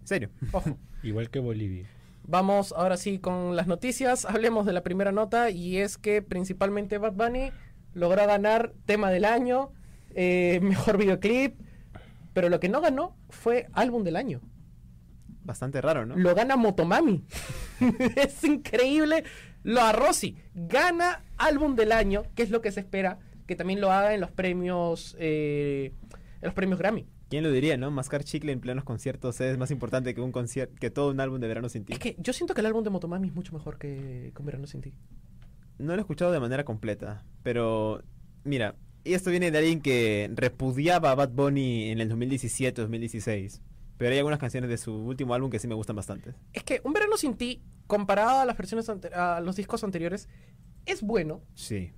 ¿En 0.00 0.06
serio? 0.06 0.30
Ojo. 0.52 0.78
Igual 1.02 1.28
que 1.28 1.38
Bolivia. 1.38 1.86
Vamos 2.26 2.72
ahora 2.76 2.96
sí 2.96 3.18
con 3.18 3.56
las 3.56 3.66
noticias. 3.66 4.24
Hablemos 4.24 4.64
de 4.64 4.72
la 4.72 4.82
primera 4.82 5.12
nota 5.12 5.50
y 5.50 5.78
es 5.78 5.98
que 5.98 6.22
principalmente 6.22 6.98
Bad 6.98 7.12
Bunny 7.12 7.50
logró 7.92 8.26
ganar 8.26 8.72
tema 8.86 9.10
del 9.10 9.24
año, 9.24 9.72
eh, 10.14 10.60
mejor 10.62 10.96
videoclip, 10.96 11.60
pero 12.32 12.48
lo 12.48 12.60
que 12.60 12.68
no 12.68 12.80
ganó 12.80 13.16
fue 13.28 13.66
álbum 13.72 14.04
del 14.04 14.16
año. 14.16 14.40
Bastante 15.42 15.80
raro, 15.80 16.06
¿no? 16.06 16.16
Lo 16.16 16.34
gana 16.34 16.56
Motomami. 16.56 17.24
es 18.16 18.44
increíble. 18.44 19.24
Lo 19.62 19.82
a 19.82 19.92
Rossi 19.92 20.36
gana 20.54 21.24
álbum 21.36 21.76
del 21.76 21.92
año, 21.92 22.24
que 22.34 22.42
es 22.42 22.50
lo 22.50 22.60
que 22.60 22.72
se 22.72 22.80
espera 22.80 23.18
que 23.46 23.56
también 23.56 23.80
lo 23.80 23.90
haga 23.90 24.14
en 24.14 24.20
los 24.20 24.30
premios, 24.30 25.16
eh, 25.18 25.92
en 26.06 26.40
los 26.42 26.54
premios 26.54 26.78
Grammy. 26.78 27.08
¿Quién 27.30 27.42
lo 27.42 27.50
diría, 27.50 27.76
no? 27.76 27.90
Mascar 27.90 28.22
chicle 28.22 28.52
en 28.52 28.60
plenos 28.60 28.84
conciertos 28.84 29.40
es 29.40 29.58
más 29.58 29.72
importante 29.72 30.14
que 30.14 30.20
un 30.20 30.30
concierto, 30.30 30.74
que 30.80 30.90
todo 30.90 31.10
un 31.10 31.20
álbum 31.20 31.40
de 31.40 31.48
verano 31.48 31.68
sin 31.68 31.84
ti. 31.84 31.92
Es 31.92 31.98
que 31.98 32.16
yo 32.18 32.32
siento 32.32 32.54
que 32.54 32.60
el 32.60 32.66
álbum 32.66 32.84
de 32.84 32.90
Motomami 32.90 33.26
es 33.28 33.34
mucho 33.34 33.52
mejor 33.52 33.76
que 33.76 34.30
Con 34.34 34.46
Verano 34.46 34.68
Sin 34.68 34.80
Ti. 34.80 34.94
No 35.78 35.94
lo 35.94 35.96
he 35.96 36.00
escuchado 36.00 36.30
de 36.30 36.38
manera 36.38 36.64
completa, 36.64 37.24
pero 37.42 38.02
mira, 38.44 38.76
y 39.02 39.14
esto 39.14 39.30
viene 39.30 39.50
de 39.50 39.58
alguien 39.58 39.80
que 39.80 40.30
repudiaba 40.34 41.10
a 41.10 41.14
Bad 41.14 41.30
Bunny 41.30 41.90
en 41.90 42.00
el 42.00 42.10
2017-2016. 42.10 43.60
Pero 43.96 44.12
hay 44.12 44.18
algunas 44.18 44.38
canciones 44.38 44.70
de 44.70 44.78
su 44.78 44.94
último 44.94 45.34
álbum 45.34 45.50
que 45.50 45.58
sí 45.58 45.66
me 45.66 45.74
gustan 45.74 45.96
bastante. 45.96 46.34
Es 46.52 46.62
que 46.62 46.80
Un 46.84 46.92
Verano 46.92 47.16
Sin 47.16 47.34
Ti, 47.34 47.60
comparado 47.90 48.38
a 48.38 48.44
las 48.44 48.56
versiones 48.56 48.88
a 48.88 49.40
los 49.40 49.56
discos 49.56 49.82
anteriores, 49.82 50.28
es 50.86 51.02
bueno. 51.02 51.42
Sí. 51.54 51.92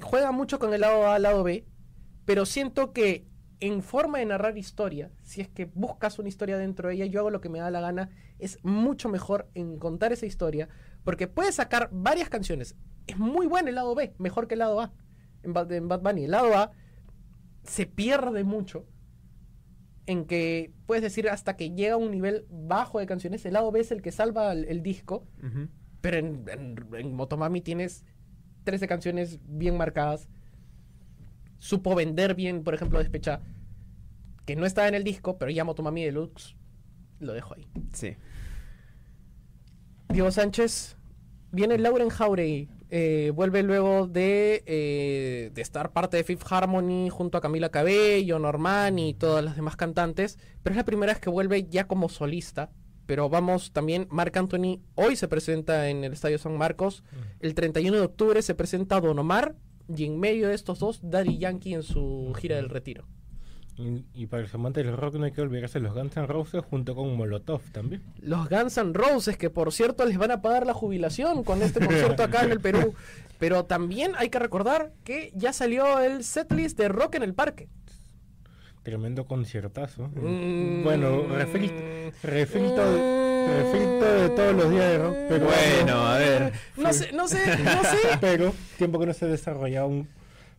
Juega 0.00 0.32
mucho 0.32 0.58
con 0.58 0.74
el 0.74 0.80
lado 0.80 1.06
A, 1.06 1.20
lado 1.20 1.44
B, 1.44 1.64
pero 2.24 2.44
siento 2.44 2.92
que 2.92 3.28
en 3.60 3.82
forma 3.82 4.18
de 4.18 4.26
narrar 4.26 4.58
historia, 4.58 5.12
si 5.22 5.40
es 5.40 5.48
que 5.48 5.66
buscas 5.66 6.18
una 6.18 6.28
historia 6.28 6.58
dentro 6.58 6.88
de 6.88 6.96
ella, 6.96 7.06
yo 7.06 7.20
hago 7.20 7.30
lo 7.30 7.40
que 7.40 7.48
me 7.48 7.60
da 7.60 7.70
la 7.70 7.80
gana, 7.80 8.10
es 8.40 8.58
mucho 8.64 9.08
mejor 9.08 9.48
en 9.54 9.78
contar 9.78 10.12
esa 10.12 10.26
historia, 10.26 10.68
porque 11.04 11.28
puedes 11.28 11.54
sacar 11.54 11.88
varias 11.92 12.28
canciones. 12.28 12.74
Es 13.06 13.16
muy 13.16 13.46
bueno 13.46 13.68
el 13.68 13.76
lado 13.76 13.94
B, 13.94 14.14
mejor 14.18 14.48
que 14.48 14.56
el 14.56 14.58
lado 14.58 14.80
A 14.80 14.92
en 15.44 15.52
Bad, 15.52 15.70
en 15.70 15.86
Bad 15.86 16.00
Bunny. 16.00 16.24
El 16.24 16.32
lado 16.32 16.52
A 16.56 16.72
se 17.62 17.86
pierde 17.86 18.42
mucho 18.42 18.88
en 20.06 20.24
que 20.24 20.72
puedes 20.86 21.02
decir 21.02 21.28
hasta 21.28 21.56
que 21.56 21.70
llega 21.70 21.94
a 21.94 21.96
un 21.96 22.10
nivel 22.10 22.46
bajo 22.50 22.98
de 22.98 23.06
canciones, 23.06 23.44
el 23.46 23.52
lado 23.54 23.70
B 23.70 23.80
es 23.80 23.92
el 23.92 24.02
que 24.02 24.10
salva 24.12 24.52
el, 24.52 24.64
el 24.64 24.82
disco, 24.82 25.26
pero 26.00 26.16
en, 26.18 26.44
en- 26.48 26.86
en 26.94 27.14
Motomami 27.14 27.60
tienes 27.60 28.04
13 28.64 28.88
canciones 28.88 29.38
bien 29.46 29.76
marcadas. 29.76 30.28
Supo 31.58 31.94
vender 31.94 32.34
bien, 32.34 32.64
por 32.64 32.74
ejemplo, 32.74 32.98
Despecha, 32.98 33.40
que 34.44 34.56
no 34.56 34.66
estaba 34.66 34.88
en 34.88 34.94
el 34.94 35.04
disco, 35.04 35.38
pero 35.38 35.50
ya 35.52 35.64
Motomami 35.64 36.02
Deluxe 36.04 36.56
lo 37.20 37.32
dejo 37.32 37.54
ahí. 37.54 37.68
Sí. 37.92 38.16
Diego 40.08 40.30
Sánchez, 40.30 40.96
viene 41.52 41.78
Lauren 41.78 42.08
Jauregui. 42.08 42.68
Eh, 42.94 43.32
vuelve 43.34 43.62
luego 43.62 44.06
de, 44.06 44.62
eh, 44.66 45.50
de 45.54 45.62
estar 45.62 45.94
parte 45.94 46.18
de 46.18 46.24
Fifth 46.24 46.44
Harmony 46.50 47.08
junto 47.08 47.38
a 47.38 47.40
Camila 47.40 47.70
Cabello, 47.70 48.38
Norman 48.38 48.98
y 48.98 49.14
todas 49.14 49.42
las 49.42 49.56
demás 49.56 49.76
cantantes. 49.76 50.38
Pero 50.62 50.74
es 50.74 50.76
la 50.76 50.84
primera 50.84 51.14
vez 51.14 51.18
que 51.18 51.30
vuelve 51.30 51.66
ya 51.70 51.86
como 51.88 52.10
solista. 52.10 52.70
Pero 53.06 53.30
vamos 53.30 53.72
también, 53.72 54.08
Marc 54.10 54.36
Anthony 54.36 54.82
hoy 54.94 55.16
se 55.16 55.26
presenta 55.26 55.88
en 55.88 56.04
el 56.04 56.12
Estadio 56.12 56.36
San 56.36 56.58
Marcos. 56.58 57.02
El 57.40 57.54
31 57.54 57.96
de 57.96 58.04
octubre 58.04 58.42
se 58.42 58.54
presenta 58.54 59.00
Don 59.00 59.18
Omar. 59.18 59.56
Y 59.88 60.04
en 60.04 60.20
medio 60.20 60.48
de 60.48 60.54
estos 60.54 60.78
dos, 60.78 61.00
Daddy 61.02 61.38
Yankee 61.38 61.72
en 61.72 61.82
su 61.82 62.34
gira 62.36 62.56
del 62.56 62.68
retiro. 62.68 63.08
Y, 63.76 64.04
y 64.14 64.26
para 64.26 64.42
los 64.42 64.54
amantes 64.54 64.84
del 64.84 64.96
rock 64.96 65.14
no 65.14 65.24
hay 65.24 65.32
que 65.32 65.40
olvidarse 65.40 65.80
los 65.80 65.94
Guns 65.94 66.16
N' 66.16 66.26
Roses 66.26 66.62
junto 66.68 66.94
con 66.94 67.16
Molotov 67.16 67.62
también. 67.72 68.02
Los 68.20 68.48
Guns 68.48 68.76
N' 68.76 68.92
Roses, 68.92 69.36
que 69.36 69.48
por 69.48 69.72
cierto 69.72 70.04
les 70.04 70.18
van 70.18 70.30
a 70.30 70.42
pagar 70.42 70.66
la 70.66 70.74
jubilación 70.74 71.42
con 71.42 71.62
este 71.62 71.84
concierto 71.84 72.22
acá 72.22 72.44
en 72.44 72.52
el 72.52 72.60
Perú. 72.60 72.94
Pero 73.38 73.64
también 73.64 74.12
hay 74.18 74.28
que 74.28 74.38
recordar 74.38 74.92
que 75.04 75.32
ya 75.34 75.52
salió 75.52 75.98
el 75.98 76.22
setlist 76.22 76.78
de 76.78 76.88
Rock 76.88 77.16
en 77.16 77.22
el 77.24 77.34
Parque. 77.34 77.68
Tremendo 78.82 79.26
conciertazo. 79.26 80.10
Mm. 80.14 80.82
Bueno, 80.82 81.26
refrito, 81.28 81.74
refrito, 82.22 82.84
refrito 83.46 84.04
de 84.04 84.28
todos 84.30 84.54
los 84.56 84.70
días 84.70 84.90
de 84.90 84.98
rock, 84.98 85.16
pero 85.28 85.46
Bueno, 85.46 86.06
a 86.06 86.18
ver. 86.18 86.52
No 86.76 86.92
sé, 86.92 87.12
no 87.12 87.28
sé, 87.28 87.38
no 87.58 87.82
sé. 87.84 87.98
pero 88.20 88.52
tiempo 88.78 88.98
que 88.98 89.06
no 89.06 89.12
se 89.12 89.26
desarrollaba 89.26 89.86
un, 89.86 90.08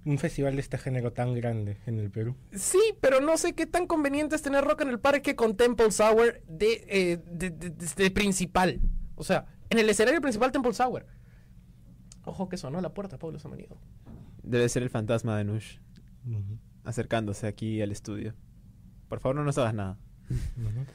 un 0.06 0.18
festival 0.18 0.56
de 0.56 0.62
este 0.62 0.78
género 0.78 1.14
tan 1.14 1.34
grande 1.34 1.78
en 1.86 1.98
el 2.00 2.10
Perú. 2.12 2.36
Sí, 2.54 2.82
pero 3.02 3.22
no 3.22 3.38
sé 3.38 3.54
qué 3.54 3.66
tan 3.66 3.88
conveniente 3.88 4.36
es 4.36 4.42
tener 4.42 4.64
Rock 4.64 4.82
en 4.82 4.90
el 4.90 5.00
Parque 5.00 5.36
con 5.36 5.56
Temple 5.56 5.92
Sour 5.92 6.42
de, 6.48 6.86
eh, 6.90 7.20
de, 7.26 7.50
de- 7.52 7.70
de- 7.70 7.86
de 7.96 8.12
principal. 8.12 8.82
O 9.16 9.24
sea, 9.24 9.46
en 9.70 9.80
el 9.80 9.90
escenario 9.90 10.20
principal 10.22 10.52
Temple 10.52 10.74
Sour. 10.74 11.06
Ojo 12.26 12.50
que 12.50 12.58
sonó 12.58 12.80
a 12.80 12.82
la 12.82 12.94
puerta, 12.94 13.18
Pablo 13.18 13.40
Samaniego. 13.40 13.78
Debe 14.44 14.68
ser 14.70 14.84
el 14.84 14.90
fantasma 14.90 15.38
de 15.38 15.44
Nush 15.46 15.78
acercándose 16.84 17.48
aquí 17.48 17.82
al 17.82 17.92
estudio. 17.92 18.34
Por 19.10 19.20
favor, 19.20 19.36
no 19.38 19.44
nos 19.44 19.58
hagas 19.58 19.74
nada. 19.74 19.98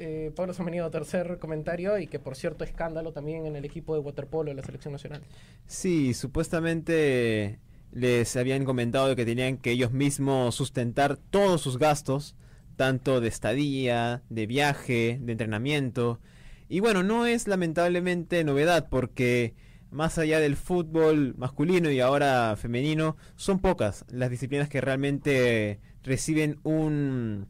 Eh, 0.00 0.30
Pablo 0.36 0.54
Samaniego, 0.54 0.88
tercer 0.92 1.38
comentario, 1.40 1.98
y 1.98 2.06
que 2.06 2.20
por 2.20 2.36
cierto 2.36 2.62
escándalo 2.62 3.12
también 3.12 3.46
en 3.46 3.56
el 3.56 3.64
equipo 3.64 3.94
de 3.94 3.98
waterpolo 4.00 4.48
de 4.48 4.54
la 4.54 4.62
selección 4.62 4.92
nacional. 4.92 5.22
Sí, 5.66 6.14
supuestamente 6.14 7.58
les 7.92 8.36
habían 8.36 8.64
comentado 8.64 9.08
de 9.08 9.16
que 9.16 9.24
tenían 9.24 9.56
que 9.56 9.70
ellos 9.72 9.92
mismos 9.92 10.54
sustentar 10.54 11.16
todos 11.16 11.60
sus 11.60 11.78
gastos, 11.78 12.36
tanto 12.76 13.20
de 13.20 13.28
estadía, 13.28 14.22
de 14.28 14.46
viaje, 14.46 15.18
de 15.20 15.32
entrenamiento. 15.32 16.20
Y 16.68 16.80
bueno, 16.80 17.02
no 17.02 17.26
es 17.26 17.48
lamentablemente 17.48 18.44
novedad 18.44 18.88
porque 18.90 19.54
más 19.90 20.18
allá 20.18 20.40
del 20.40 20.56
fútbol 20.56 21.34
masculino 21.36 21.90
y 21.90 22.00
ahora 22.00 22.54
femenino, 22.56 23.16
son 23.36 23.58
pocas 23.58 24.04
las 24.08 24.30
disciplinas 24.30 24.68
que 24.68 24.80
realmente 24.80 25.80
reciben 26.02 26.58
un 26.62 27.46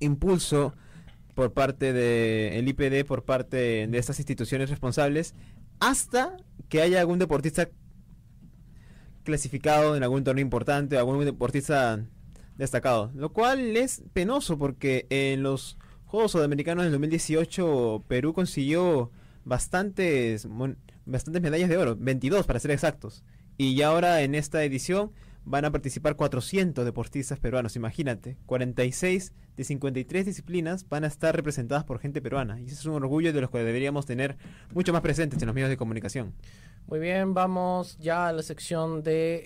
impulso 0.00 0.74
por 1.34 1.52
parte 1.52 1.92
del 1.92 2.66
IPD, 2.68 3.06
por 3.06 3.24
parte 3.24 3.86
de 3.86 3.98
estas 3.98 4.18
instituciones 4.18 4.70
responsables, 4.70 5.34
hasta 5.80 6.36
que 6.68 6.80
haya 6.80 7.00
algún 7.00 7.18
deportista 7.18 7.68
clasificado 9.24 9.96
en 9.96 10.02
algún 10.02 10.22
torneo 10.22 10.42
importante, 10.42 10.96
algún 10.96 11.24
deportista 11.24 12.04
destacado. 12.56 13.10
Lo 13.14 13.32
cual 13.32 13.76
es 13.76 14.02
penoso 14.12 14.58
porque 14.58 15.06
en 15.10 15.42
los 15.42 15.78
Juegos 16.06 16.32
Sudamericanos 16.32 16.84
del 16.84 16.92
2018 16.92 18.04
Perú 18.06 18.32
consiguió 18.32 19.10
bastantes, 19.44 20.46
bastantes 21.04 21.42
medallas 21.42 21.68
de 21.68 21.76
oro, 21.76 21.96
22 21.96 22.46
para 22.46 22.60
ser 22.60 22.70
exactos. 22.70 23.24
Y 23.56 23.74
ya 23.74 23.88
ahora 23.88 24.22
en 24.22 24.34
esta 24.34 24.62
edición 24.64 25.12
van 25.44 25.64
a 25.64 25.70
participar 25.70 26.16
400 26.16 26.84
deportistas 26.84 27.38
peruanos, 27.38 27.76
imagínate. 27.76 28.36
46 28.46 29.32
de 29.56 29.64
53 29.64 30.26
disciplinas 30.26 30.88
van 30.88 31.04
a 31.04 31.06
estar 31.06 31.36
representadas 31.36 31.84
por 31.84 31.98
gente 31.98 32.22
peruana. 32.22 32.60
Y 32.60 32.66
ese 32.66 32.74
es 32.74 32.86
un 32.86 32.94
orgullo 32.94 33.32
de 33.32 33.40
los 33.40 33.50
que 33.50 33.58
deberíamos 33.58 34.06
tener 34.06 34.36
mucho 34.72 34.92
más 34.92 35.02
presentes 35.02 35.40
en 35.42 35.46
los 35.46 35.54
medios 35.54 35.70
de 35.70 35.76
comunicación. 35.76 36.34
Muy 36.86 36.98
bien, 36.98 37.32
vamos 37.34 37.96
ya 37.98 38.28
a 38.28 38.32
la 38.32 38.42
sección 38.42 39.02
de 39.02 39.44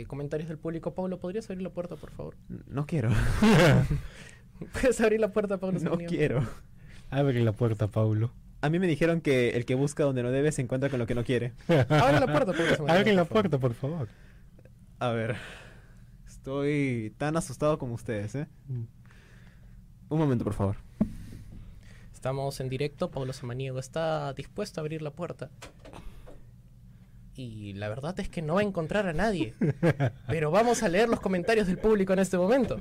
eh, 0.00 0.04
comentarios 0.06 0.48
del 0.48 0.58
público. 0.58 0.94
Pablo, 0.94 1.18
¿podrías 1.18 1.44
abrir 1.50 1.62
la 1.62 1.70
puerta, 1.70 1.96
por 1.96 2.10
favor? 2.10 2.36
No 2.68 2.86
quiero, 2.86 3.10
¿Puedes 4.72 5.00
abrir 5.00 5.20
la 5.20 5.32
puerta, 5.32 5.58
Pablo? 5.58 5.78
no 5.78 5.84
Samaniego? 5.84 6.10
quiero. 6.10 6.42
Abre 7.10 7.42
la 7.42 7.52
puerta, 7.52 7.88
Paulo. 7.88 8.32
A 8.62 8.68
mí 8.70 8.78
me 8.78 8.86
dijeron 8.86 9.20
que 9.20 9.50
el 9.50 9.64
que 9.64 9.74
busca 9.74 10.04
donde 10.04 10.22
no 10.22 10.30
debe 10.30 10.52
se 10.52 10.62
encuentra 10.62 10.90
con 10.90 10.98
lo 10.98 11.06
que 11.06 11.14
no 11.14 11.24
quiere. 11.24 11.52
Abre 11.68 12.20
la 12.20 12.26
puerta, 12.26 12.52
Pablo. 12.52 12.76
Samaniego, 12.76 12.92
Abre 12.92 13.12
la 13.14 13.24
por 13.24 13.28
favor. 13.28 13.50
puerta, 13.50 13.58
por 13.58 13.74
favor. 13.74 14.08
A 14.98 15.08
ver, 15.10 15.36
estoy 16.26 17.14
tan 17.18 17.36
asustado 17.36 17.78
como 17.78 17.94
ustedes, 17.94 18.34
¿eh? 18.34 18.46
Un 20.08 20.18
momento, 20.18 20.44
por 20.44 20.54
favor. 20.54 20.76
Estamos 22.12 22.60
en 22.60 22.68
directo, 22.68 23.10
Pablo 23.10 23.32
Samaniego 23.32 23.78
está 23.78 24.32
dispuesto 24.34 24.80
a 24.80 24.82
abrir 24.82 25.00
la 25.00 25.10
puerta. 25.10 25.50
Y 27.40 27.72
la 27.72 27.88
verdad 27.88 28.18
es 28.20 28.28
que 28.28 28.42
no 28.42 28.54
va 28.54 28.60
a 28.60 28.64
encontrar 28.64 29.06
a 29.06 29.14
nadie. 29.14 29.54
Pero 30.28 30.50
vamos 30.50 30.82
a 30.82 30.88
leer 30.88 31.08
los 31.08 31.20
comentarios 31.20 31.66
del 31.66 31.78
público 31.78 32.12
en 32.12 32.18
este 32.18 32.36
momento. 32.36 32.76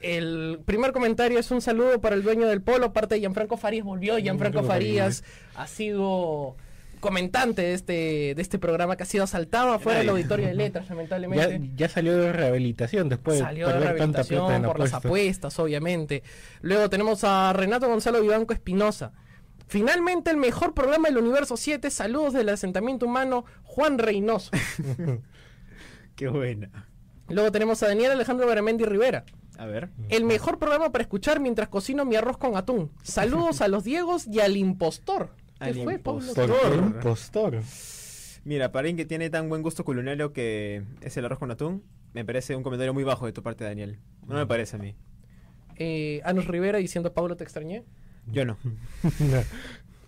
El 0.00 0.60
primer 0.64 0.92
comentario 0.92 1.38
es 1.40 1.50
un 1.50 1.60
saludo 1.60 2.00
para 2.00 2.14
el 2.14 2.22
dueño 2.22 2.46
del 2.46 2.62
polo, 2.62 2.92
parte 2.92 3.16
de 3.16 3.20
Gianfranco 3.22 3.56
Farías. 3.56 3.84
Volvió 3.84 4.18
Gianfranco 4.18 4.62
Farías. 4.62 5.24
Ha 5.56 5.66
sido 5.66 6.56
comentante 7.00 7.62
de 7.62 7.74
este, 7.74 7.92
de 8.36 8.42
este 8.42 8.58
programa 8.58 8.96
que 8.96 9.02
ha 9.02 9.06
sido 9.06 9.24
asaltado 9.24 9.72
afuera 9.72 10.00
del 10.00 10.08
auditorio 10.10 10.46
de 10.46 10.54
letras, 10.54 10.88
lamentablemente. 10.90 11.70
ya 11.76 11.88
salió 11.88 12.16
de 12.16 12.32
rehabilitación 12.32 13.08
después 13.08 13.38
Salió 13.38 13.68
de 13.68 13.72
perder 13.74 13.96
tanta 13.96 14.22
plata 14.24 14.28
rehabilitación 14.28 14.54
en 14.54 14.62
por 14.62 14.78
las 14.78 14.94
apuestas. 14.94 15.04
apuestas, 15.04 15.58
obviamente. 15.58 16.22
Luego 16.60 16.88
tenemos 16.88 17.24
a 17.24 17.52
Renato 17.52 17.88
Gonzalo 17.88 18.20
Vivanco 18.20 18.52
Espinosa. 18.52 19.12
Finalmente 19.68 20.30
el 20.30 20.36
mejor 20.38 20.74
programa 20.74 21.08
del 21.08 21.18
Universo 21.18 21.56
7. 21.56 21.90
Saludos 21.90 22.32
del 22.32 22.48
asentamiento 22.48 23.06
humano 23.06 23.44
Juan 23.64 23.98
Reynoso. 23.98 24.50
Qué 26.16 26.28
buena. 26.28 26.88
Luego 27.28 27.52
tenemos 27.52 27.82
a 27.82 27.88
Daniel 27.88 28.12
Alejandro 28.12 28.46
Beramendi 28.46 28.84
Rivera. 28.84 29.24
A 29.58 29.66
ver. 29.66 29.90
El 30.08 30.24
mejor 30.24 30.58
programa 30.58 30.90
para 30.90 31.02
escuchar 31.02 31.40
mientras 31.40 31.68
cocino 31.68 32.04
mi 32.04 32.16
arroz 32.16 32.38
con 32.38 32.56
atún. 32.56 32.90
Saludos 33.02 33.60
a 33.60 33.68
los 33.68 33.84
Diegos 33.84 34.26
y 34.26 34.40
al 34.40 34.56
impostor. 34.56 35.30
¿Qué 35.58 35.64
Al 35.64 35.74
fue, 35.74 35.98
Pablo? 35.98 36.20
impostor. 36.20 36.50
Por 36.60 36.72
el 36.72 36.78
impostor. 36.78 37.60
Mira, 38.44 38.72
para 38.72 38.82
alguien 38.82 38.96
que 38.96 39.04
tiene 39.04 39.28
tan 39.30 39.48
buen 39.48 39.62
gusto 39.62 39.84
culinario 39.84 40.32
que 40.32 40.84
es 41.02 41.16
el 41.16 41.24
arroz 41.26 41.38
con 41.38 41.50
atún, 41.50 41.82
me 42.14 42.24
parece 42.24 42.56
un 42.56 42.62
comentario 42.62 42.94
muy 42.94 43.04
bajo 43.04 43.26
de 43.26 43.32
tu 43.32 43.42
parte, 43.42 43.64
Daniel. 43.64 43.98
No 44.26 44.36
me 44.36 44.46
parece 44.46 44.76
a 44.76 44.78
mí. 44.78 44.94
Eh, 45.76 46.20
Anos 46.24 46.46
Rivera 46.46 46.78
diciendo 46.78 47.12
Pablo 47.12 47.36
te 47.36 47.44
extrañé. 47.44 47.84
Yo 48.32 48.44
no. 48.44 48.56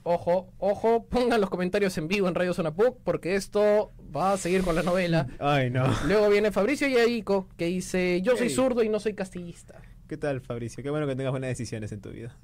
Ojo, 0.03 0.49
ojo, 0.59 1.05
pongan 1.05 1.43
los 1.43 1.51
comentarios 1.51 1.97
en 1.99 2.09
vivo 2.09 2.27
en 2.27 2.35
Radio 2.35 2.55
Zona 2.55 2.73
Puc 2.73 2.97
porque 3.05 3.35
esto 3.35 3.93
va 4.17 4.33
a 4.33 4.37
seguir 4.39 4.63
con 4.63 4.75
la 4.75 4.83
novela. 4.83 5.27
Ay, 5.39 5.69
no. 5.69 5.85
Luego 6.07 6.31
viene 6.31 6.51
Fabricio 6.51 6.89
Yaico 6.89 7.47
que 7.59 7.67
dice, 7.67 8.23
yo 8.23 8.35
soy 8.37 8.49
Hey. 8.49 8.55
zurdo 8.55 8.83
y 8.83 8.89
no 8.89 8.99
soy 8.99 9.13
castillista. 9.13 9.75
¿Qué 10.09 10.17
tal, 10.17 10.41
Fabricio? 10.41 10.83
Qué 10.83 10.89
bueno 10.91 11.07
que 11.07 11.15
tengas 11.17 11.33
buenas 11.33 11.49
decisiones 11.49 11.93
en 11.93 12.01
tu 12.01 12.11
vida. 12.11 12.35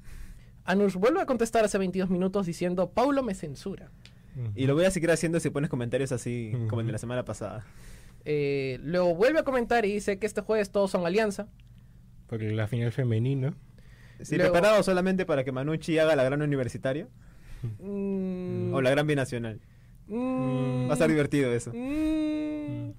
Anush 0.65 0.93
vuelve 0.93 1.19
a 1.19 1.25
contestar 1.25 1.65
hace 1.65 1.79
22 1.79 2.11
minutos 2.11 2.45
diciendo, 2.45 2.91
Paulo 2.91 3.23
me 3.23 3.33
censura. 3.33 3.89
Y 4.55 4.67
lo 4.67 4.75
voy 4.75 4.85
a 4.85 4.91
seguir 4.91 5.09
haciendo 5.09 5.39
si 5.39 5.49
pones 5.49 5.69
comentarios 5.71 6.11
así 6.11 6.51
como 6.69 6.81
el 6.81 6.85
de 6.87 6.93
la 6.93 6.99
semana 6.99 7.25
pasada. 7.25 7.65
Eh, 8.29 8.79
luego 8.83 9.15
vuelve 9.15 9.39
a 9.39 9.43
comentar 9.43 9.85
y 9.85 9.93
dice 9.93 10.19
que 10.19 10.25
este 10.25 10.41
jueves 10.41 10.69
todos 10.69 10.91
son 10.91 11.05
alianza. 11.05 11.47
Por 12.27 12.41
la 12.41 12.67
final 12.67 12.91
femenina. 12.91 13.53
Sí, 14.21 14.35
Luego- 14.37 14.53
preparado 14.53 14.83
solamente 14.83 15.25
para 15.25 15.43
que 15.43 15.51
Manucci 15.51 15.97
haga 15.99 16.15
la 16.15 16.23
gran 16.23 16.41
universitaria 16.41 17.07
Mm, 17.79 18.73
o 18.73 18.81
la 18.81 18.89
gran 18.91 19.07
binacional. 19.07 19.59
mm, 20.07 20.87
Va 20.87 20.91
a 20.91 20.93
estar 20.93 21.09
divertido 21.09 21.51
eso. 21.53 21.71
mm. 21.73 22.91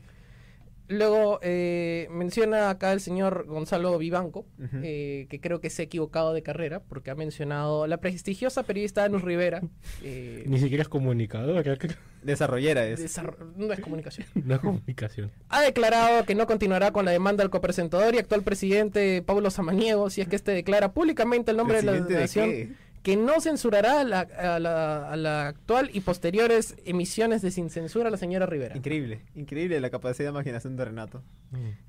Luego 0.88 1.38
eh, 1.42 2.08
menciona 2.10 2.70
acá 2.70 2.92
el 2.92 3.00
señor 3.00 3.44
Gonzalo 3.46 3.96
Vivanco, 3.98 4.46
eh, 4.82 5.26
que 5.28 5.40
creo 5.40 5.60
que 5.60 5.68
se 5.70 5.82
ha 5.82 5.84
equivocado 5.84 6.32
de 6.32 6.42
carrera, 6.42 6.80
porque 6.80 7.10
ha 7.10 7.14
mencionado 7.14 7.86
la 7.86 7.98
prestigiosa 7.98 8.62
periodista 8.62 9.04
Anus 9.04 9.22
Rivera. 9.22 9.60
eh, 10.02 10.44
Ni 10.46 10.58
siquiera 10.58 10.82
es 10.82 10.88
comunicadora. 10.88 11.62
Desarrollera 12.22 12.84
es. 12.84 12.98
desarro- 13.00 13.52
no 13.56 13.72
es 13.72 13.80
comunicación. 13.80 14.26
No 14.44 14.54
es 14.54 14.60
comunicación. 14.60 15.30
Ha 15.50 15.62
declarado 15.62 16.24
que 16.24 16.34
no 16.34 16.46
continuará 16.46 16.90
con 16.90 17.04
la 17.04 17.10
demanda 17.12 17.42
del 17.44 17.50
copresentador 17.50 18.14
y 18.14 18.18
actual 18.18 18.42
presidente 18.42 19.22
Pablo 19.22 19.50
Samaniego 19.50 20.10
si 20.10 20.20
es 20.22 20.28
que 20.28 20.36
este 20.36 20.50
declara 20.52 20.92
públicamente 20.92 21.52
el 21.52 21.56
nombre 21.58 21.76
de 21.76 21.82
la 21.84 21.92
¿Presidente 21.92 22.14
de 22.14 22.20
nación? 22.20 22.76
Que 23.02 23.16
no 23.16 23.40
censurará 23.40 24.00
a 24.00 24.04
la, 24.04 24.20
a 24.20 24.58
la- 24.58 25.10
a 25.12 25.16
la 25.16 25.48
actual 25.48 25.90
y 25.92 26.00
posteriores 26.00 26.76
emisiones 26.84 27.42
de 27.42 27.50
sin 27.50 27.70
censura 27.70 28.08
a 28.08 28.10
la 28.10 28.16
señora 28.16 28.46
Rivera. 28.46 28.76
Increíble, 28.76 29.22
increíble 29.34 29.80
la 29.80 29.90
capacidad 29.90 30.26
de 30.28 30.32
imaginación 30.32 30.76
de 30.76 30.84
Renato. 30.84 31.22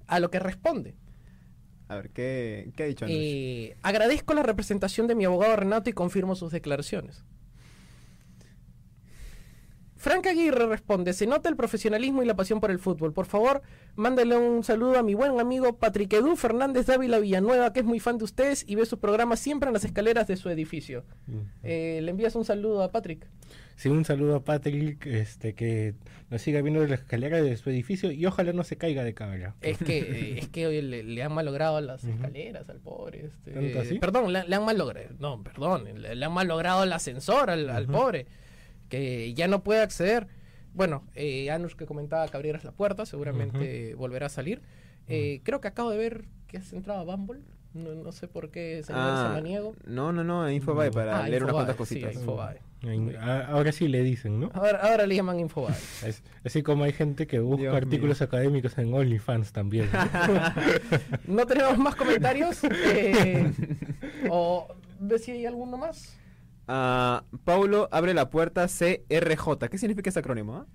A 0.08 0.20
lo 0.20 0.30
que 0.32 0.40
responde. 0.40 0.96
A 1.88 1.96
ver, 1.96 2.10
¿qué, 2.12 2.72
qué 2.76 2.84
ha 2.84 2.86
dicho 2.86 3.06
eh, 3.10 3.76
agradezco 3.82 4.34
la 4.36 4.44
representación 4.44 5.08
de 5.08 5.16
mi 5.16 5.26
abogado 5.26 5.56
Renato 5.56 5.90
y 5.90 5.94
confirmo 5.94 6.36
sus 6.36 6.52
declaraciones. 6.52 7.24
Frank 10.00 10.26
Aguirre 10.28 10.66
responde, 10.66 11.12
se 11.12 11.28
nota 11.28 11.50
el 11.50 11.58
profesionalismo 11.58 12.24
y 12.24 12.26
la 12.26 12.34
pasión 12.36 12.62
por 12.62 12.72
el 12.72 12.80
fútbol. 12.80 13.12
Por 13.12 13.26
favor, 13.26 13.62
mándale 13.96 14.38
un 14.38 14.64
saludo 14.64 14.98
a 14.98 15.04
mi 15.04 15.14
buen 15.14 15.38
amigo 15.42 15.76
Patrick 15.78 16.14
Edu 16.14 16.38
Fernández 16.38 16.86
Dávila 16.86 17.20
Villanueva, 17.20 17.74
que 17.74 17.82
es 17.82 17.86
muy 17.86 18.00
fan 18.00 18.18
de 18.18 18.24
ustedes 18.24 18.64
y 18.66 18.76
ve 18.76 18.86
su 18.86 18.98
programa 18.98 19.36
siempre 19.36 19.68
en 19.68 19.74
las 19.74 19.84
escaleras 19.84 20.26
de 20.28 20.38
su 20.38 20.50
edificio. 20.50 21.04
Eh, 21.64 22.00
¿Le 22.02 22.12
envías 22.12 22.34
un 22.36 22.46
saludo 22.46 22.82
a 22.82 22.92
Patrick? 22.94 23.28
Sí, 23.76 23.90
un 23.90 24.06
saludo 24.06 24.36
a 24.38 24.44
Patrick, 24.44 25.06
este, 25.06 25.54
que 25.54 25.96
nos 26.30 26.42
siga 26.42 26.62
viendo 26.62 26.80
de 26.82 26.88
la 26.88 26.96
escalera 26.96 27.42
de 27.42 27.56
su 27.58 27.70
edificio 27.70 28.10
y 28.12 28.26
ojalá 28.26 28.54
no 28.54 28.64
se 28.64 28.78
caiga 28.78 29.04
de 29.04 29.14
cabra. 29.14 29.56
Es 29.62 29.78
que, 29.80 30.00
eh, 30.00 30.40
es 30.40 30.48
que 30.48 30.68
oye, 30.68 30.82
le, 30.82 31.04
le 31.04 31.24
han 31.24 31.34
malogrado 31.34 31.80
las 31.82 32.06
escaleras 32.06 32.70
al 32.70 32.80
pobre. 32.80 33.26
este, 33.26 33.52
¿Tanto 33.52 33.80
así? 33.82 34.00
Perdón, 34.00 34.32
le, 34.32 34.46
le 34.48 34.56
han 34.56 34.64
malogrado. 34.66 35.10
No, 35.20 35.44
perdón. 35.44 35.84
Le, 36.02 36.16
le 36.16 36.26
han 36.26 36.32
malogrado 36.34 36.84
el 36.84 36.94
ascensor 36.94 37.50
al, 37.50 37.70
al 37.70 37.86
pobre. 37.88 38.28
Que 38.90 39.34
ya 39.34 39.48
no 39.48 39.64
puede 39.64 39.82
acceder. 39.82 40.28
Bueno, 40.74 41.04
eh, 41.16 41.50
Anush 41.52 41.74
que 41.76 41.86
comentaba 41.86 42.28
que 42.28 42.36
abrieras 42.38 42.64
la 42.64 42.72
puerta, 42.72 43.06
seguramente 43.06 43.94
volverá 43.96 44.26
a 44.28 44.30
salir. 44.30 44.62
Eh, 45.08 45.42
Creo 45.44 45.62
que 45.62 45.68
acabo 45.68 45.90
de 45.92 45.98
ver 45.98 46.26
que 46.48 46.58
has 46.58 46.74
entrado 46.74 47.00
a 47.00 47.04
Bumble. 47.04 47.42
No, 47.74 47.94
no 47.94 48.12
sé 48.12 48.28
por 48.28 48.50
qué, 48.50 48.82
señor 48.84 49.02
Ah, 49.04 49.26
Samaniego. 49.28 49.76
no, 49.86 50.12
no, 50.12 50.24
no, 50.24 50.48
en 50.48 50.56
Infobae 50.56 50.90
para 50.90 51.20
Ah, 51.24 51.30
leer 51.30 51.44
unas 51.44 51.54
Infobae, 51.54 51.66
cuantas 51.76 51.88
sí, 51.88 51.96
cositas. 52.02 52.16
Infobae. 52.16 52.58
En- 52.82 53.16
a- 53.18 53.46
Ahora 53.48 53.72
sí 53.72 53.88
le 53.88 54.02
dicen, 54.02 54.40
¿no? 54.40 54.50
Ahora, 54.56 54.80
ahora 54.80 55.06
le 55.06 55.16
llaman 55.16 55.40
Infobae. 55.40 55.76
Es- 56.06 56.24
así 56.44 56.64
como 56.64 56.84
hay 56.86 56.94
gente 56.94 57.28
que 57.28 57.40
busca 57.40 57.62
Dios 57.62 57.76
artículos 57.76 58.22
académicos 58.24 58.76
en 58.80 58.92
OnlyFans 58.92 59.52
también. 59.52 59.88
¿no? 59.94 60.00
no 61.36 61.46
tenemos 61.46 61.78
más 61.78 61.96
comentarios. 61.96 62.60
Eh, 62.64 63.52
¿O 64.30 64.68
ves 65.00 65.24
si 65.26 65.32
hay 65.32 65.46
alguno 65.46 65.78
más? 65.78 66.18
Ah, 66.72 67.24
Paulo 67.46 67.90
abre 67.92 68.14
la 68.14 68.30
puerta 68.30 68.68
CRJ. 68.68 69.70
¿Qué 69.72 69.78
significa 69.80 70.10
ese 70.12 70.20
acrónimo? 70.20 70.56
ah? 70.56 70.66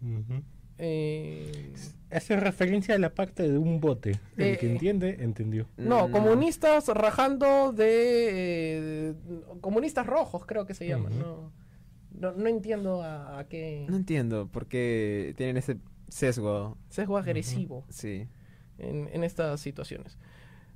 Ujú. 0.00 0.42
Eh, 0.78 1.72
Hace 2.10 2.36
referencia 2.38 2.94
a 2.94 2.98
la 2.98 3.12
parte 3.12 3.48
de 3.48 3.58
un 3.58 3.80
bote. 3.80 4.20
El 4.36 4.44
Eh, 4.54 4.58
que 4.58 4.70
entiende, 4.70 5.16
entendió. 5.20 5.66
No, 5.76 6.06
Mm, 6.08 6.12
comunistas 6.12 6.86
rajando 6.88 7.72
de... 7.72 9.10
eh, 9.10 9.14
comunistas 9.60 10.06
rojos 10.06 10.46
creo 10.46 10.66
que 10.66 10.74
se 10.74 10.86
llaman. 10.86 11.18
No, 11.18 11.52
no, 12.12 12.32
no 12.32 12.48
entiendo 12.48 13.02
a, 13.02 13.40
a 13.40 13.48
qué 13.48 13.86
No 13.88 13.96
entiendo 13.96 14.46
por 14.46 14.66
qué 14.68 15.34
tienen 15.36 15.56
ese 15.56 15.78
sesgo. 16.08 16.78
sesgo 16.90 17.16
agresivo 17.18 17.84
Sí. 17.88 18.28
en, 18.78 19.08
en 19.12 19.24
estas 19.24 19.60
situaciones. 19.60 20.16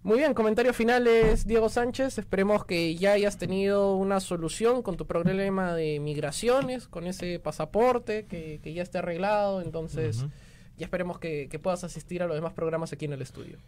Muy 0.03 0.19
bien, 0.19 0.33
comentarios 0.33 0.77
finales, 0.77 1.47
Diego 1.47 1.69
Sánchez. 1.69 2.19
Esperemos 2.19 2.65
que 2.65 2.95
ya 2.97 3.13
hayas 3.13 3.37
tenido 3.37 3.97
una 3.97 4.21
solución 4.21 4.83
con 4.83 4.97
tu 4.97 5.07
problema 5.07 5.75
de 5.75 6.01
migraciones, 6.01 6.89
con 6.89 7.07
ese 7.07 7.39
pasaporte 7.41 8.25
que, 8.27 8.61
que 8.63 8.73
ya 8.73 8.83
esté 8.83 8.99
arreglado. 8.99 9.61
Entonces, 9.61 10.25
ya 10.79 10.87
esperemos 10.87 11.19
que, 11.19 11.49
que 11.51 11.59
puedas 11.59 11.83
asistir 11.85 12.23
a 12.23 12.27
los 12.27 12.37
demás 12.37 12.53
programas 12.55 12.93
aquí 12.93 13.05
en 13.07 13.13
el 13.13 13.21
estudio. 13.23 13.59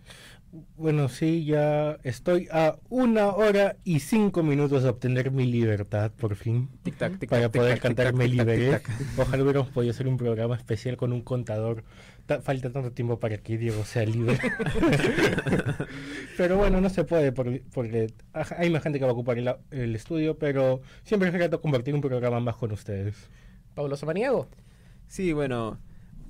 Bueno, 0.76 1.08
sí, 1.08 1.44
ya 1.44 1.98
estoy 2.04 2.48
a 2.52 2.76
una 2.88 3.28
hora 3.28 3.76
y 3.84 3.98
cinco 4.00 4.42
minutos 4.44 4.84
de 4.84 4.88
obtener 4.88 5.32
mi 5.32 5.44
libertad, 5.46 6.12
por 6.12 6.36
fin. 6.36 6.68
Tic 6.84 6.96
tac, 6.96 7.18
tic 7.18 7.28
para 7.28 7.42
tac, 7.42 7.52
tic 7.52 7.60
poder 7.60 7.74
tac, 7.74 7.82
cantar 7.82 8.06
tic 8.06 8.14
Me 8.16 8.24
tac, 8.24 8.30
tic 8.30 8.38
tac, 8.38 8.46
Liberé. 8.56 8.78
tic 8.78 8.86
tac. 8.86 9.18
Ojalá 9.18 9.42
hubiéramos 9.42 9.68
podido 9.70 9.90
hacer 9.90 10.06
un 10.08 10.16
programa 10.16 10.56
especial 10.56 10.96
con 10.96 11.12
un 11.12 11.22
contador. 11.22 11.82
Ta- 12.26 12.40
falta 12.42 12.70
tanto 12.70 12.92
tiempo 12.92 13.18
para 13.18 13.38
que 13.38 13.58
Diego 13.58 13.84
sea 13.84 14.04
libre. 14.04 14.38
Pero 16.40 16.56
bueno, 16.56 16.80
no 16.80 16.88
se 16.88 17.04
puede 17.04 17.32
por- 17.32 17.60
porque 17.74 18.14
hay 18.56 18.70
más 18.70 18.82
gente 18.82 18.98
que 18.98 19.04
va 19.04 19.10
a 19.10 19.12
ocupar 19.12 19.36
el, 19.36 19.54
el 19.72 19.94
estudio, 19.94 20.38
pero 20.38 20.80
siempre 21.04 21.28
es 21.28 21.34
grato 21.34 21.60
compartir 21.60 21.94
un 21.94 22.00
programa 22.00 22.40
más 22.40 22.56
con 22.56 22.72
ustedes. 22.72 23.28
Pablo 23.74 23.94
Samaniego. 23.94 24.48
Sí, 25.06 25.34
bueno, 25.34 25.78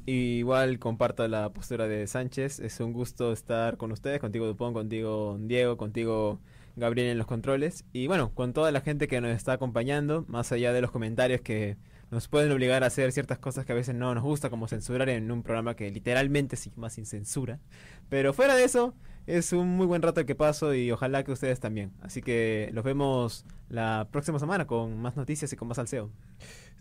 igual 0.06 0.80
comparto 0.80 1.28
la 1.28 1.52
postura 1.52 1.86
de 1.86 2.08
Sánchez. 2.08 2.58
Es 2.58 2.80
un 2.80 2.92
gusto 2.92 3.32
estar 3.32 3.76
con 3.76 3.92
ustedes, 3.92 4.18
contigo 4.18 4.48
Dupont, 4.48 4.74
contigo 4.74 5.38
Diego, 5.40 5.76
contigo 5.76 6.40
Gabriel 6.74 7.10
en 7.10 7.18
los 7.18 7.28
controles. 7.28 7.84
Y 7.92 8.08
bueno, 8.08 8.34
con 8.34 8.52
toda 8.52 8.72
la 8.72 8.80
gente 8.80 9.06
que 9.06 9.20
nos 9.20 9.30
está 9.30 9.52
acompañando, 9.52 10.24
más 10.26 10.50
allá 10.50 10.72
de 10.72 10.80
los 10.80 10.90
comentarios 10.90 11.40
que 11.40 11.76
nos 12.10 12.26
pueden 12.26 12.50
obligar 12.50 12.82
a 12.82 12.88
hacer 12.88 13.12
ciertas 13.12 13.38
cosas 13.38 13.64
que 13.64 13.70
a 13.70 13.76
veces 13.76 13.94
no 13.94 14.12
nos 14.12 14.24
gusta, 14.24 14.50
como 14.50 14.66
censurar 14.66 15.08
en 15.08 15.30
un 15.30 15.44
programa 15.44 15.76
que 15.76 15.88
literalmente 15.88 16.56
se 16.56 16.70
llama 16.70 16.90
sin 16.90 17.06
censura. 17.06 17.60
Pero 18.08 18.32
fuera 18.32 18.56
de 18.56 18.64
eso, 18.64 18.92
es 19.26 19.52
un 19.52 19.68
muy 19.68 19.86
buen 19.86 20.02
rato 20.02 20.20
el 20.20 20.26
que 20.26 20.34
paso 20.34 20.74
y 20.74 20.90
ojalá 20.90 21.24
que 21.24 21.32
ustedes 21.32 21.60
también. 21.60 21.92
Así 22.00 22.22
que 22.22 22.70
los 22.72 22.84
vemos 22.84 23.44
la 23.68 24.08
próxima 24.10 24.38
semana 24.38 24.66
con 24.66 24.98
más 24.98 25.16
noticias 25.16 25.52
y 25.52 25.56
con 25.56 25.68
más 25.68 25.76
salseo. 25.76 26.10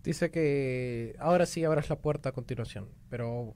Dice 0.04 0.32
que 0.32 1.16
ahora 1.20 1.46
sí 1.46 1.64
abras 1.64 1.90
la 1.90 1.98
puerta 1.98 2.30
a 2.30 2.32
continuación. 2.32 2.88
Pero 3.10 3.54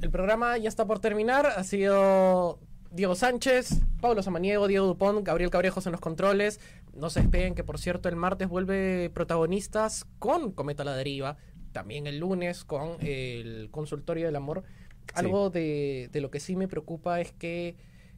el 0.00 0.10
programa 0.10 0.56
ya 0.58 0.68
está 0.68 0.86
por 0.86 0.98
terminar. 0.98 1.46
Ha 1.46 1.64
sido 1.64 2.58
Diego 2.90 3.14
Sánchez, 3.14 3.82
Pablo 4.00 4.22
Samaniego, 4.22 4.66
Diego 4.66 4.86
Dupont, 4.86 5.24
Gabriel 5.26 5.50
Cabrejos 5.50 5.86
en 5.86 5.92
los 5.92 6.00
controles. 6.00 6.60
No 6.94 7.10
se 7.10 7.20
despeguen 7.20 7.54
que, 7.54 7.64
por 7.64 7.78
cierto, 7.78 8.08
el 8.08 8.16
martes 8.16 8.48
vuelve 8.48 9.10
protagonistas 9.10 10.06
con 10.18 10.52
Cometa 10.52 10.82
a 10.82 10.86
la 10.86 10.96
Deriva. 10.96 11.36
También 11.72 12.06
el 12.06 12.18
lunes 12.18 12.64
con 12.64 12.96
el 13.00 13.68
Consultorio 13.70 14.26
del 14.26 14.36
Amor. 14.36 14.64
Algo 15.14 15.50
de, 15.50 16.08
de 16.12 16.20
lo 16.20 16.30
que 16.30 16.40
sí 16.40 16.56
me 16.56 16.68
preocupa 16.68 17.20
es 17.20 17.32
que 17.32 17.76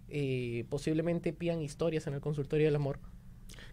eh, 0.09 0.65
posiblemente 0.69 1.33
pidan 1.33 1.61
historias 1.61 2.07
en 2.07 2.15
el 2.15 2.21
Consultorio 2.21 2.67
del 2.67 2.77
Amor. 2.77 2.99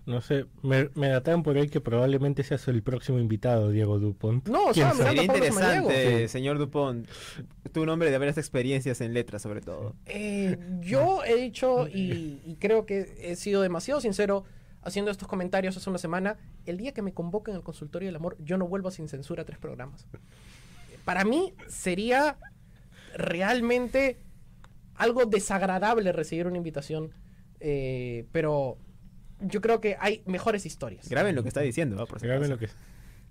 No 0.05 0.21
sé, 0.21 0.45
me, 0.61 0.89
me 0.93 1.09
datan 1.09 1.41
por 1.41 1.57
ahí 1.57 1.67
que 1.67 1.81
probablemente 1.81 2.43
seas 2.43 2.67
el 2.67 2.83
próximo 2.83 3.17
invitado, 3.17 3.71
Diego 3.71 3.97
Dupont. 3.97 4.47
No, 4.47 4.67
o 4.67 4.73
Sería 4.73 5.23
interesante, 5.23 6.27
señor 6.27 6.59
Dupont, 6.59 7.07
tu 7.71 7.85
nombre 7.85 8.09
de 8.11 8.15
haber 8.15 8.29
estas 8.29 8.43
experiencias 8.43 9.01
en 9.01 9.13
letras 9.13 9.41
sobre 9.41 9.61
todo. 9.61 9.95
Eh, 10.05 10.57
yo 10.79 11.23
he 11.23 11.35
dicho 11.35 11.87
y, 11.87 12.39
y 12.45 12.57
creo 12.59 12.85
que 12.85 13.15
he 13.19 13.35
sido 13.35 13.63
demasiado 13.63 13.99
sincero 13.99 14.43
haciendo 14.83 15.09
estos 15.09 15.27
comentarios 15.27 15.75
hace 15.75 15.89
una 15.89 15.99
semana. 15.99 16.37
El 16.65 16.77
día 16.77 16.93
que 16.93 17.01
me 17.01 17.13
convoquen 17.13 17.55
al 17.55 17.63
consultorio 17.63 18.07
del 18.07 18.15
amor, 18.15 18.37
yo 18.39 18.57
no 18.57 18.67
vuelvo 18.67 18.91
sin 18.91 19.09
censura 19.09 19.41
a 19.41 19.45
tres 19.45 19.57
programas. 19.57 20.05
Para 21.03 21.25
mí 21.25 21.53
sería 21.67 22.37
realmente 23.15 24.17
algo 24.95 25.25
desagradable 25.25 26.11
recibir 26.11 26.47
una 26.47 26.57
invitación, 26.57 27.11
eh, 27.59 28.25
pero 28.31 28.77
yo 29.39 29.61
creo 29.61 29.81
que 29.81 29.97
hay 29.99 30.23
mejores 30.25 30.65
historias. 30.65 31.09
Graben 31.09 31.35
lo 31.35 31.43
que 31.43 31.49
está 31.49 31.61
diciendo, 31.61 31.97
¿va? 31.97 32.05
por 32.05 32.19
si 32.19 32.27
Graben 32.27 32.49
lo 32.49 32.57
que 32.57 32.69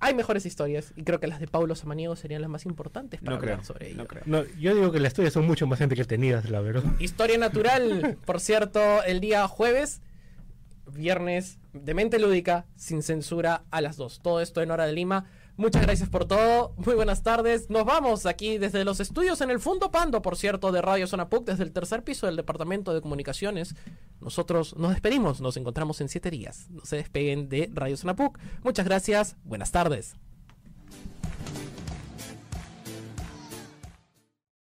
Hay 0.01 0.15
mejores 0.15 0.45
historias 0.45 0.93
y 0.97 1.05
creo 1.05 1.21
que 1.21 1.27
las 1.27 1.41
de 1.41 1.47
Paulo 1.47 1.75
Samaniego 1.75 2.17
serían 2.17 2.43
las 2.43 2.51
más 2.51 2.67
importantes 2.67 3.21
para 3.21 3.37
No 3.37 3.41
creo, 3.41 3.53
hablar 3.55 3.67
sobre 3.67 3.89
ello. 3.89 3.97
no 3.99 4.07
creo. 4.07 4.23
No, 4.27 4.45
yo 4.59 4.75
digo 4.75 4.93
que 4.93 5.01
las 5.01 5.15
tuyas 5.15 5.33
son 5.33 5.47
mucho 5.47 5.67
más 5.67 5.81
entretenidas, 5.81 6.51
la 6.51 6.61
verdad. 6.61 6.83
Historia 6.99 7.39
natural, 7.39 8.19
por 8.27 8.41
cierto, 8.41 9.03
el 9.05 9.21
día 9.21 9.47
jueves, 9.49 10.03
viernes, 10.93 11.59
de 11.73 11.95
mente 11.95 12.19
lúdica, 12.19 12.67
sin 12.77 13.03
censura, 13.03 13.65
a 13.71 13.81
las 13.81 13.97
2. 13.97 14.21
Todo 14.23 14.41
esto 14.41 14.61
en 14.61 14.71
Hora 14.71 14.85
de 14.87 14.93
Lima. 14.93 15.31
Muchas 15.57 15.83
gracias 15.83 16.09
por 16.09 16.25
todo. 16.25 16.75
Muy 16.79 16.95
buenas 16.97 17.23
tardes. 17.23 17.71
Nos 17.71 17.85
vamos 17.85 18.27
aquí 18.27 18.59
desde 18.59 18.85
los 18.85 18.99
estudios 18.99 19.41
en 19.41 19.51
el 19.51 19.61
Fundo 19.61 19.93
Pando, 19.93 20.21
por 20.21 20.37
cierto, 20.37 20.73
de 20.73 20.83
Radio 20.83 21.07
Zona 21.07 21.29
PUC, 21.29 21.47
desde 21.47 21.63
el 21.63 21.73
tercer 21.73 22.03
piso 22.03 22.27
del 22.27 22.35
Departamento 22.35 22.93
de 22.93 23.01
Comunicaciones. 23.01 23.77
Nosotros 24.21 24.77
nos 24.77 24.91
despedimos. 24.91 25.41
Nos 25.41 25.57
encontramos 25.57 26.01
en 26.01 26.09
siete 26.09 26.31
días. 26.31 26.69
No 26.71 26.85
se 26.85 26.97
despeguen 26.97 27.49
de 27.49 27.71
Radio 27.73 27.97
Zona 27.97 28.17
PUC. 28.17 28.39
Muchas 28.65 28.85
gracias. 28.85 29.37
Buenas 29.45 29.71
tardes. 29.71 30.17